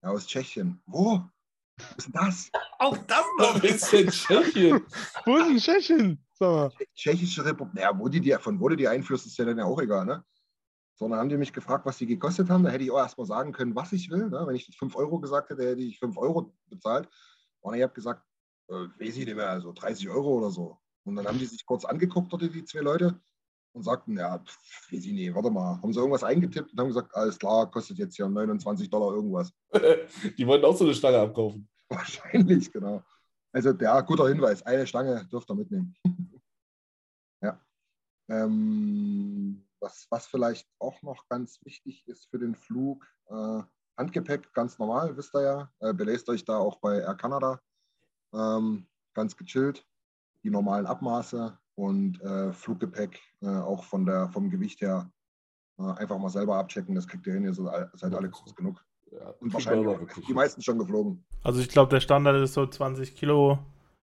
[0.02, 0.82] Ja, aus Tschechien.
[0.86, 1.24] Wo?
[1.78, 2.52] Was ist denn das?
[2.80, 3.64] Auch das Wo noch.
[3.64, 4.86] ist denn Tschechien?
[5.26, 6.26] Wo ist denn Tschechien?
[6.40, 6.72] Mal.
[6.94, 7.82] Tschechische Republik.
[7.82, 10.06] Ja, wo die, die, von wo du die einführst, ist ja dann ja auch egal,
[10.06, 10.24] ne?
[10.96, 12.64] Sondern haben die mich gefragt, was die gekostet haben.
[12.64, 14.30] Da hätte ich auch erstmal sagen können, was ich will.
[14.30, 14.44] Ne?
[14.46, 17.10] Wenn ich 5 Euro gesagt hätte, hätte ich 5 Euro bezahlt.
[17.60, 18.24] Und ich habe gesagt,
[18.70, 20.78] äh, weiß ich nicht mehr, also 30 Euro oder so.
[21.04, 23.20] Und dann haben die sich kurz angeguckt, dort die zwei Leute,
[23.76, 25.82] und sagten, ja, pff, weiß ich nicht, warte mal.
[25.82, 29.54] Haben sie irgendwas eingetippt und haben gesagt, alles klar, kostet jetzt hier 29 Dollar irgendwas.
[30.38, 31.68] Die wollten auch so eine Stange abkaufen.
[31.90, 33.04] Wahrscheinlich, genau.
[33.52, 34.64] Also, ja, guter Hinweis.
[34.64, 35.94] Eine Stange dürft ihr mitnehmen.
[37.42, 37.60] ja.
[38.30, 43.62] Ähm, was, was vielleicht auch noch ganz wichtig ist für den Flug, äh,
[43.98, 45.72] Handgepäck ganz normal, wisst ihr ja.
[45.80, 47.62] Äh, belest euch da auch bei Air Canada.
[48.34, 49.86] Ähm, ganz gechillt.
[50.44, 55.10] Die normalen Abmaße und äh, Fluggepäck äh, auch von der, vom Gewicht her
[55.80, 56.96] äh, einfach mal selber abchecken.
[56.96, 58.84] Das kriegt ihr hin, ihr seid, seid alle groß genug.
[59.12, 59.88] Ja, Und wahrscheinlich
[60.28, 61.24] die meisten schon geflogen.
[61.44, 63.60] Also ich glaube, der Standard ist so 20 Kilo,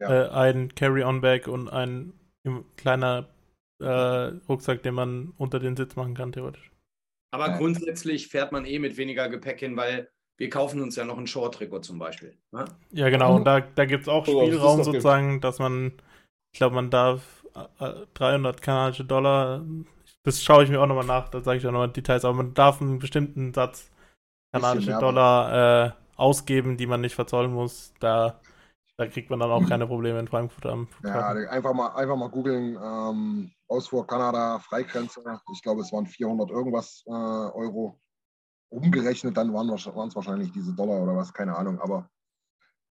[0.00, 0.26] Ja.
[0.26, 2.12] äh, ein Carry-on-Bag und ein
[2.76, 3.28] kleiner
[3.80, 3.86] äh,
[4.48, 6.70] Rucksack, den man unter den Sitz machen kann, theoretisch.
[7.32, 7.56] Aber Ja.
[7.58, 11.26] grundsätzlich fährt man eh mit weniger Gepäck hin, weil wir kaufen uns ja noch ein
[11.26, 12.36] Short-Trikot zum Beispiel.
[12.50, 12.64] Ne?
[12.92, 13.36] Ja, genau.
[13.36, 14.86] Und da, da gibt es auch Spielraum gibt.
[14.86, 15.92] sozusagen, dass man,
[16.52, 17.39] ich glaube, man darf
[18.14, 19.64] 300 kanadische Dollar,
[20.22, 22.54] das schaue ich mir auch nochmal nach, da sage ich auch nochmal Details, aber man
[22.54, 23.90] darf einen bestimmten Satz
[24.52, 27.94] kanadische Dollar äh, ausgeben, die man nicht verzollen muss.
[28.00, 28.40] Da,
[28.96, 31.48] da kriegt man dann auch keine Probleme in Frankfurt am Ja, Flughafen.
[31.48, 32.76] einfach mal, einfach mal googeln.
[32.82, 35.22] Ähm, Ausfuhr Kanada, Freigrenze.
[35.52, 37.98] Ich glaube, es waren 400 irgendwas äh, Euro.
[38.70, 41.80] Umgerechnet, dann waren es wahrscheinlich diese Dollar oder was, keine Ahnung.
[41.80, 42.08] Aber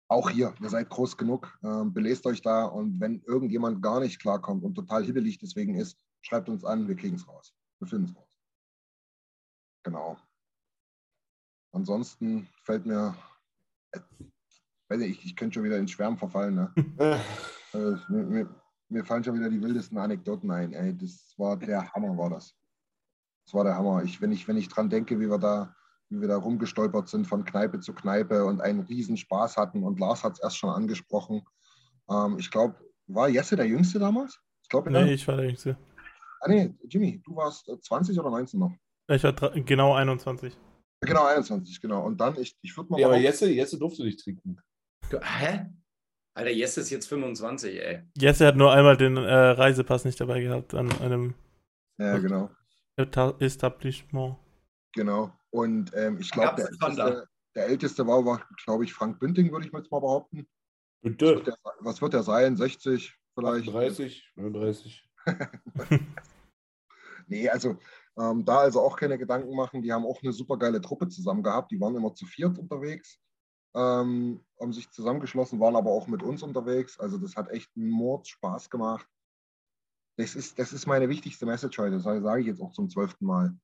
[0.09, 4.21] auch hier, ihr seid groß genug, ähm, belest euch da und wenn irgendjemand gar nicht
[4.21, 7.55] klarkommt und total hibbelig deswegen ist, schreibt uns an, wir kriegen es raus.
[7.79, 8.29] Wir finden es raus.
[9.85, 10.17] Genau.
[11.73, 13.15] Ansonsten fällt mir,
[13.93, 14.01] äh,
[14.89, 16.55] weiß nicht, ich, ich könnte schon wieder ins Schwärmen verfallen.
[16.55, 17.21] Ne?
[17.75, 20.73] Äh, mir, mir, mir fallen schon wieder die wildesten Anekdoten ein.
[20.73, 22.57] Ey, das war der Hammer, war das.
[23.45, 24.03] Das war der Hammer.
[24.05, 25.77] Ich, wenn, ich, wenn ich dran denke, wie wir da,
[26.11, 30.01] wie wir da rumgestolpert sind von Kneipe zu Kneipe und einen riesen Spaß hatten und
[30.01, 31.43] Lars hat es erst schon angesprochen.
[32.11, 34.41] Ähm, ich glaube, war Jesse der Jüngste damals?
[34.63, 35.77] Ich glaube, Nee, ich war der Jüngste.
[36.41, 38.73] Ah, nee, Jimmy, du warst äh, 20 oder 19 noch?
[39.09, 40.57] Ich war genau 21.
[41.01, 42.05] Genau, 21, genau.
[42.05, 44.59] Und dann, ich, ich würde mal Ja, aber Jesse, Jesse durfte nicht trinken.
[45.11, 45.67] Hä?
[46.35, 48.03] Alter, Jesse ist jetzt 25, ey.
[48.17, 51.35] Jesse hat nur einmal den äh, Reisepass nicht dabei gehabt an einem
[51.99, 52.51] Ja, genau.
[52.97, 54.37] Eta Etablissement.
[54.93, 55.33] Genau.
[55.51, 59.67] Und ähm, ich glaube, der, älteste- der älteste war, war glaube ich, Frank Bünding, würde
[59.67, 60.49] ich jetzt mal behaupten.
[61.03, 61.27] Was Bitte.
[61.37, 62.57] wird, der, was wird der sein?
[62.57, 63.73] 60 vielleicht?
[63.73, 65.09] 30, 39.
[67.29, 67.77] Nee, also
[68.19, 69.83] ähm, da also auch keine Gedanken machen.
[69.83, 71.71] Die haben auch eine super geile Truppe zusammen gehabt.
[71.71, 73.21] Die waren immer zu viert unterwegs,
[73.75, 76.99] ähm, haben sich zusammengeschlossen, waren aber auch mit uns unterwegs.
[76.99, 79.07] Also das hat echt einen Mord Spaß gemacht.
[80.17, 83.27] Das ist, das ist meine wichtigste Message heute, das sage ich jetzt auch zum zwölften
[83.27, 83.55] Mal.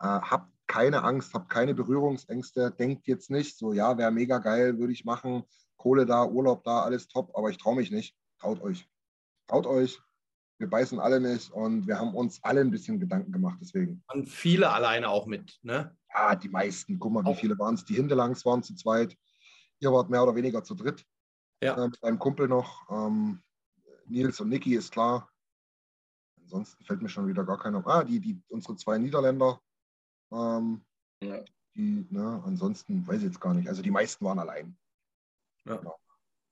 [0.00, 4.78] Äh, habt keine Angst, habt keine Berührungsängste, denkt jetzt nicht so, ja, wäre mega geil,
[4.78, 5.42] würde ich machen,
[5.76, 8.16] Kohle da, Urlaub da, alles top, aber ich traue mich nicht.
[8.38, 8.88] Traut euch.
[9.48, 10.00] Traut euch.
[10.58, 14.04] Wir beißen alle nicht und wir haben uns alle ein bisschen Gedanken gemacht, deswegen.
[14.12, 15.96] Und viele alleine auch mit, ne?
[16.14, 17.84] Ja, die meisten, guck mal, wie Auch- viele waren es?
[17.84, 19.16] Die Hinterlangs waren zu zweit.
[19.80, 21.04] Ihr wart mehr oder weniger zu dritt.
[21.62, 21.76] Ja.
[21.82, 22.88] äh, mit einem Kumpel noch.
[22.90, 23.42] Ähm,
[24.06, 25.28] Nils und Niki ist klar.
[26.42, 27.86] Ansonsten fällt mir schon wieder gar keiner.
[27.86, 29.60] Ah, die, die, unsere zwei Niederländer.
[30.32, 30.82] Ähm,
[31.22, 31.42] Ja.
[31.74, 33.68] die, ne, ansonsten weiß ich jetzt gar nicht.
[33.68, 34.76] Also die meisten waren allein.
[35.64, 35.76] Ja.
[35.76, 35.96] Genau.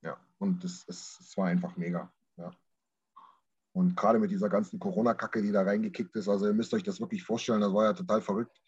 [0.02, 2.12] Ja, und das, es, es war einfach mega.
[2.36, 2.50] Ja.
[3.72, 7.00] Und gerade mit dieser ganzen Corona-Kacke, die da reingekickt ist, also ihr müsst euch das
[7.00, 8.60] wirklich vorstellen, das war ja total verrückt,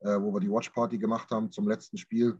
[0.00, 2.38] äh, wo wir die Watchparty gemacht haben zum letzten Spiel,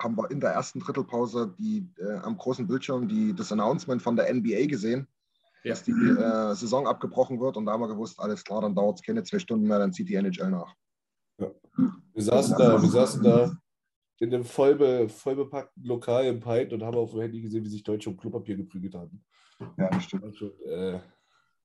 [0.00, 4.16] haben wir in der ersten Drittelpause die, äh, am großen Bildschirm die, das Announcement von
[4.16, 5.06] der NBA gesehen,
[5.62, 5.70] Ja.
[5.72, 8.98] dass die äh, Saison abgebrochen wird und da haben wir gewusst, alles klar, dann dauert
[8.98, 10.74] es keine zwei Stunden mehr, dann zieht die NHL nach.
[11.76, 13.52] Wir saßen da, wir saßen da
[14.20, 17.68] in einem voll, voll bepackten Lokal im Pint und haben auf dem Handy gesehen, wie
[17.68, 19.22] sich Deutsche um Klopapier geprügelt haben.
[19.76, 20.36] Ja, das stimmt.
[20.36, 21.00] Schon, äh,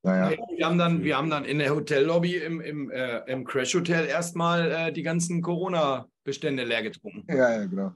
[0.04, 3.76] Naja, Wir haben dann, wir haben dann in der Hotellobby im, im, äh, im Crash
[3.76, 7.24] Hotel erstmal äh, die ganzen Corona-Bestände leer getrunken.
[7.28, 7.92] ja, ja, genau.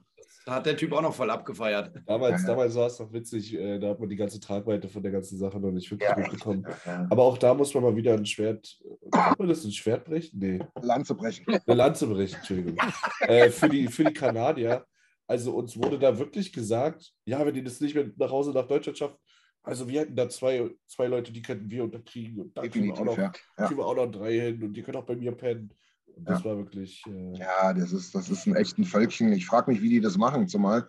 [0.46, 1.92] Da hat der Typ auch noch voll abgefeiert.
[2.06, 5.12] damals, damals war es noch witzig, äh, da hat man die ganze Tragweite von der
[5.12, 6.66] ganzen Sache noch nicht wirklich Ja, mitbekommen.
[6.86, 7.08] Ja, ja.
[7.10, 8.78] Aber auch da muss man mal wieder ein Schwert.
[9.12, 10.40] Kann man das ein Schwert brechen?
[10.40, 10.60] Nee.
[10.82, 11.46] Lanze brechen.
[11.48, 12.78] Eine Lanze brechen, Entschuldigung.
[13.22, 14.86] äh, für, die, für die Kanadier.
[15.28, 18.68] Also uns wurde da wirklich gesagt, ja, wenn die das nicht mehr nach Hause nach
[18.68, 19.16] Deutschland schaffen,
[19.64, 22.96] also wir hätten da zwei, zwei Leute, die könnten wir unterkriegen und dann kriegen wir,
[22.96, 23.32] auch noch, ja.
[23.58, 23.66] Ja.
[23.66, 25.74] kriegen wir auch noch drei hin und die können auch bei mir pennen.
[26.16, 27.04] Und das war wirklich.
[27.08, 29.32] Äh, Ja, das ist, das ist ein echten Völkchen.
[29.34, 30.48] Ich frage mich, wie die das machen.
[30.48, 30.88] Zumal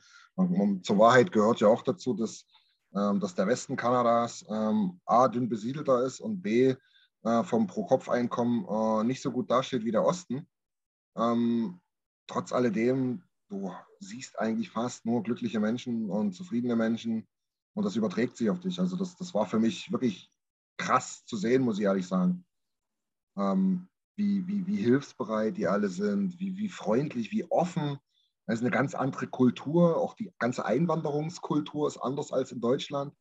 [0.83, 2.47] zur Wahrheit gehört ja auch dazu, dass,
[2.95, 6.75] ähm, dass der Westen Kanadas ähm, A, dünn besiedelter ist und B,
[7.23, 10.47] äh, vom Pro-Kopf-Einkommen äh, nicht so gut dasteht wie der Osten.
[11.17, 11.81] Ähm,
[12.27, 17.27] trotz alledem, du siehst eigentlich fast nur glückliche Menschen und zufriedene Menschen
[17.75, 18.79] und das überträgt sich auf dich.
[18.81, 20.31] Also das, das war für mich wirklich
[20.77, 22.45] krass zu sehen, muss ich ehrlich sagen.
[23.37, 27.99] Ähm, wie, wie, wie hilfsbereit die alle sind, wie, wie freundlich, wie offen.
[28.47, 29.97] Das ist eine ganz andere Kultur.
[29.97, 33.15] Auch die ganze Einwanderungskultur ist anders als in Deutschland.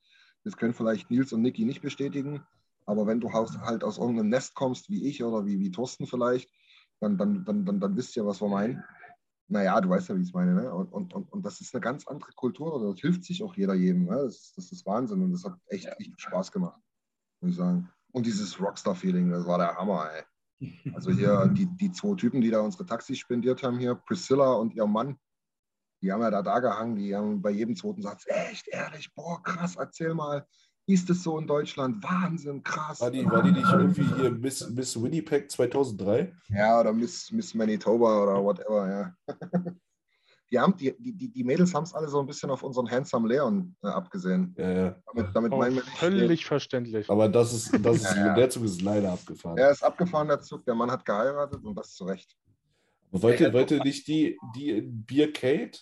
[0.44, 2.46] Das können vielleicht Nils und Niki nicht bestätigen.
[2.86, 6.50] Aber wenn du halt aus irgendeinem Nest kommst, wie ich oder wie, wie Thorsten vielleicht,
[7.00, 8.84] dann, dann, dann, dann, dann wisst ihr, was wir meinen.
[9.48, 10.54] Naja, du weißt ja, wie ich es meine.
[10.54, 10.74] Ne?
[10.74, 12.92] Und, und, und, und das ist eine ganz andere Kultur.
[12.92, 14.06] Das hilft sich auch jeder jedem.
[14.06, 14.16] Ne?
[14.16, 15.22] Das, das ist Wahnsinn.
[15.22, 16.82] Und das hat echt, echt Spaß gemacht,
[17.42, 17.90] muss ich sagen.
[18.12, 20.24] Und dieses Rockstar-Feeling, das war der Hammer, ey.
[20.94, 24.74] Also hier die, die zwei Typen, die da unsere Taxis spendiert haben, hier, Priscilla und
[24.74, 25.18] ihr Mann,
[26.02, 29.42] die haben ja da da gehangen, die haben bei jedem zweiten Satz, echt, ehrlich, boah,
[29.42, 30.46] krass, erzähl mal,
[30.86, 32.04] wie ist das so in Deutschland?
[32.04, 33.00] Wahnsinn, krass.
[33.00, 36.34] war, die, war die nicht irgendwie hier Miss, Miss Winnipeg 2003?
[36.50, 39.16] Ja, oder Miss, Miss Manitoba oder whatever, ja.
[40.54, 43.28] Die, haben, die, die, die Mädels haben es alle so ein bisschen auf unseren Handsome
[43.28, 44.54] Leon äh, abgesehen.
[44.56, 44.96] Ja, ja.
[45.08, 47.10] Damit, damit Auch meinen wir nicht, völlig verständlich.
[47.10, 48.36] Aber das ist, das ist, Ja, ja.
[48.36, 49.58] der Zug ist leider abgefahren.
[49.58, 52.38] er ist abgefahren, der Zug, der Mann hat geheiratet und das zu Recht.
[53.10, 55.80] Wollte, wollte nicht die, die in Bier Kate,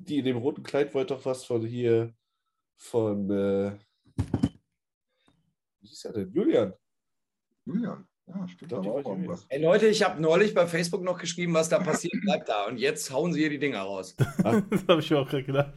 [0.00, 2.12] die in dem roten Kleid, wollte doch was von hier,
[2.76, 3.78] von, äh,
[5.80, 6.30] wie hieß er denn?
[6.32, 6.74] Julian.
[7.64, 9.46] Julian, ja, stimmt, war auch irgendwas.
[9.48, 12.66] Ey Leute, ich habe neulich bei Facebook noch geschrieben, was da passiert, bleibt da.
[12.66, 14.14] Und jetzt hauen sie hier die Dinger raus.
[14.16, 15.74] das habe ich mir auch gerade gedacht.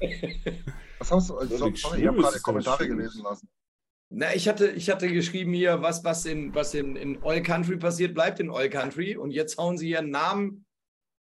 [0.98, 1.36] Was hast du?
[1.36, 3.48] Also, sorry, ich habe gerade Kommentare aber gelesen lassen.
[4.08, 7.76] Na, ich hatte, ich hatte geschrieben hier, was, was, in, was in, in Oil Country
[7.76, 9.16] passiert, bleibt in Oil Country.
[9.16, 10.64] Und jetzt hauen sie ihren Namen,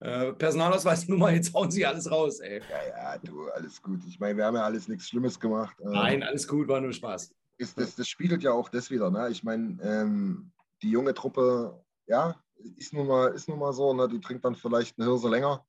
[0.01, 2.61] äh, Personalausweisnummer, jetzt hauen sie alles raus, ey.
[2.71, 4.01] Ja, ja, du, alles gut.
[4.07, 5.77] Ich meine, wir haben ja alles nichts Schlimmes gemacht.
[5.81, 7.35] Ähm, Nein, alles gut, war nur Spaß.
[7.57, 9.11] Ist, das, das spiegelt ja auch das wieder.
[9.11, 9.29] Ne?
[9.31, 10.53] Ich meine, ähm,
[10.83, 12.37] die junge Truppe, ja,
[12.77, 14.09] ist nun mal, ist nun mal so, ne?
[14.09, 15.65] die trinkt dann vielleicht eine Hirse länger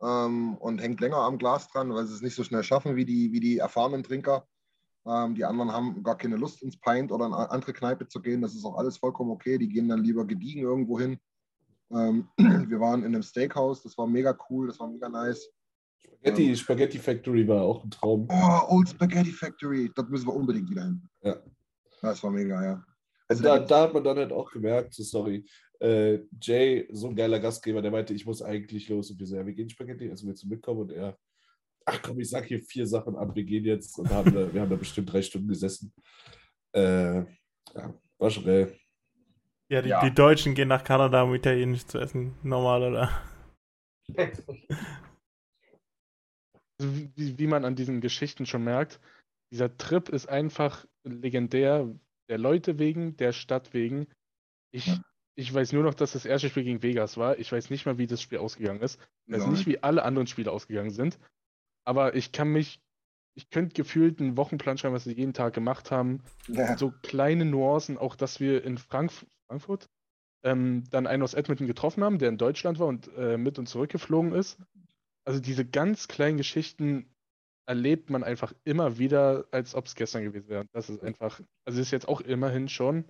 [0.00, 3.04] ähm, und hängt länger am Glas dran, weil sie es nicht so schnell schaffen wie
[3.04, 4.46] die, wie die erfahrenen Trinker.
[5.06, 8.20] Ähm, die anderen haben gar keine Lust ins Pint oder in eine andere Kneipe zu
[8.20, 8.40] gehen.
[8.40, 9.58] Das ist auch alles vollkommen okay.
[9.58, 11.18] Die gehen dann lieber gediegen irgendwo hin.
[11.90, 15.50] Ähm, wir waren in einem Steakhouse, das war mega cool, das war mega nice.
[16.04, 18.26] Spaghetti, Spaghetti Factory war auch ein Traum.
[18.30, 21.08] Oh, Old Spaghetti Factory, das müssen wir unbedingt wieder hin.
[21.22, 21.36] Ja.
[22.00, 22.84] Das war mega, ja.
[23.28, 25.44] Also Also da, da, hat man dann halt auch gemerkt, so sorry,
[25.80, 29.10] äh, Jay, so ein geiler Gastgeber, der meinte, ich muss eigentlich los.
[29.10, 30.80] Und wir so, ja, wir gehen Spaghetti, also willst du mitkommen?
[30.80, 31.18] Und er,
[31.84, 33.98] ach komm, ich sag hier vier Sachen ab, wir gehen jetzt.
[33.98, 35.92] Und haben wir, wir haben da bestimmt drei Stunden gesessen.
[36.72, 38.74] Äh, ja, war schon geil.
[39.68, 40.04] Ja die, Ja.
[40.04, 42.34] die Deutschen gehen nach Kanada, um Italienisch zu essen.
[42.42, 43.10] Normal, oder?
[47.16, 49.00] Wie, wie man an diesen Geschichten schon merkt,
[49.50, 51.88] dieser Trip ist einfach legendär,
[52.28, 54.06] der Leute wegen, der Stadt wegen.
[54.72, 55.04] Ich, Ja.
[55.36, 57.38] ich weiß nur noch, dass das erste Spiel gegen Vegas war.
[57.38, 58.98] Ich weiß nicht mal, wie das Spiel ausgegangen ist.
[59.26, 59.50] Ich weiß Ja.
[59.50, 61.18] nicht, wie alle anderen Spiele ausgegangen sind.
[61.84, 62.80] Aber ich kann mich,
[63.34, 66.22] ich könnte gefühlt einen Wochenplan schreiben, was wir jeden Tag gemacht haben.
[66.48, 69.12] ja, So kleine Nuancen, auch dass wir in Frank
[69.46, 69.88] Frankfurt
[70.42, 73.70] ähm, dann einen aus Edmonton getroffen haben, der in Deutschland war und äh, mit uns
[73.70, 74.58] zurückgeflogen ist.
[75.26, 77.14] Also diese ganz kleinen Geschichten,
[77.66, 80.66] erlebt man einfach immer wieder, als ob es gestern gewesen wäre.
[80.72, 83.04] Das ist einfach, also ist jetzt auch immerhin schon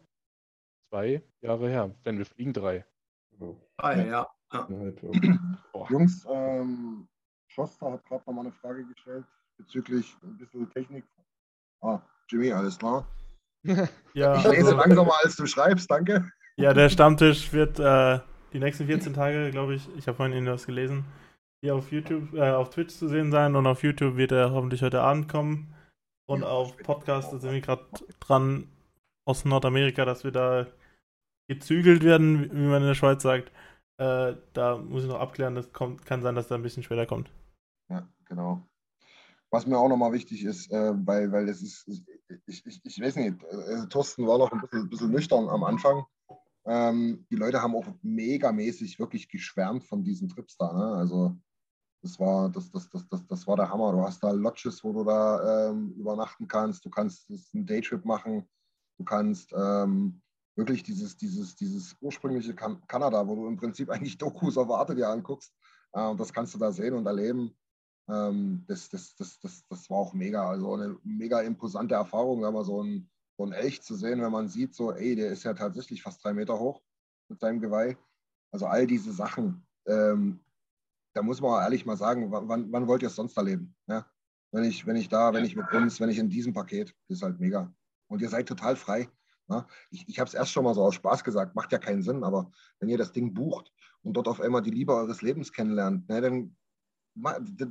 [0.91, 1.95] zwei Jahre her.
[2.05, 2.85] Wenn wir fliegen, drei.
[3.79, 4.69] Ah, ja, ja.
[5.91, 7.09] Jungs, ähm,
[7.49, 9.25] Schoster hat gerade noch mal eine Frage gestellt
[9.57, 11.05] bezüglich ein bisschen Technik.
[11.81, 13.07] Ah, Jimmy, alles klar.
[14.15, 16.31] Ja, Ich lese also, langsamer, als du schreibst, danke.
[16.57, 18.21] ja, der Stammtisch wird äh,
[18.53, 21.05] die nächsten 14 Tage, glaube ich, ich habe vorhin Ihnen das gelesen,
[21.65, 24.83] hier auf YouTube, äh, auf Twitch zu sehen sein und auf YouTube wird er hoffentlich
[24.83, 25.75] heute Abend kommen.
[26.27, 26.77] Und Ja, auf.
[26.77, 27.87] Podcast sind wir gerade
[28.21, 28.69] dran
[29.27, 30.67] aus Nordamerika, dass wir da
[31.49, 33.51] gezügelt werden, wie wie man in der Schweiz sagt.
[33.97, 37.07] Äh, da muss ich noch abklären, das kommt, kann sein, dass da ein bisschen später
[37.07, 37.31] kommt.
[37.89, 38.61] Ja, genau.
[39.51, 41.89] Was mir auch nochmal wichtig ist, äh, weil, weil das ist,
[42.47, 46.05] ich, ich, ich weiß nicht, äh, Thorsten war noch ein bisschen, bisschen nüchtern am Anfang.
[46.67, 50.71] Ähm, die Leute haben auch megamäßig wirklich geschwärmt von diesen Trips da.
[50.71, 50.97] Ne?
[50.97, 51.35] Also
[52.05, 53.91] das war, das, das, das, das, das war der Hammer.
[53.91, 56.85] Du hast da Lodges, wo du da ähm, übernachten kannst.
[56.85, 58.47] Du kannst einen Daytrip machen.
[58.99, 60.21] Du kannst ähm,
[60.55, 64.95] wirklich dieses, dieses, dieses ursprüngliche kan Kanada, wo du im Prinzip eigentlich Dokus auf Arte
[64.95, 65.55] dir anguckst.
[65.95, 67.57] Äh, das kannst du da sehen und erleben.
[68.11, 70.47] Ähm, das, das, das, das, das war auch mega.
[70.47, 74.31] Also eine mega imposante Erfahrung, da mal so ein, so ein Elch zu sehen, wenn
[74.31, 76.83] man sieht, so, ey, der ist ja tatsächlich fast drei Meter hoch
[77.31, 77.97] mit seinem Geweih.
[78.53, 80.44] Also all diese Sachen, ähm,
[81.15, 83.75] da muss man ehrlich mal sagen, wann, wann wollt ihr es sonst erleben?
[83.87, 84.07] Ja?
[84.51, 87.19] Wenn ich, wenn ich da, wenn ich mit uns, wenn ich in diesem Paket, das
[87.19, 87.73] ist halt mega.
[88.09, 89.09] Und ihr seid total frei.
[89.49, 89.67] Ja?
[89.91, 92.25] Ich, ich habe es erst schon mal so aus Spaß gesagt, macht ja keinen Sinn,
[92.25, 92.51] aber
[92.81, 93.73] wenn ihr das Ding bucht
[94.03, 96.57] und dort auf einmal die Liebe eures Lebens kennenlernt, ne, dann,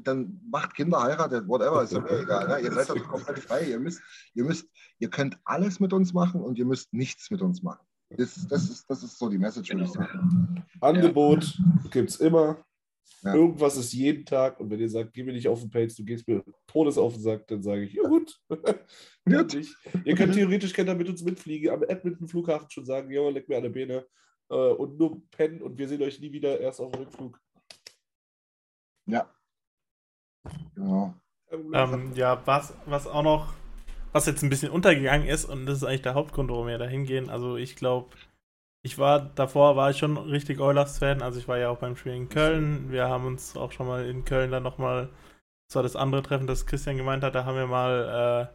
[0.04, 2.48] dann macht Kinder, heiratet, whatever, ist ja mir egal.
[2.48, 2.60] Ne?
[2.62, 3.66] Ihr seid doch komplett frei.
[3.66, 4.02] Ihr müsst,
[4.34, 7.86] ihr müsst, ihr könnt alles mit uns machen und ihr müsst nichts mit uns machen.
[8.10, 10.64] Das, das, ist, das ist so die Message, würde ich sagen.
[10.80, 11.58] Angebot
[11.92, 12.64] gibt es immer.
[13.24, 13.36] Ja.
[13.36, 14.60] Irgendwas ist jeden Tag.
[14.60, 17.14] Und wenn ihr sagt, geh mir nicht auf den Page, du gehst mir Todes auf
[17.14, 18.40] den Sack, dann sage ich, ja gut.
[19.26, 19.74] Ja, nicht.
[20.04, 23.48] Ihr könnt theoretisch könnt ihr mit uns mitfliegen, am Edmonton Flughafen schon sagen, ja, leck
[23.48, 24.06] mir an der Beine.
[24.50, 27.40] Äh, und nur pennen und wir sehen euch nie wieder erst auf dem Rückflug.
[29.06, 29.34] Ja.
[30.76, 31.14] Genau.
[31.50, 33.54] Ähm, ja, was, was auch noch,
[34.12, 36.86] was jetzt ein bisschen untergegangen ist, und das ist eigentlich der Hauptgrund, warum wir da
[36.86, 37.30] hingehen.
[37.30, 38.10] Also ich glaube,
[38.86, 42.14] ich war, davor war ich schon richtig Oilers-Fan, also ich war ja auch beim Spiel
[42.14, 42.92] in Köln.
[42.92, 45.10] Wir haben uns auch schon mal in Köln dann nochmal,
[45.70, 48.50] das war das andere Treffen, das Christian gemeint hat, da haben wir mal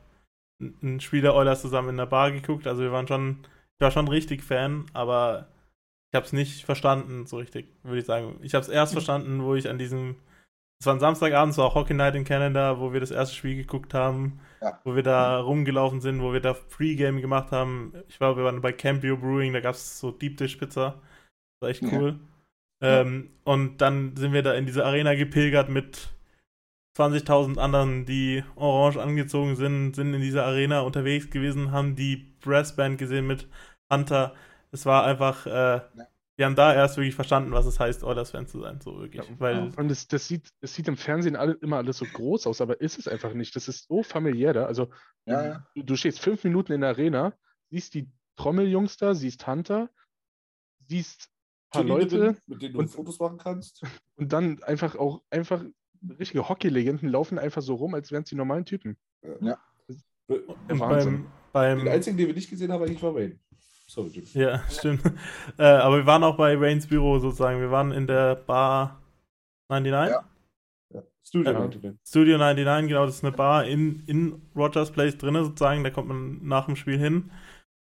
[0.62, 2.66] äh, ein- Spiel der Oilers zusammen in der Bar geguckt.
[2.66, 3.38] Also wir waren schon,
[3.76, 5.48] ich war schon richtig Fan, aber
[6.10, 8.38] ich habe es nicht verstanden, so richtig, würde ich sagen.
[8.42, 10.16] Ich habe es erst verstanden, wo ich an diesem
[10.80, 13.34] es war ein Samstagabend, es war auch Hockey Night in Canada, wo wir das erste
[13.34, 14.78] Spiel geguckt haben, Ja.
[14.84, 17.92] wo wir da rumgelaufen sind, wo wir da Pre-Game gemacht haben.
[18.09, 21.00] Ich war, wir waren bei Campio Brewing, da gab es so Deep Dish Pizza.
[21.60, 21.98] Das war echt Ja.
[21.98, 22.20] cool.
[22.82, 23.00] Ja.
[23.00, 26.10] Ähm, und dann sind wir da in diese Arena gepilgert mit
[26.96, 32.98] 20.000 anderen, die orange angezogen sind, sind in dieser Arena unterwegs gewesen, haben die Brassband
[32.98, 33.48] gesehen mit
[33.92, 34.34] Hunter.
[34.70, 35.80] Es war einfach, äh,
[36.39, 39.23] wir haben da erst wirklich verstanden, was es heißt, Oilers-Fan zu sein, so wirklich.
[39.40, 42.60] Weil Und das, das, sieht, das sieht im Fernsehen alle, immer alles so groß aus,
[42.60, 43.56] aber ist es einfach nicht.
[43.56, 44.65] Das ist so familiär da.
[44.66, 44.89] Also,
[45.27, 45.66] Ja, ja.
[45.74, 47.35] Du, du stehst fünf Minuten in der Arena,
[47.70, 49.90] siehst die Trommeljungs da, siehst Hunter,
[50.86, 51.28] siehst
[51.70, 53.82] ein paar Leute mit denen du und- Fotos machen kannst.
[54.16, 55.65] und dann einfach auch einfach
[56.20, 58.97] richtige Hockey-Legenden laufen einfach so rum, als wären es die normalen Typen.
[59.40, 59.59] Ja.
[60.28, 61.27] Der Und Wahnsinn.
[61.52, 63.39] beim, Den beim einzigen, den wir nicht gesehen haben, eigentlich war Wayne.
[63.90, 64.24] Sorry, Jim.
[64.35, 65.02] ja, stimmt.
[65.59, 67.60] äh, aber wir waren auch bei Waynes Büro sozusagen.
[67.60, 69.01] Wir waren in der Bar
[69.70, 70.24] 99, Ja.
[70.94, 71.02] Ja.
[71.27, 71.59] Studio Ja.
[71.59, 71.98] 99.
[72.06, 75.85] Studio 99, genau, das ist eine Bar in, in Rogers Place drinne sozusagen.
[75.85, 77.31] Da kommt man nach dem Spiel hin.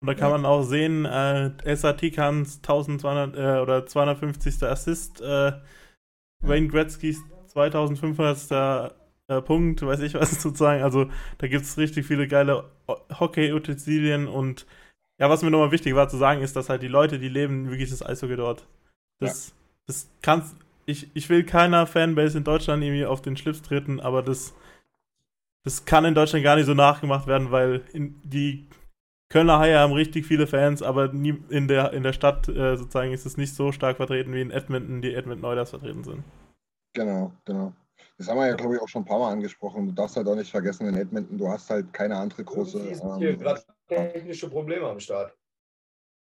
[0.01, 0.37] Und da kann Ja.
[0.37, 4.61] man auch sehen, äh, SAT Kans 1200 äh, oder 250.
[4.63, 5.53] Assist, äh,
[6.41, 8.93] Wayne Gretzkys 2500.
[9.29, 10.83] Äh, Punkt, weiß ich was sozusagen.
[10.83, 11.05] Also
[11.37, 12.65] da gibt es richtig viele geile
[13.21, 14.65] Hockey-Utensilien und
[15.19, 17.69] ja, was mir nochmal wichtig war zu sagen, ist, dass halt die Leute, die leben
[17.69, 18.67] wirklich das Eishockey dort.
[19.19, 19.53] Das,
[19.85, 24.21] das kannst, ich, ich will keiner Fanbase in Deutschland irgendwie auf den Schlips treten, aber
[24.21, 24.53] das,
[25.63, 28.67] das kann in Deutschland gar nicht so nachgemacht werden, weil in, die
[29.29, 33.13] Kölner Haie haben richtig viele Fans, aber nie, in, der, in der Stadt äh, sozusagen
[33.13, 36.23] ist es nicht so stark vertreten wie in Edmonton, die Edmonton Oilers vertreten sind.
[36.93, 37.73] Genau, genau.
[38.17, 39.87] Das haben wir ja, glaube ich, auch schon ein paar Mal angesprochen.
[39.87, 42.77] Du darfst halt auch nicht vergessen, in Edmonton, du hast halt keine andere große.
[42.77, 45.35] Irgendwie sind hier Ähm, gerade technische Probleme am Start.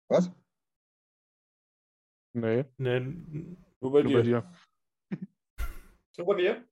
[0.10, 0.32] was?
[2.34, 3.00] Nee, Nee,
[3.80, 4.18] Nur bei nur dir.
[4.18, 4.54] bei dir.
[6.12, 6.66] So bei mir?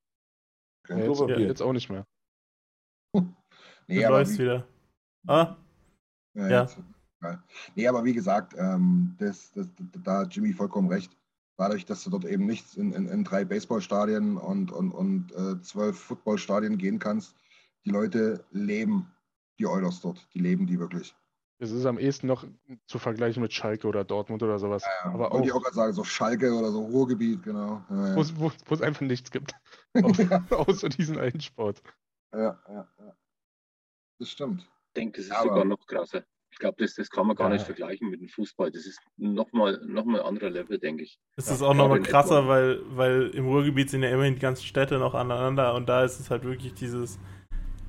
[0.84, 0.96] Okay.
[0.96, 1.48] Nee, jetzt, Nur bei dir.
[1.48, 2.06] jetzt auch nicht mehr.
[3.88, 4.66] Nee, du aber läufst wie, wieder.
[5.28, 5.58] Ah,
[6.36, 6.62] ja, Ja.
[6.64, 6.80] jetzt-
[7.76, 9.68] nee, aber wie gesagt, ähm, das, das,
[10.04, 11.16] da hat Jimmy vollkommen recht.
[11.58, 15.62] Dadurch, dass du dort eben nicht in, in, in drei Baseballstadien und, und, und äh,
[15.62, 17.36] zwölf Footballstadien gehen kannst.
[17.86, 19.12] Die Leute leben
[19.60, 20.28] die Oilers dort.
[20.34, 21.16] Die leben die wirklich.
[21.60, 22.46] Es ist am ehesten noch
[22.88, 24.84] zu vergleichen mit Schalke oder Dortmund oder sowas.
[24.84, 27.84] Ja, Aber Wollte ich auch, auch gerade sagen, so Schalke oder so Ruhrgebiet, genau.
[27.90, 28.16] Ja, ja.
[28.16, 28.34] wo es-
[28.70, 29.54] es einfach nichts gibt.
[30.52, 31.82] Au- Außer diesen einen Sport.
[32.34, 33.16] ja, ja, ja.
[34.20, 34.62] Das stimmt.
[34.88, 36.26] Ich denke, das ist Aber- sogar noch krasser.
[36.54, 37.56] Ich glaube, das, das kann man gar Ja.
[37.56, 38.70] nicht vergleichen mit dem Fußball.
[38.72, 41.18] Das ist nochmal noch mal ein anderer Level, denke ich.
[41.36, 44.64] Es Ja, ist auch nochmal krasser, weil, weil im Ruhrgebiet sind ja immerhin die ganzen
[44.64, 47.18] Städte noch aneinander und da ist es halt wirklich dieses,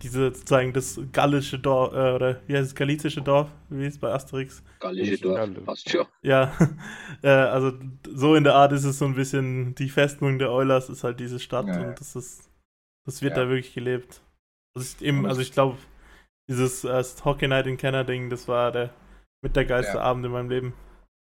[0.02, 4.00] diese sozusagen das gallische Dorf, äh, oder wie heißt es, galizische Dorf, wie ist es
[4.00, 4.62] bei Asterix?
[4.80, 5.60] Gallische Dorf, Galle.
[5.60, 6.06] passt schon.
[6.22, 6.56] Ja,
[7.22, 7.72] äh, also
[8.14, 11.20] so in der Art ist es so ein bisschen, die Festung der Oilers ist halt
[11.20, 12.50] diese Stadt Ja, und das ist,
[13.04, 13.42] das wird Ja.
[13.44, 14.22] da wirklich gelebt.
[14.74, 15.76] Also ich, eben, also das- ich glaube,
[16.48, 18.94] dieses äh, Hockey Night in Kenner Ding, das war der
[19.42, 20.02] mit der geilste Ja.
[20.02, 20.74] Abend in meinem Leben.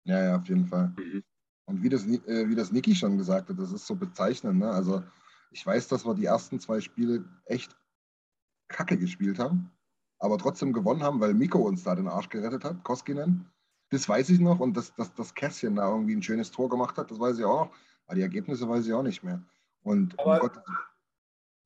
[0.06, 0.94] Ja, ja, auf jeden Fall.
[0.98, 1.24] Mhm.
[1.66, 4.60] Und wie das, äh, wie das Niki schon gesagt hat, das ist so bezeichnend.
[4.60, 4.70] Ne?
[4.72, 5.04] Also
[5.52, 7.76] ich weiß, dass wir die ersten zwei Spiele echt
[8.70, 9.72] kacke gespielt haben,
[10.20, 13.46] aber trotzdem gewonnen haben, weil Miko uns da den Arsch gerettet hat, Koskinen.
[13.92, 16.98] Das weiß ich noch und dass das, das Kässchen da irgendwie ein schönes Tor gemacht
[16.98, 17.76] hat, das weiß ich auch noch.
[18.06, 19.42] Aber die Ergebnisse weiß ich auch nicht mehr.
[19.84, 20.62] Und um Aber- Gott,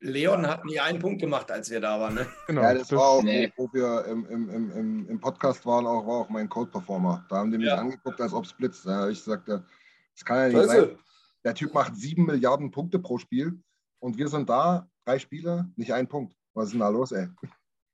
[0.03, 2.15] Leon hat nie einen Punkt gemacht, als wir da waren.
[2.15, 2.27] Ne?
[2.47, 2.61] Genau.
[2.61, 3.51] ja, das, war auch, Nee.
[3.55, 7.25] wo, wir im, im, im, im, Podcast waren, auch, war auch mein Code-Performer.
[7.30, 7.77] Da haben die mich Ja.
[7.77, 8.85] angeguckt, als ob es blitzt.
[8.85, 10.97] Da habe ich gesagt, das kann ja nicht sein.
[11.45, 13.61] Der Typ macht sieben Milliarden Punkte pro Spiel
[13.99, 16.35] und wir sind da, drei Spiele, nicht ein Punkt.
[16.53, 17.27] Was ist denn da los, ey?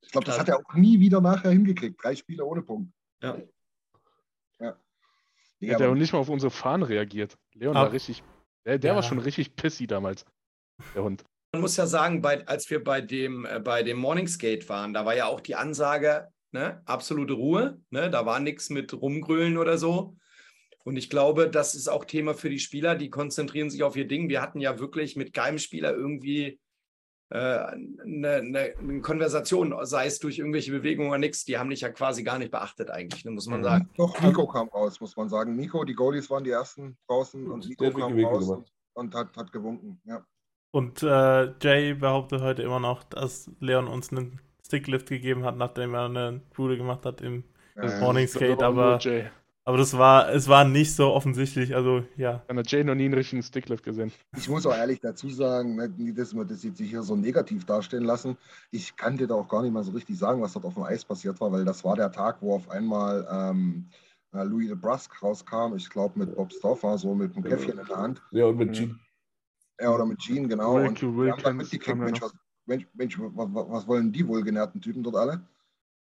[0.01, 2.03] Ich glaube, das hat er auch nie wieder nachher hingekriegt.
[2.03, 2.91] Drei Spiele ohne Punkt.
[3.21, 3.37] Ja.
[4.59, 4.75] Ja.
[5.59, 7.37] Nee, Der hat auch nicht mal auf unsere Fahnen reagiert.
[7.53, 7.81] Leon Ah.
[7.83, 8.23] war richtig.
[8.65, 8.95] Der, der Ja.
[8.95, 10.25] war schon richtig pissy damals.
[10.95, 11.23] Der Hund.
[11.51, 15.05] Man muss ja sagen, bei, als wir bei dem, äh, bei dem Morningsgate waren, da
[15.05, 19.77] war ja auch die Ansage, ne, absolute Ruhe, ne, da war nichts mit rumgrölen oder
[19.77, 20.15] so.
[20.83, 24.07] Und ich glaube, das ist auch Thema für die Spieler, die konzentrieren sich auf ihr
[24.07, 24.29] Ding.
[24.29, 26.59] Wir hatten ja wirklich mit keinem Spieler irgendwie
[27.31, 31.45] äh, eine, eine, eine Konversation, sei es durch irgendwelche Bewegungen oder nichts.
[31.45, 33.63] Die haben dich ja quasi gar nicht beachtet eigentlich, ne, muss man Mhm.
[33.63, 33.89] sagen.
[33.97, 35.55] doch, Nico kam raus, muss man sagen.
[35.55, 39.15] Nico, die Goalies waren die ersten draußen und Nico Der hat kam raus und, und
[39.15, 39.99] hat, hat gewunken.
[40.05, 40.23] Ja.
[40.71, 45.95] Und äh, Jay behauptet heute immer noch, dass Leon uns einen Sticklift gegeben hat, nachdem
[45.95, 47.43] er eine Bude gemacht hat im
[47.75, 49.29] Ja, ist Morningsgate, aber aber, Jay.
[49.65, 52.43] aber das war, es war nicht so offensichtlich, also ja.
[52.47, 54.11] Dann hat Jay noch nie einen richtigen Sticklift gesehen.
[54.37, 57.65] Ich muss auch ehrlich dazu sagen, ne, nicht, dass wir das jetzt hier so negativ
[57.65, 58.37] dastehen lassen.
[58.69, 60.83] Ich kann dir da auch gar nicht mal so richtig sagen, was dort auf dem
[60.83, 63.89] Eis passiert war, weil das war der Tag, wo auf einmal ähm,
[64.33, 65.73] äh, Louis LeBrusque rauskam.
[65.75, 68.21] Ich glaube mit Bob Stauffer, so mit einem Käffchen in der Hand.
[68.29, 68.73] Ja, und mit Mhm.
[68.73, 68.99] Gene.
[69.79, 70.75] Ja, oder mit Gene, genau.
[70.75, 72.33] Wilke und wir haben dann Wilkins mitgekriegt, Mensch, was,
[72.65, 75.41] Mensch, Mensch was, was, wollen die wohlgenährten Typen dort alle?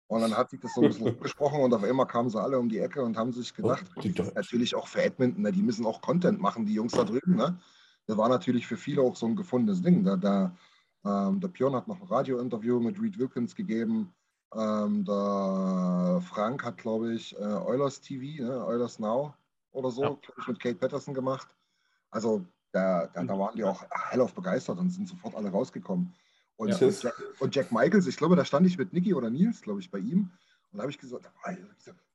[0.08, 2.58] Und dann hat sich das so ein bisschen gesprochen und auf einmal kamen sie alle
[2.58, 4.02] um die Ecke und haben sich gedacht, Oh,
[4.34, 7.36] natürlich auch für Edmonton, ne, die müssen auch Content machen, die Jungs da drüben.
[7.36, 7.56] Ne?
[8.06, 10.02] Das war natürlich für viele auch so ein gefundenes Ding.
[10.02, 10.56] Da, da,
[11.04, 14.12] ähm, der Björn hat noch ein Radio-Interview mit Reed Wilkins gegeben.
[14.52, 18.66] Ähm, der Frank hat, glaube ich, äh, Oilers TV, ne?
[18.66, 19.32] Oilers Now
[19.70, 20.18] oder so, Ja.
[20.38, 21.56] ich, mit Kate Patterson gemacht.
[22.10, 26.14] Also da, da, da waren die auch hellauf begeistert und sind sofort alle rausgekommen.
[26.56, 26.86] Und, Ja.
[26.86, 29.80] und, Jack, und Jack Michaels, ich glaube, da stand ich mit Niki oder Nils, glaube
[29.80, 30.30] ich, bei ihm.
[30.72, 31.28] Und da habe ich gesagt,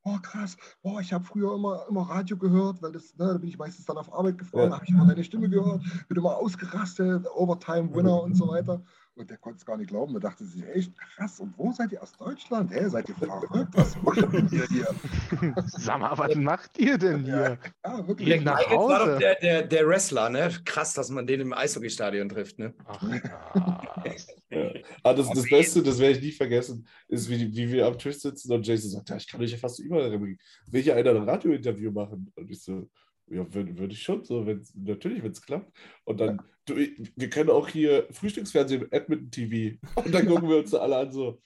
[0.03, 3.49] oh krass, boah, ich habe früher immer, immer Radio gehört, weil das, ne, da bin
[3.49, 4.69] ich meistens dann auf Arbeit gefahren, Ja.
[4.69, 8.81] da habe ich immer deine Stimme gehört, bin immer ausgerastet, Overtime Winner und so weiter.
[9.17, 10.11] Und der konnte es gar nicht glauben.
[10.11, 11.39] Der dachte sich, echt krass.
[11.39, 12.69] Und wo seid ihr aus Deutschland?
[12.73, 13.69] Hä, seid ihr verrückt?
[13.71, 14.87] Was macht ihr hier?
[15.67, 17.57] Sag mal, was macht ihr denn hier?
[17.85, 18.27] Ja, wirklich.
[18.27, 19.11] Geht nach Michaels war Hause.
[19.11, 20.49] doch der, der, der Wrestler, ne?
[20.65, 22.73] Krass, dass man den im Eishockeystadion trifft, ne?
[22.85, 23.01] Ach.
[24.51, 24.71] Ja.
[25.03, 28.19] Ah, das, das Beste, das werde ich nie vergessen, ist, wie, wie wir am Tisch
[28.19, 30.37] sitzen und Jason sagt, ja, ich kann euch ja fast überall reinbringen.
[30.67, 32.31] Will hier einer ein Radiointerview machen?
[32.35, 32.87] Und ich so,
[33.27, 35.71] ja, würde würd ich schon so, wenn's, natürlich, wenn es klappt.
[36.03, 39.77] Und dann, du, wir können auch hier Frühstücksfernsehen, Edmonton TV.
[39.95, 41.41] Und dann gucken wir uns da alle an, so,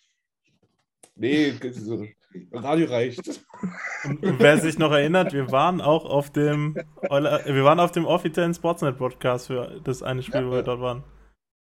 [1.16, 2.06] nee, so,
[2.52, 3.42] Radio reicht.
[4.06, 6.78] Und, wer sich noch erinnert, wir waren auch auf dem,
[7.10, 10.82] Euler- wir waren auf dem offiziellen Sportsnet Podcast für das eine Spiel, wo wir dort
[10.82, 11.04] waren.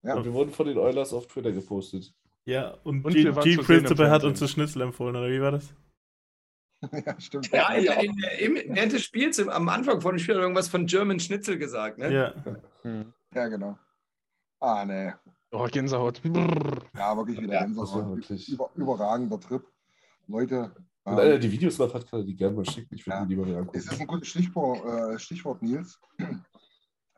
[0.03, 0.15] Ja.
[0.17, 2.13] Und wir wurden von den Oilers auf Twitter gepostet.
[2.47, 5.75] Ja, und, Und G, G Principal hat uns das Schnitzel empfohlen, oder wie war das?
[7.07, 7.51] ja, stimmt.
[7.53, 7.85] Ja, in,
[8.39, 10.87] in, im, während des Spiels, im, am Anfang von dem Spiel, hat er irgendwas von
[10.87, 12.13] German Schnitzel gesagt, ne?
[12.13, 12.35] Ja.
[12.83, 13.13] Hm.
[13.35, 13.79] Ja, genau.
[14.61, 15.13] Ah, nee.
[15.51, 16.23] Oh, Gänsehaut.
[16.23, 16.83] Brrr.
[16.97, 18.17] Ja, wirklich wieder Ja, Gänsehaut.
[18.17, 18.49] wirklich.
[18.49, 19.63] Über, überragender Trip.
[20.27, 20.73] Leute,
[21.05, 22.95] Wenn ähm, einer die Videos noch hat, kann er die gerne mal schicken.
[22.95, 23.25] Ich würde Ja.
[23.25, 23.79] die lieber wieder es angucken.
[23.93, 24.85] ist ein gutes Stichwort,
[25.15, 26.01] äh, Stichwort Nils.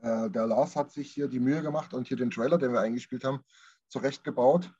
[0.03, 2.81] Äh, der Lars hat sich hier die Mühe gemacht und hier den Trailer, den wir
[2.81, 3.41] eingespielt haben,
[3.89, 4.71] zurechtgebaut.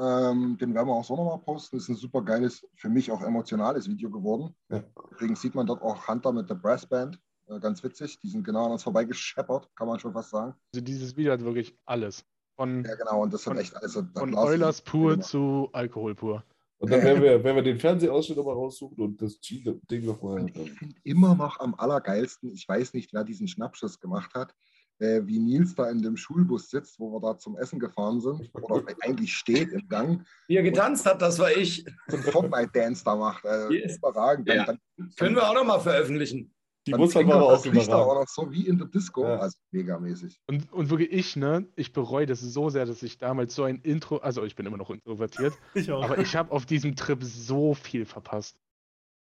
[0.00, 1.76] Ähm, den werden wir auch so nochmal posten.
[1.76, 4.54] Das ist ein super geiles, für mich auch emotionales Video geworden.
[4.70, 4.84] Ja.
[5.10, 7.18] Übrigens sieht man dort auch Hunter mit der Brassband.
[7.48, 8.18] Äh, ganz witzig.
[8.20, 10.54] Die sind genau an uns vorbeigescheppert, kann man schon fast sagen.
[10.72, 12.24] Also dieses Video hat wirklich alles.
[12.56, 13.22] Von, Ja, genau.
[13.22, 13.96] Und das hat Von- echt alles.
[13.96, 15.28] hat von Eulers pur gemacht.
[15.28, 16.44] zu Alkohol pur.
[16.80, 20.46] Und dann werden wir, werden wir den Fernsehausschnitt nochmal raussuchen und das G-Ding nochmal.
[20.54, 24.54] Ich finde immer noch am allergeilsten, ich weiß nicht, wer diesen Schnappschuss gemacht hat,
[25.00, 28.50] äh, wie Nils da in dem Schulbus sitzt, wo wir da zum Essen gefahren sind,
[28.54, 31.84] oder eigentlich steht im Gang, Wie er getanzt hat, das war ich.
[32.10, 33.44] und Fortnite-Dance da macht.
[33.44, 33.96] Äh, Yes.
[33.98, 34.48] Überragend.
[34.48, 34.64] Dann, Ja.
[34.66, 34.78] dann,
[35.16, 36.52] Können wir auch nochmal veröffentlichen.
[36.86, 38.86] Die dann muss man aber das auch Licht da auch noch so wie in der
[38.88, 39.22] Disco.
[39.22, 39.38] Ja.
[39.40, 40.40] Also megamäßig.
[40.48, 43.80] Und, und wirklich ich, ne, ich bereue das so sehr, dass ich damals so ein
[43.82, 46.02] Intro, also ich bin immer noch introvertiert, Ich auch.
[46.02, 48.58] aber ich habe auf diesem Trip so viel verpasst,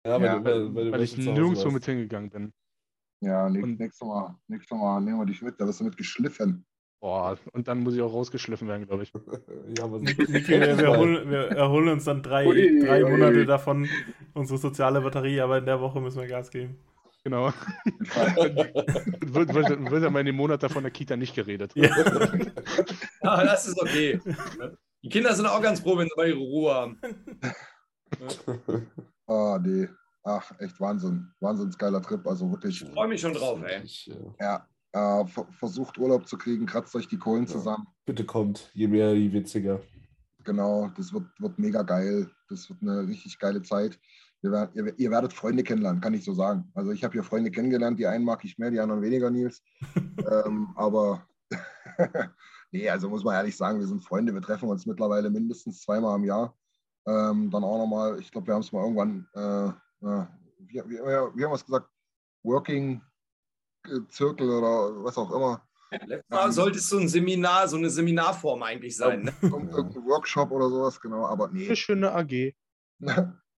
[0.05, 2.53] Ja, weil, Ja, du- weil, weil, du weil ich nirgendwo mit hingegangen bin.
[3.25, 5.97] Ja, nächstes, Und- nächstes, Mal, nächstes Mal nehmen wir dich mit, da wirst du mit
[5.97, 6.65] geschliffen.
[7.01, 9.11] Boah, und dann muss ich auch rausgeschliffen werden, glaube ich.
[9.77, 13.11] Ja, aber Niki, wir, wir, holen, wir erholen uns dann drei, Ui, drei ui.
[13.11, 13.87] Monate davon,
[14.33, 16.77] unsere soziale Batterie, aber in der Woche müssen wir Gas geben.
[17.23, 17.47] Genau.
[18.35, 21.71] wird, wird, wird ja mal in dem Monat davon der Kita nicht geredet.
[21.75, 21.89] Ja.
[23.21, 24.19] Ah, das ist okay.
[25.01, 26.99] Die Kinder sind auch ganz froh, wenn sie mal ihre Ruhe haben.
[29.25, 29.87] Ah, nee.
[30.27, 31.31] Ach, echt Wahnsinn.
[31.39, 32.25] Wahnsinns geiler Trip.
[32.27, 33.83] Also wirklich, Ich freue mich schon drauf, ey.
[33.83, 34.67] Äh, ja.
[34.91, 37.85] Äh, ver versucht Urlaub zu kriegen, kratzt euch die Kohlen zusammen.
[38.05, 39.81] bitte kommt, je mehr, je witziger.
[40.43, 42.29] Genau, das wird, wird mega geil.
[42.49, 43.99] Das wird eine richtig geile Zeit.
[44.41, 46.71] Ihr, wer- ihr, ihr werdet Freunde kennenlernen, kann ich so sagen.
[46.75, 49.61] Also ich habe hier Freunde kennengelernt, die einen mag ich mehr, die anderen weniger, Nils.
[50.31, 51.27] ähm, aber
[52.71, 56.17] nee, also muss man ehrlich sagen, wir sind Freunde, wir treffen uns mittlerweile mindestens zweimal
[56.17, 56.55] im Jahr.
[57.07, 59.73] Ähm, dann auch nochmal, ich glaube, wir haben es mal irgendwann, äh,
[60.09, 61.89] wie, wie, wie haben wir es gesagt,
[62.43, 63.01] Working
[63.87, 65.61] äh, Zirkel oder was auch immer.
[65.91, 69.23] Letztes Mal sollte es so ein Seminar, so eine Seminarform eigentlich sein.
[69.23, 69.33] Ne?
[69.41, 71.25] Irgend- Irgendein Workshop oder sowas, genau.
[71.25, 72.53] Aber nee, Eine schöne AG.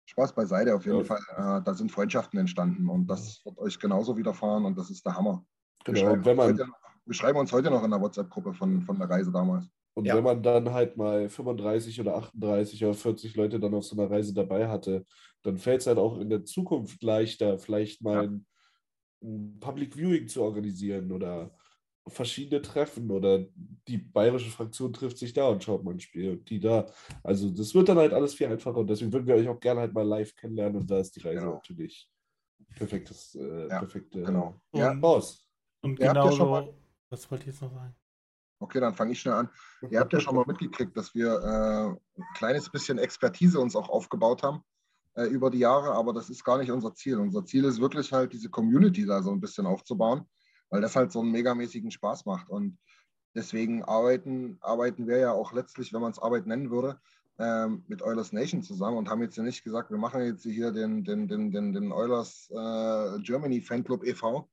[0.06, 1.04] Spaß beiseite auf jeden Ja.
[1.04, 1.20] Fall.
[1.60, 5.16] Äh, da sind Freundschaften entstanden und das wird euch genauso widerfahren und das ist der
[5.16, 5.46] Hammer.
[5.86, 8.54] Wir, Genau, schreiben, uns man, heute, noch- wir schreiben uns heute noch in der WhatsApp-Gruppe
[8.54, 9.66] von, von der Reise damals.
[9.96, 10.16] und Ja.
[10.16, 14.10] wenn man dann halt mal 35 oder 38 oder 40 Leute dann auf so einer
[14.12, 15.06] Reise dabei hatte,
[15.48, 18.22] dann fällt es halt auch in der Zukunft leichter, vielleicht mal Ja.
[18.24, 18.46] ein,
[19.60, 21.52] Public Viewing zu organisieren oder
[22.08, 23.46] verschiedene Treffen oder
[23.88, 26.86] die bayerische Fraktion trifft sich da und schaut mal ein Spiel und die da.
[27.24, 29.82] Also das wird dann halt alles viel einfacher und deswegen würden wir euch auch gerne
[29.82, 31.54] halt mal live kennenlernen und da ist die Reise Genau.
[31.54, 32.10] natürlich
[32.76, 34.62] perfektes, äh, Ja, perfekte Genau.
[34.72, 35.48] Und, Ja, Haus.
[35.82, 36.76] und Ihr habt ja schon genauso.
[37.10, 37.96] Was wollte ich jetzt noch sagen?
[38.60, 39.50] okay, dann fange ich schnell an.
[39.90, 43.90] Ihr habt ja schon mal mitgekriegt, dass wir äh, ein kleines bisschen Expertise uns auch
[43.90, 44.64] aufgebaut haben
[45.26, 47.18] über die Jahre, aber das ist gar nicht unser Ziel.
[47.18, 50.26] Unser Ziel ist wirklich halt diese Community da so ein bisschen aufzubauen,
[50.70, 52.50] weil das halt so einen megamäßigen Spaß macht.
[52.50, 52.78] Und
[53.36, 57.00] deswegen arbeiten, arbeiten wir ja auch letztlich, wenn man es Arbeit nennen würde,
[57.40, 60.72] ähm, mit Oilers Nation zusammen und haben jetzt ja nicht gesagt, wir machen jetzt hier
[60.72, 64.50] den, den, den, den, den Oilers äh, Germany Fanclub e.V.,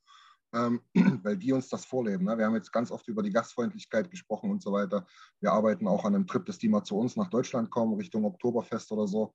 [0.55, 0.81] ähm,
[1.23, 2.25] weil die uns das vorleben.
[2.25, 2.39] Ne?
[2.39, 5.07] Wir haben jetzt ganz oft über die Gastfreundlichkeit gesprochen und so weiter.
[5.41, 8.25] Wir arbeiten auch an einem Trip, dass die mal zu uns nach Deutschland kommen, Richtung
[8.25, 9.35] Oktoberfest oder so.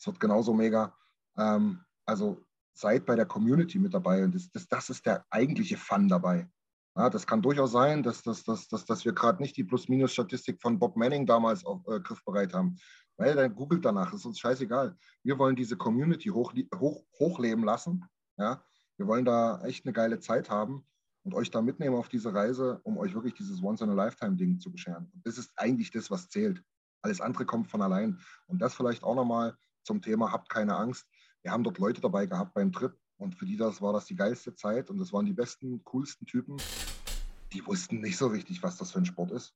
[0.00, 0.96] Es wird genauso mega.
[1.36, 5.76] Ähm, also seid bei der Community mit dabei und das, das, das ist der eigentliche
[5.76, 6.48] Fun dabei.
[6.96, 10.60] Ja, das kann durchaus sein, dass, dass, dass, dass, dass wir gerade nicht die Plus-Minus-Statistik
[10.60, 12.78] von Bob Manning damals auf, äh, griffbereit haben.
[13.16, 14.96] Weil dann googelt danach, ist uns scheißegal.
[15.22, 18.04] Wir wollen diese Community hoch, hoch, hochleben lassen.
[18.38, 18.64] Ja?
[18.96, 20.84] Wir wollen da echt eine geile Zeit haben
[21.22, 25.10] und euch da mitnehmen auf diese Reise, um euch wirklich dieses Once-in-a-Lifetime-Ding zu bescheren.
[25.14, 26.62] Und das ist eigentlich das, was zählt.
[27.02, 28.18] Alles andere kommt von allein.
[28.46, 29.56] Und das vielleicht auch nochmal
[29.90, 31.04] zum Thema, habt keine Angst.
[31.42, 34.14] Wir haben dort Leute dabei gehabt beim Trip und für die das war das die
[34.14, 36.58] geilste Zeit und das waren die besten, coolsten Typen.
[37.52, 39.52] Die wussten nicht so richtig, was das für ein Sport ist.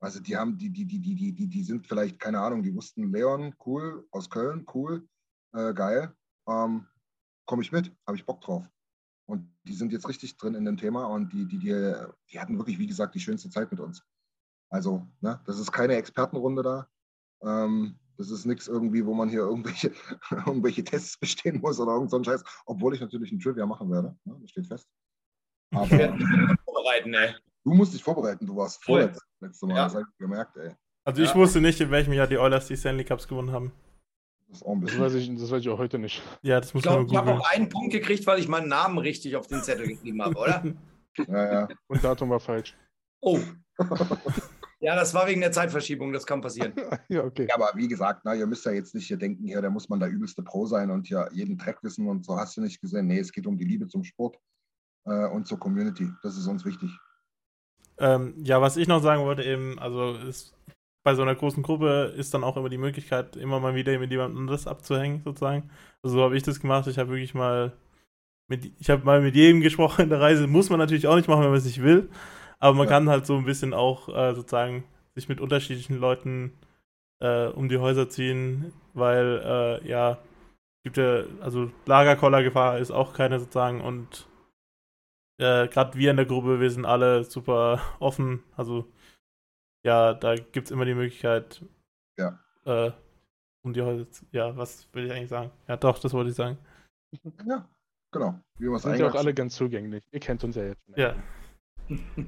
[0.00, 3.10] Also die haben, die, die, die, die, die, die, sind vielleicht, keine Ahnung, die wussten
[3.10, 5.08] Leon, cool, aus Köln, cool,
[5.54, 6.14] äh, geil.
[6.46, 6.86] Ähm,
[7.46, 8.68] Komme ich mit, habe ich Bock drauf.
[9.26, 11.94] Und die sind jetzt richtig drin in dem Thema und die, die, die,
[12.30, 14.04] die hatten wirklich, wie gesagt, die schönste Zeit mit uns.
[14.68, 16.88] Also, ne, das ist keine Expertenrunde da.
[17.42, 19.92] Ähm, das ist nichts irgendwie, wo man hier irgendwelche,
[20.46, 22.44] irgendwelche Tests bestehen muss oder irgend so ein Scheiß.
[22.66, 24.14] Obwohl ich natürlich ein Trivia machen werde.
[24.24, 24.86] Ne, das steht fest.
[25.72, 27.34] Aber Vorbereiten, ey.
[27.64, 28.46] du musst dich vorbereiten.
[28.46, 29.00] Du warst Voll.
[29.02, 29.76] vorletztes letzte Mal.
[29.76, 29.84] Ja.
[29.84, 30.74] Das habe ich gemerkt, ey.
[31.04, 31.34] Also ich Ja.
[31.36, 33.72] wusste nicht, in welchem Jahr die Oilers die Stanley Cups gewonnen haben.
[34.48, 36.20] Das ist auch ein Das weiß ich, das weiß ich auch heute nicht.
[36.42, 38.68] Ja, das Ich muss man glaube, ich habe auch einen Punkt gekriegt, weil ich meinen
[38.68, 40.64] Namen richtig auf den Zettel geschrieben habe, oder?
[41.28, 41.68] Ja, ja.
[41.86, 42.76] Und Datum war falsch.
[43.22, 43.38] Oh.
[44.82, 46.72] Ja, das war wegen der Zeitverschiebung, das kann passieren.
[47.08, 47.46] ja, okay.
[47.48, 49.90] Ja, aber wie gesagt, na, ihr müsst ja jetzt nicht hier denken, hier, da muss
[49.90, 52.80] man der übelste Pro sein und hier jeden Track wissen und so hast du nicht
[52.80, 53.06] gesehen.
[53.06, 54.38] Nee, es geht um die Liebe zum Sport
[55.04, 56.10] äh, und zur Community.
[56.22, 56.90] Das ist uns wichtig.
[57.98, 60.54] Ähm, ja, was ich noch sagen wollte eben, also ist,
[61.02, 64.10] bei so einer großen Gruppe ist dann auch immer die Möglichkeit, immer mal wieder mit
[64.10, 65.70] jemandem anderes abzuhängen, sozusagen.
[66.02, 66.86] Also so habe ich das gemacht.
[66.86, 67.72] Ich habe wirklich mal
[68.48, 71.28] mit, ich habe mal mit jedem gesprochen in der Reise, muss man natürlich auch nicht
[71.28, 72.08] machen, wenn man es nicht will,
[72.60, 72.90] aber man Ja.
[72.92, 74.84] kann halt so ein bisschen auch äh, sozusagen
[75.14, 76.56] sich mit unterschiedlichen Leuten
[77.20, 79.42] äh, um die Häuser ziehen, weil
[79.82, 80.18] äh, ja,
[80.84, 84.26] gibt ja, also Lagerkollergefahr ist auch keine sozusagen und
[85.38, 88.86] äh, gerade wir in der Gruppe, wir sind alle super offen, also
[89.84, 91.64] ja, da gibt es immer die Möglichkeit,
[92.18, 92.38] Ja.
[92.66, 92.92] äh,
[93.62, 95.50] um die Häuser zu, ja, was will ich eigentlich sagen?
[95.68, 96.58] Ja, doch, das wollte ich sagen.
[97.46, 97.68] Ja,
[98.12, 98.38] genau.
[98.58, 100.04] Wie wir Sind ja auch alle ganz zugänglich.
[100.12, 100.94] Ihr kennt uns ja jetzt schon.
[100.96, 101.14] Ja,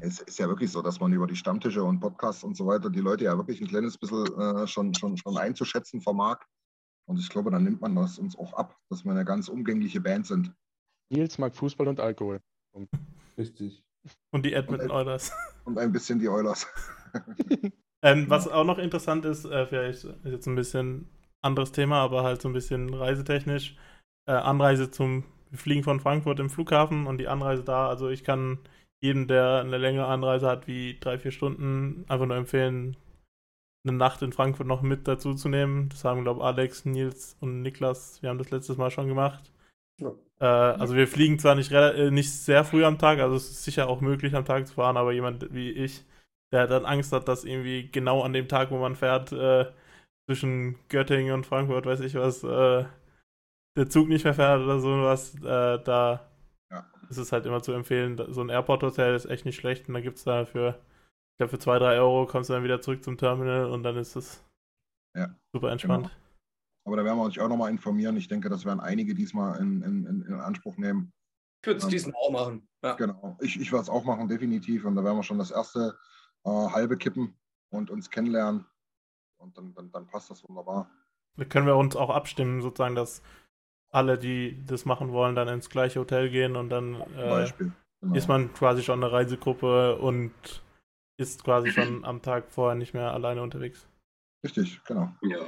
[0.00, 2.90] Es ist ja wirklich so, dass man über die Stammtische und Podcasts und so weiter
[2.90, 6.40] die Leute ja wirklich ein kleines bisschen äh, schon, schon, schon einzuschätzen vermag.
[7.08, 10.00] Und ich glaube, dann nimmt man das uns auch ab, dass wir eine ganz umgängliche
[10.00, 10.52] Band sind.
[11.10, 12.40] Nils mag Fußball und Alkohol.
[13.36, 13.84] Richtig.
[14.30, 15.32] und die Edmonton Oilers.
[15.64, 16.66] Und ein bisschen die Oilers.
[18.04, 21.08] Ähm, was auch noch interessant ist, äh, vielleicht ist jetzt ein bisschen
[21.40, 23.76] anderes Thema, aber halt so ein bisschen reisetechnisch.
[24.26, 28.24] Äh, Anreise zum, wir fliegen von Frankfurt im Flughafen und die Anreise da, also ich
[28.24, 28.58] kann
[29.02, 32.96] jedem, der eine längere Anreise hat, wie drei, vier Stunden, einfach nur empfehlen,
[33.84, 35.88] eine Nacht in Frankfurt noch mit dazu zu nehmen.
[35.88, 39.52] Das haben, glaube ich, Alex, Nils und Niklas, wir haben das letztes Mal schon gemacht.
[40.00, 40.12] Ja.
[40.40, 43.64] Äh, also wir fliegen zwar nicht, äh, nicht sehr früh am Tag, also es ist
[43.64, 46.04] sicher auch möglich am Tag zu fahren, aber jemand wie ich,
[46.52, 49.66] der dann Angst hat, dass irgendwie genau an dem Tag, wo man fährt, äh,
[50.26, 52.84] zwischen Göttingen und Frankfurt, weiß ich was, äh,
[53.76, 56.28] der Zug nicht mehr fährt oder sowas, äh, da.
[57.12, 58.20] Ist es halt immer zu empfehlen.
[58.30, 60.80] So ein Airport-Hotel ist echt nicht schlecht und da gibt es da für,
[61.32, 63.96] ich glaube, für 2, 3 Euro kommst du dann wieder zurück zum Terminal und dann
[63.96, 64.44] ist es
[65.16, 66.10] Ja, super entspannt.
[66.84, 68.16] Aber da werden wir uns auch nochmal informieren.
[68.16, 71.12] Ich denke, das werden einige diesmal in, in, in, in Anspruch nehmen.
[71.62, 72.66] Ich würde es diesmal auch machen.
[72.82, 72.94] Ja.
[72.94, 73.36] Genau.
[73.40, 74.84] Ich, ich werde es auch machen, definitiv.
[74.84, 75.96] Und da werden wir schon das erste
[76.44, 77.38] äh, halbe kippen
[77.70, 78.66] und uns kennenlernen.
[79.38, 80.90] Und dann, dann, dann passt das wunderbar.
[81.36, 83.22] Da können wir uns auch abstimmen, sozusagen, dass
[83.92, 87.46] alle, die das machen wollen, dann ins gleiche Hotel gehen und dann äh.
[88.02, 88.16] Genau.
[88.16, 90.32] ist man quasi schon eine Reisegruppe und
[91.18, 93.86] ist quasi schon am Tag vorher nicht mehr alleine unterwegs.
[94.44, 95.12] Richtig, genau.
[95.22, 95.38] Ja.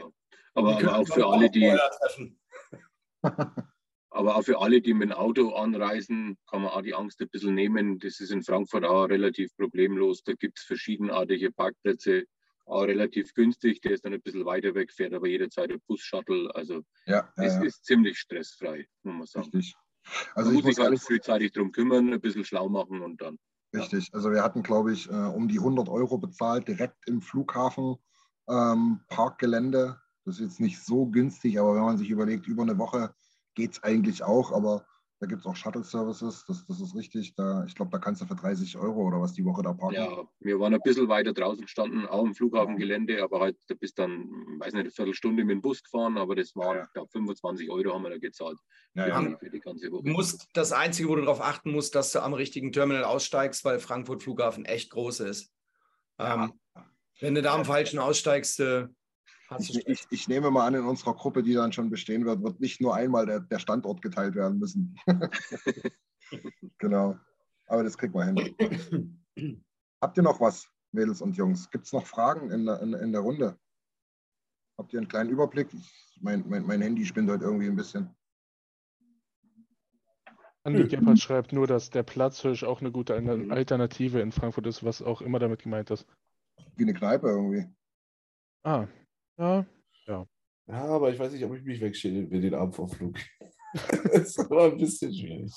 [0.54, 1.76] Aber, aber auch für alle, die,
[4.10, 7.28] aber auch für alle, die mit dem Auto anreisen, kann man auch die Angst ein
[7.28, 7.98] bisschen nehmen.
[7.98, 10.22] Das ist in Frankfurt auch relativ problemlos.
[10.22, 12.24] Da gibt es verschiedenartige Parkplätze,
[12.66, 13.80] auch relativ günstig.
[13.82, 16.54] Der ist dann ein bisschen weiter weg, fährt aber jederzeit ein Bus-Shuttle.
[16.54, 17.62] Also Ja, ja, es ja.
[17.64, 19.50] ist ziemlich stressfrei, muss man sagen.
[19.56, 19.74] richtig.
[20.34, 23.20] Also man ich muss sich halt ehrlich frühzeitig drum kümmern, ein bisschen schlau machen und
[23.20, 23.38] dann.
[23.74, 24.10] Richtig.
[24.12, 27.96] Also wir hatten, glaube ich, äh, um die 100 Euro bezahlt direkt im Flughafen
[28.48, 30.00] ähm, Parkgelände.
[30.24, 33.14] Das ist jetzt nicht so günstig, aber wenn man sich überlegt, über eine Woche
[33.54, 34.52] geht es eigentlich auch.
[34.52, 34.86] Aber
[35.20, 37.34] da gibt es auch Shuttle-Services, das, das ist richtig.
[37.34, 39.94] Da, ich glaube, da kannst du für 30 Euro oder was die Woche da parken.
[39.94, 43.98] Ja, wir waren ein bisschen weiter draußen gestanden, auch im Flughafengelände, aber halt du bist
[43.98, 44.28] dann,
[44.58, 46.84] weiß nicht, eine Viertelstunde mit dem Bus gefahren, aber das waren, Ja.
[46.84, 48.58] ich glaube, 25 Euro haben wir da gezahlt.
[48.94, 49.22] Ja, für, ja.
[49.22, 50.02] die, für die ganze Woche.
[50.04, 53.64] Du musst das Einzige, wo du darauf achten musst, dass du am richtigen Terminal aussteigst,
[53.64, 55.52] weil Frankfurt Flughafen echt groß ist.
[56.18, 56.52] Ähm,
[57.20, 58.88] wenn du da am falschen aussteigst, äh,
[59.58, 62.60] Ich, ich, ich nehme mal an, in unserer Gruppe, die dann schon bestehen wird, wird
[62.60, 64.96] nicht nur einmal der, der Standort geteilt werden müssen.
[66.78, 67.18] genau.
[67.66, 69.24] Aber das kriegen wir hin.
[70.00, 71.70] Habt ihr noch was, Mädels und Jungs?
[71.70, 73.58] Gibt es noch Fragen in der, in, in der Runde?
[74.78, 75.72] Habt ihr einen kleinen Überblick?
[75.72, 78.14] Ich, mein, mein, mein Handy spinnt heute irgendwie ein bisschen.
[80.64, 84.82] Andi Gebhardt schreibt nur, dass der Platzhirsch auch eine gute Alter- Alternative in Frankfurt ist,
[84.82, 86.06] was auch immer damit gemeint ist.
[86.76, 87.66] Wie eine Kneipe irgendwie.
[88.62, 88.86] Ah,
[89.38, 89.66] ja.
[90.66, 93.16] Ja, aber ich weiß nicht, ob ich mich wegstelle will den Abend vom Flug.
[93.74, 95.52] das ist aber ein bisschen schwierig.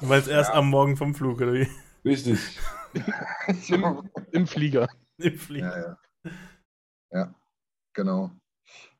[0.00, 1.68] Weil es erst am Morgen vom Flug, oder wie?
[2.04, 2.58] Richtig.
[3.68, 4.88] Im, Im Flieger.
[5.18, 5.78] Im Flieger.
[5.78, 6.32] Ja, ja.
[7.12, 7.34] Ja,
[7.92, 8.30] genau.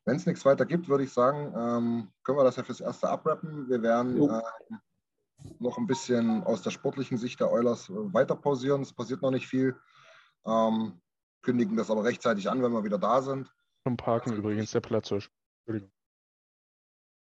[0.04, 3.08] Wenn es nichts weiter gibt, würde ich sagen, ähm, können wir das ja fürs Erste
[3.08, 3.68] abrappen.
[3.68, 4.80] Wir werden ähm,
[5.58, 8.82] noch ein bisschen aus der sportlichen Sicht der Oilers äh, weiter pausieren.
[8.82, 9.76] Es passiert noch nicht viel.
[10.46, 11.00] Ähm,
[11.42, 13.52] kündigen das aber rechtzeitig an, wenn wir wieder da sind.
[13.84, 15.30] Zum Parken übrigens, der Platzhirsch.
[15.60, 15.92] Entschuldigung.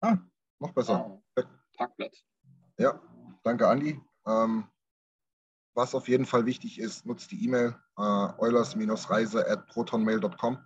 [0.01, 0.19] Ah,
[0.59, 1.23] noch besser.
[1.77, 2.25] Parkplatz.
[2.79, 3.01] Ja,
[3.43, 4.01] danke, Andi.
[4.27, 4.69] Ähm,
[5.75, 10.59] was auf jeden Fall wichtig ist, nutzt die E-Mail äh, eulers-reise at protonmail.com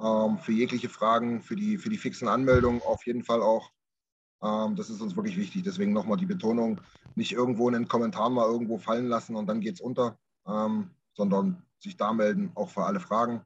[0.00, 3.70] ähm, für jegliche Fragen, für die, für die fixen Anmeldungen auf jeden Fall auch.
[4.42, 5.64] Ähm, das ist uns wirklich wichtig.
[5.64, 6.80] Deswegen nochmal die Betonung,
[7.14, 10.90] nicht irgendwo in den Kommentaren mal irgendwo fallen lassen und dann geht es unter, ähm,
[11.14, 13.44] sondern sich da melden, auch für alle Fragen.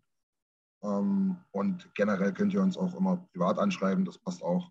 [0.83, 4.71] Ähm, und generell könnt ihr uns auch immer privat anschreiben, das passt auch,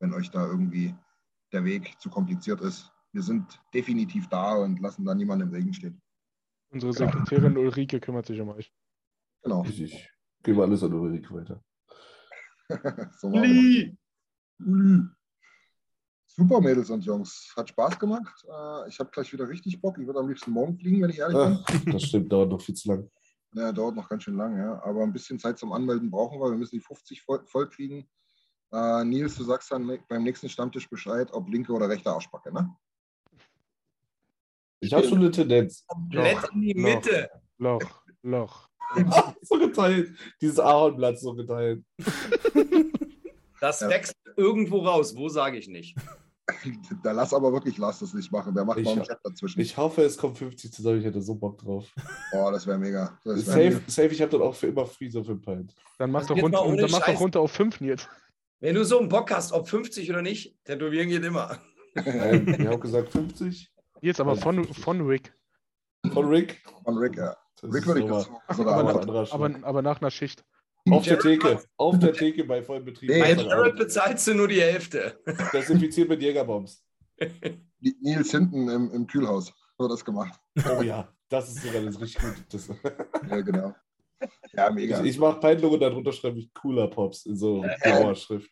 [0.00, 0.94] wenn euch da irgendwie
[1.52, 2.90] der Weg zu kompliziert ist.
[3.12, 6.00] Wir sind definitiv da und lassen da niemanden im Regen stehen.
[6.72, 7.10] Unsere Genau.
[7.10, 8.72] Sekretärin Ulrike kümmert sich um euch.
[9.42, 9.62] Genau.
[9.62, 10.08] Richtig.
[10.42, 11.62] Gehen wir alles an Ulrike weiter.
[13.18, 13.28] so.
[13.28, 13.96] Uli.
[16.26, 17.52] Super, Mädels und Jungs.
[17.56, 18.44] Hat Spaß gemacht.
[18.46, 19.98] Äh, ich habe gleich wieder richtig Bock.
[19.98, 21.86] Ich würde am liebsten morgen fliegen, wenn ich ehrlich bin.
[21.86, 23.10] Ah, das stimmt, dauert noch viel zu lang.
[23.54, 24.80] Ja, dauert noch ganz schön lang, ja.
[24.84, 26.50] Aber ein bisschen Zeit zum Anmelden brauchen wir.
[26.50, 28.08] Wir müssen die 50 voll, voll kriegen.
[28.72, 32.74] Äh, Nils, du sagst dann beim nächsten Stammtisch Bescheid, ob linke oder rechte Arschbacke, ne?
[34.78, 35.84] Ich habe schon eine Tendenz.
[35.86, 37.28] Komplett in die Mitte.
[37.58, 38.68] Loch, Loch.
[39.42, 40.16] so geteilt.
[40.40, 41.84] Dieses Ahornblatt so geteilt.
[43.60, 43.88] Das Ja.
[43.88, 45.14] wächst irgendwo raus.
[45.14, 45.96] Wo sage ich nicht.
[47.02, 48.54] Da lass aber wirklich Lars das nicht machen.
[48.54, 49.60] Der macht Ich- mal einen Chat dazwischen.
[49.60, 50.98] Ich hoffe, es kommt 50 zusammen.
[50.98, 51.92] Ich hätte so Bock drauf.
[52.32, 53.18] oh, das wäre mega.
[53.24, 55.74] Das wär Safe, safe ich habe dann auch für immer Freezer für Pint.
[55.98, 58.08] Dann mach doch runter, mach doch runter auf 5, Nils.
[58.60, 61.58] Wenn du so einen Bock hast, ob 50 oder nicht, tätowieren geht immer.
[61.94, 63.72] Nein, ich habe gesagt 50.
[64.02, 65.34] Jetzt aber von, von Rick.
[66.12, 66.62] Von Rick.
[66.84, 67.36] von Rick, ja.
[67.60, 70.44] Das Rick würde ich das Aber, aber, aber nach einer Schicht.
[70.88, 71.62] Auf der Jared Theke.
[71.76, 73.10] Auf der Theke bei vollem Betrieb.
[73.10, 73.20] Nee.
[73.20, 75.20] Bei Das Jared bezahlst du nur die Hälfte.
[75.52, 76.84] Desinfiziert mit Jägerbombs.
[77.80, 80.38] Nils hinten im, im Kühlhaus wird das gemacht.
[80.78, 82.34] Oh ja, das ist sogar das richtig gut.
[82.50, 82.68] Das,
[83.28, 83.74] Ja, genau.
[84.52, 85.00] Ja, mega.
[85.00, 88.50] ich ich mache Peinlogo und darunter schreibe ich Cooler Pops in so blauer Schrift.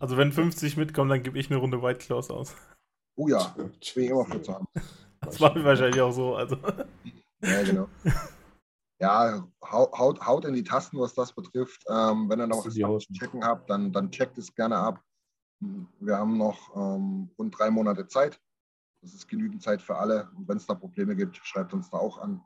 [0.00, 2.54] Also wenn 50 mitkommen, dann gebe ich eine Runde White Claws aus.
[3.16, 4.66] Oh ja, ich immer für zu haben.
[5.20, 6.34] Das war wahrscheinlich auch so.
[6.34, 6.56] Also.
[7.42, 7.88] Ja, genau.
[9.00, 11.84] Ja, hau- haut, haut in die Tasten, was das betrifft.
[11.88, 15.02] Ähm, wenn ihr noch was zu checken habt, dann, dann checkt es gerne ab.
[15.60, 18.40] Wir haben noch ähm, rund drei Monate Zeit.
[19.00, 20.30] Das ist genügend Zeit für alle.
[20.36, 22.44] Und wenn es da Probleme gibt, schreibt uns da auch an.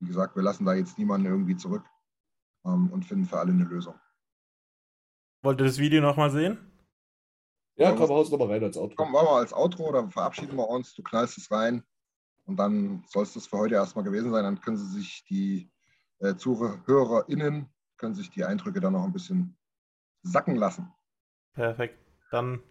[0.00, 1.84] Wie gesagt, wir lassen da jetzt niemanden irgendwie zurück
[2.64, 3.98] ähm, und finden für alle eine Lösung.
[5.42, 6.70] Wollt ihr das Video nochmal sehen?
[7.76, 8.94] Ja, komm, haus nochmal rein als Auto.
[8.96, 10.94] Komm, machen wir als Outro, dann verabschieden wir uns.
[10.94, 11.84] Du knallst es rein.
[12.46, 14.44] Und dann soll es das für heute erstmal gewesen sein.
[14.44, 15.70] Dann können Sie sich die
[16.24, 19.56] äh, ZuhörerInnen, können sich die Eindrücke dann noch ein bisschen
[20.22, 20.92] sacken lassen.
[21.54, 21.98] Perfekt.
[22.30, 22.62] Dann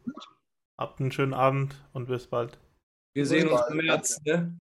[0.77, 2.59] habt einen schönen Abend und bis bald.
[3.13, 4.19] Wir sehen uns im März.
[4.25, 4.59] Ne?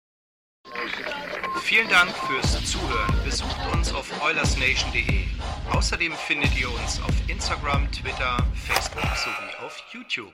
[1.62, 3.24] Vielen Dank fürs Zuhören.
[3.26, 5.26] Besucht uns auf oilersnation.de.
[5.72, 10.34] Außerdem findet ihr uns auf Instagram, Twitter, Facebook sowie auf YouTube.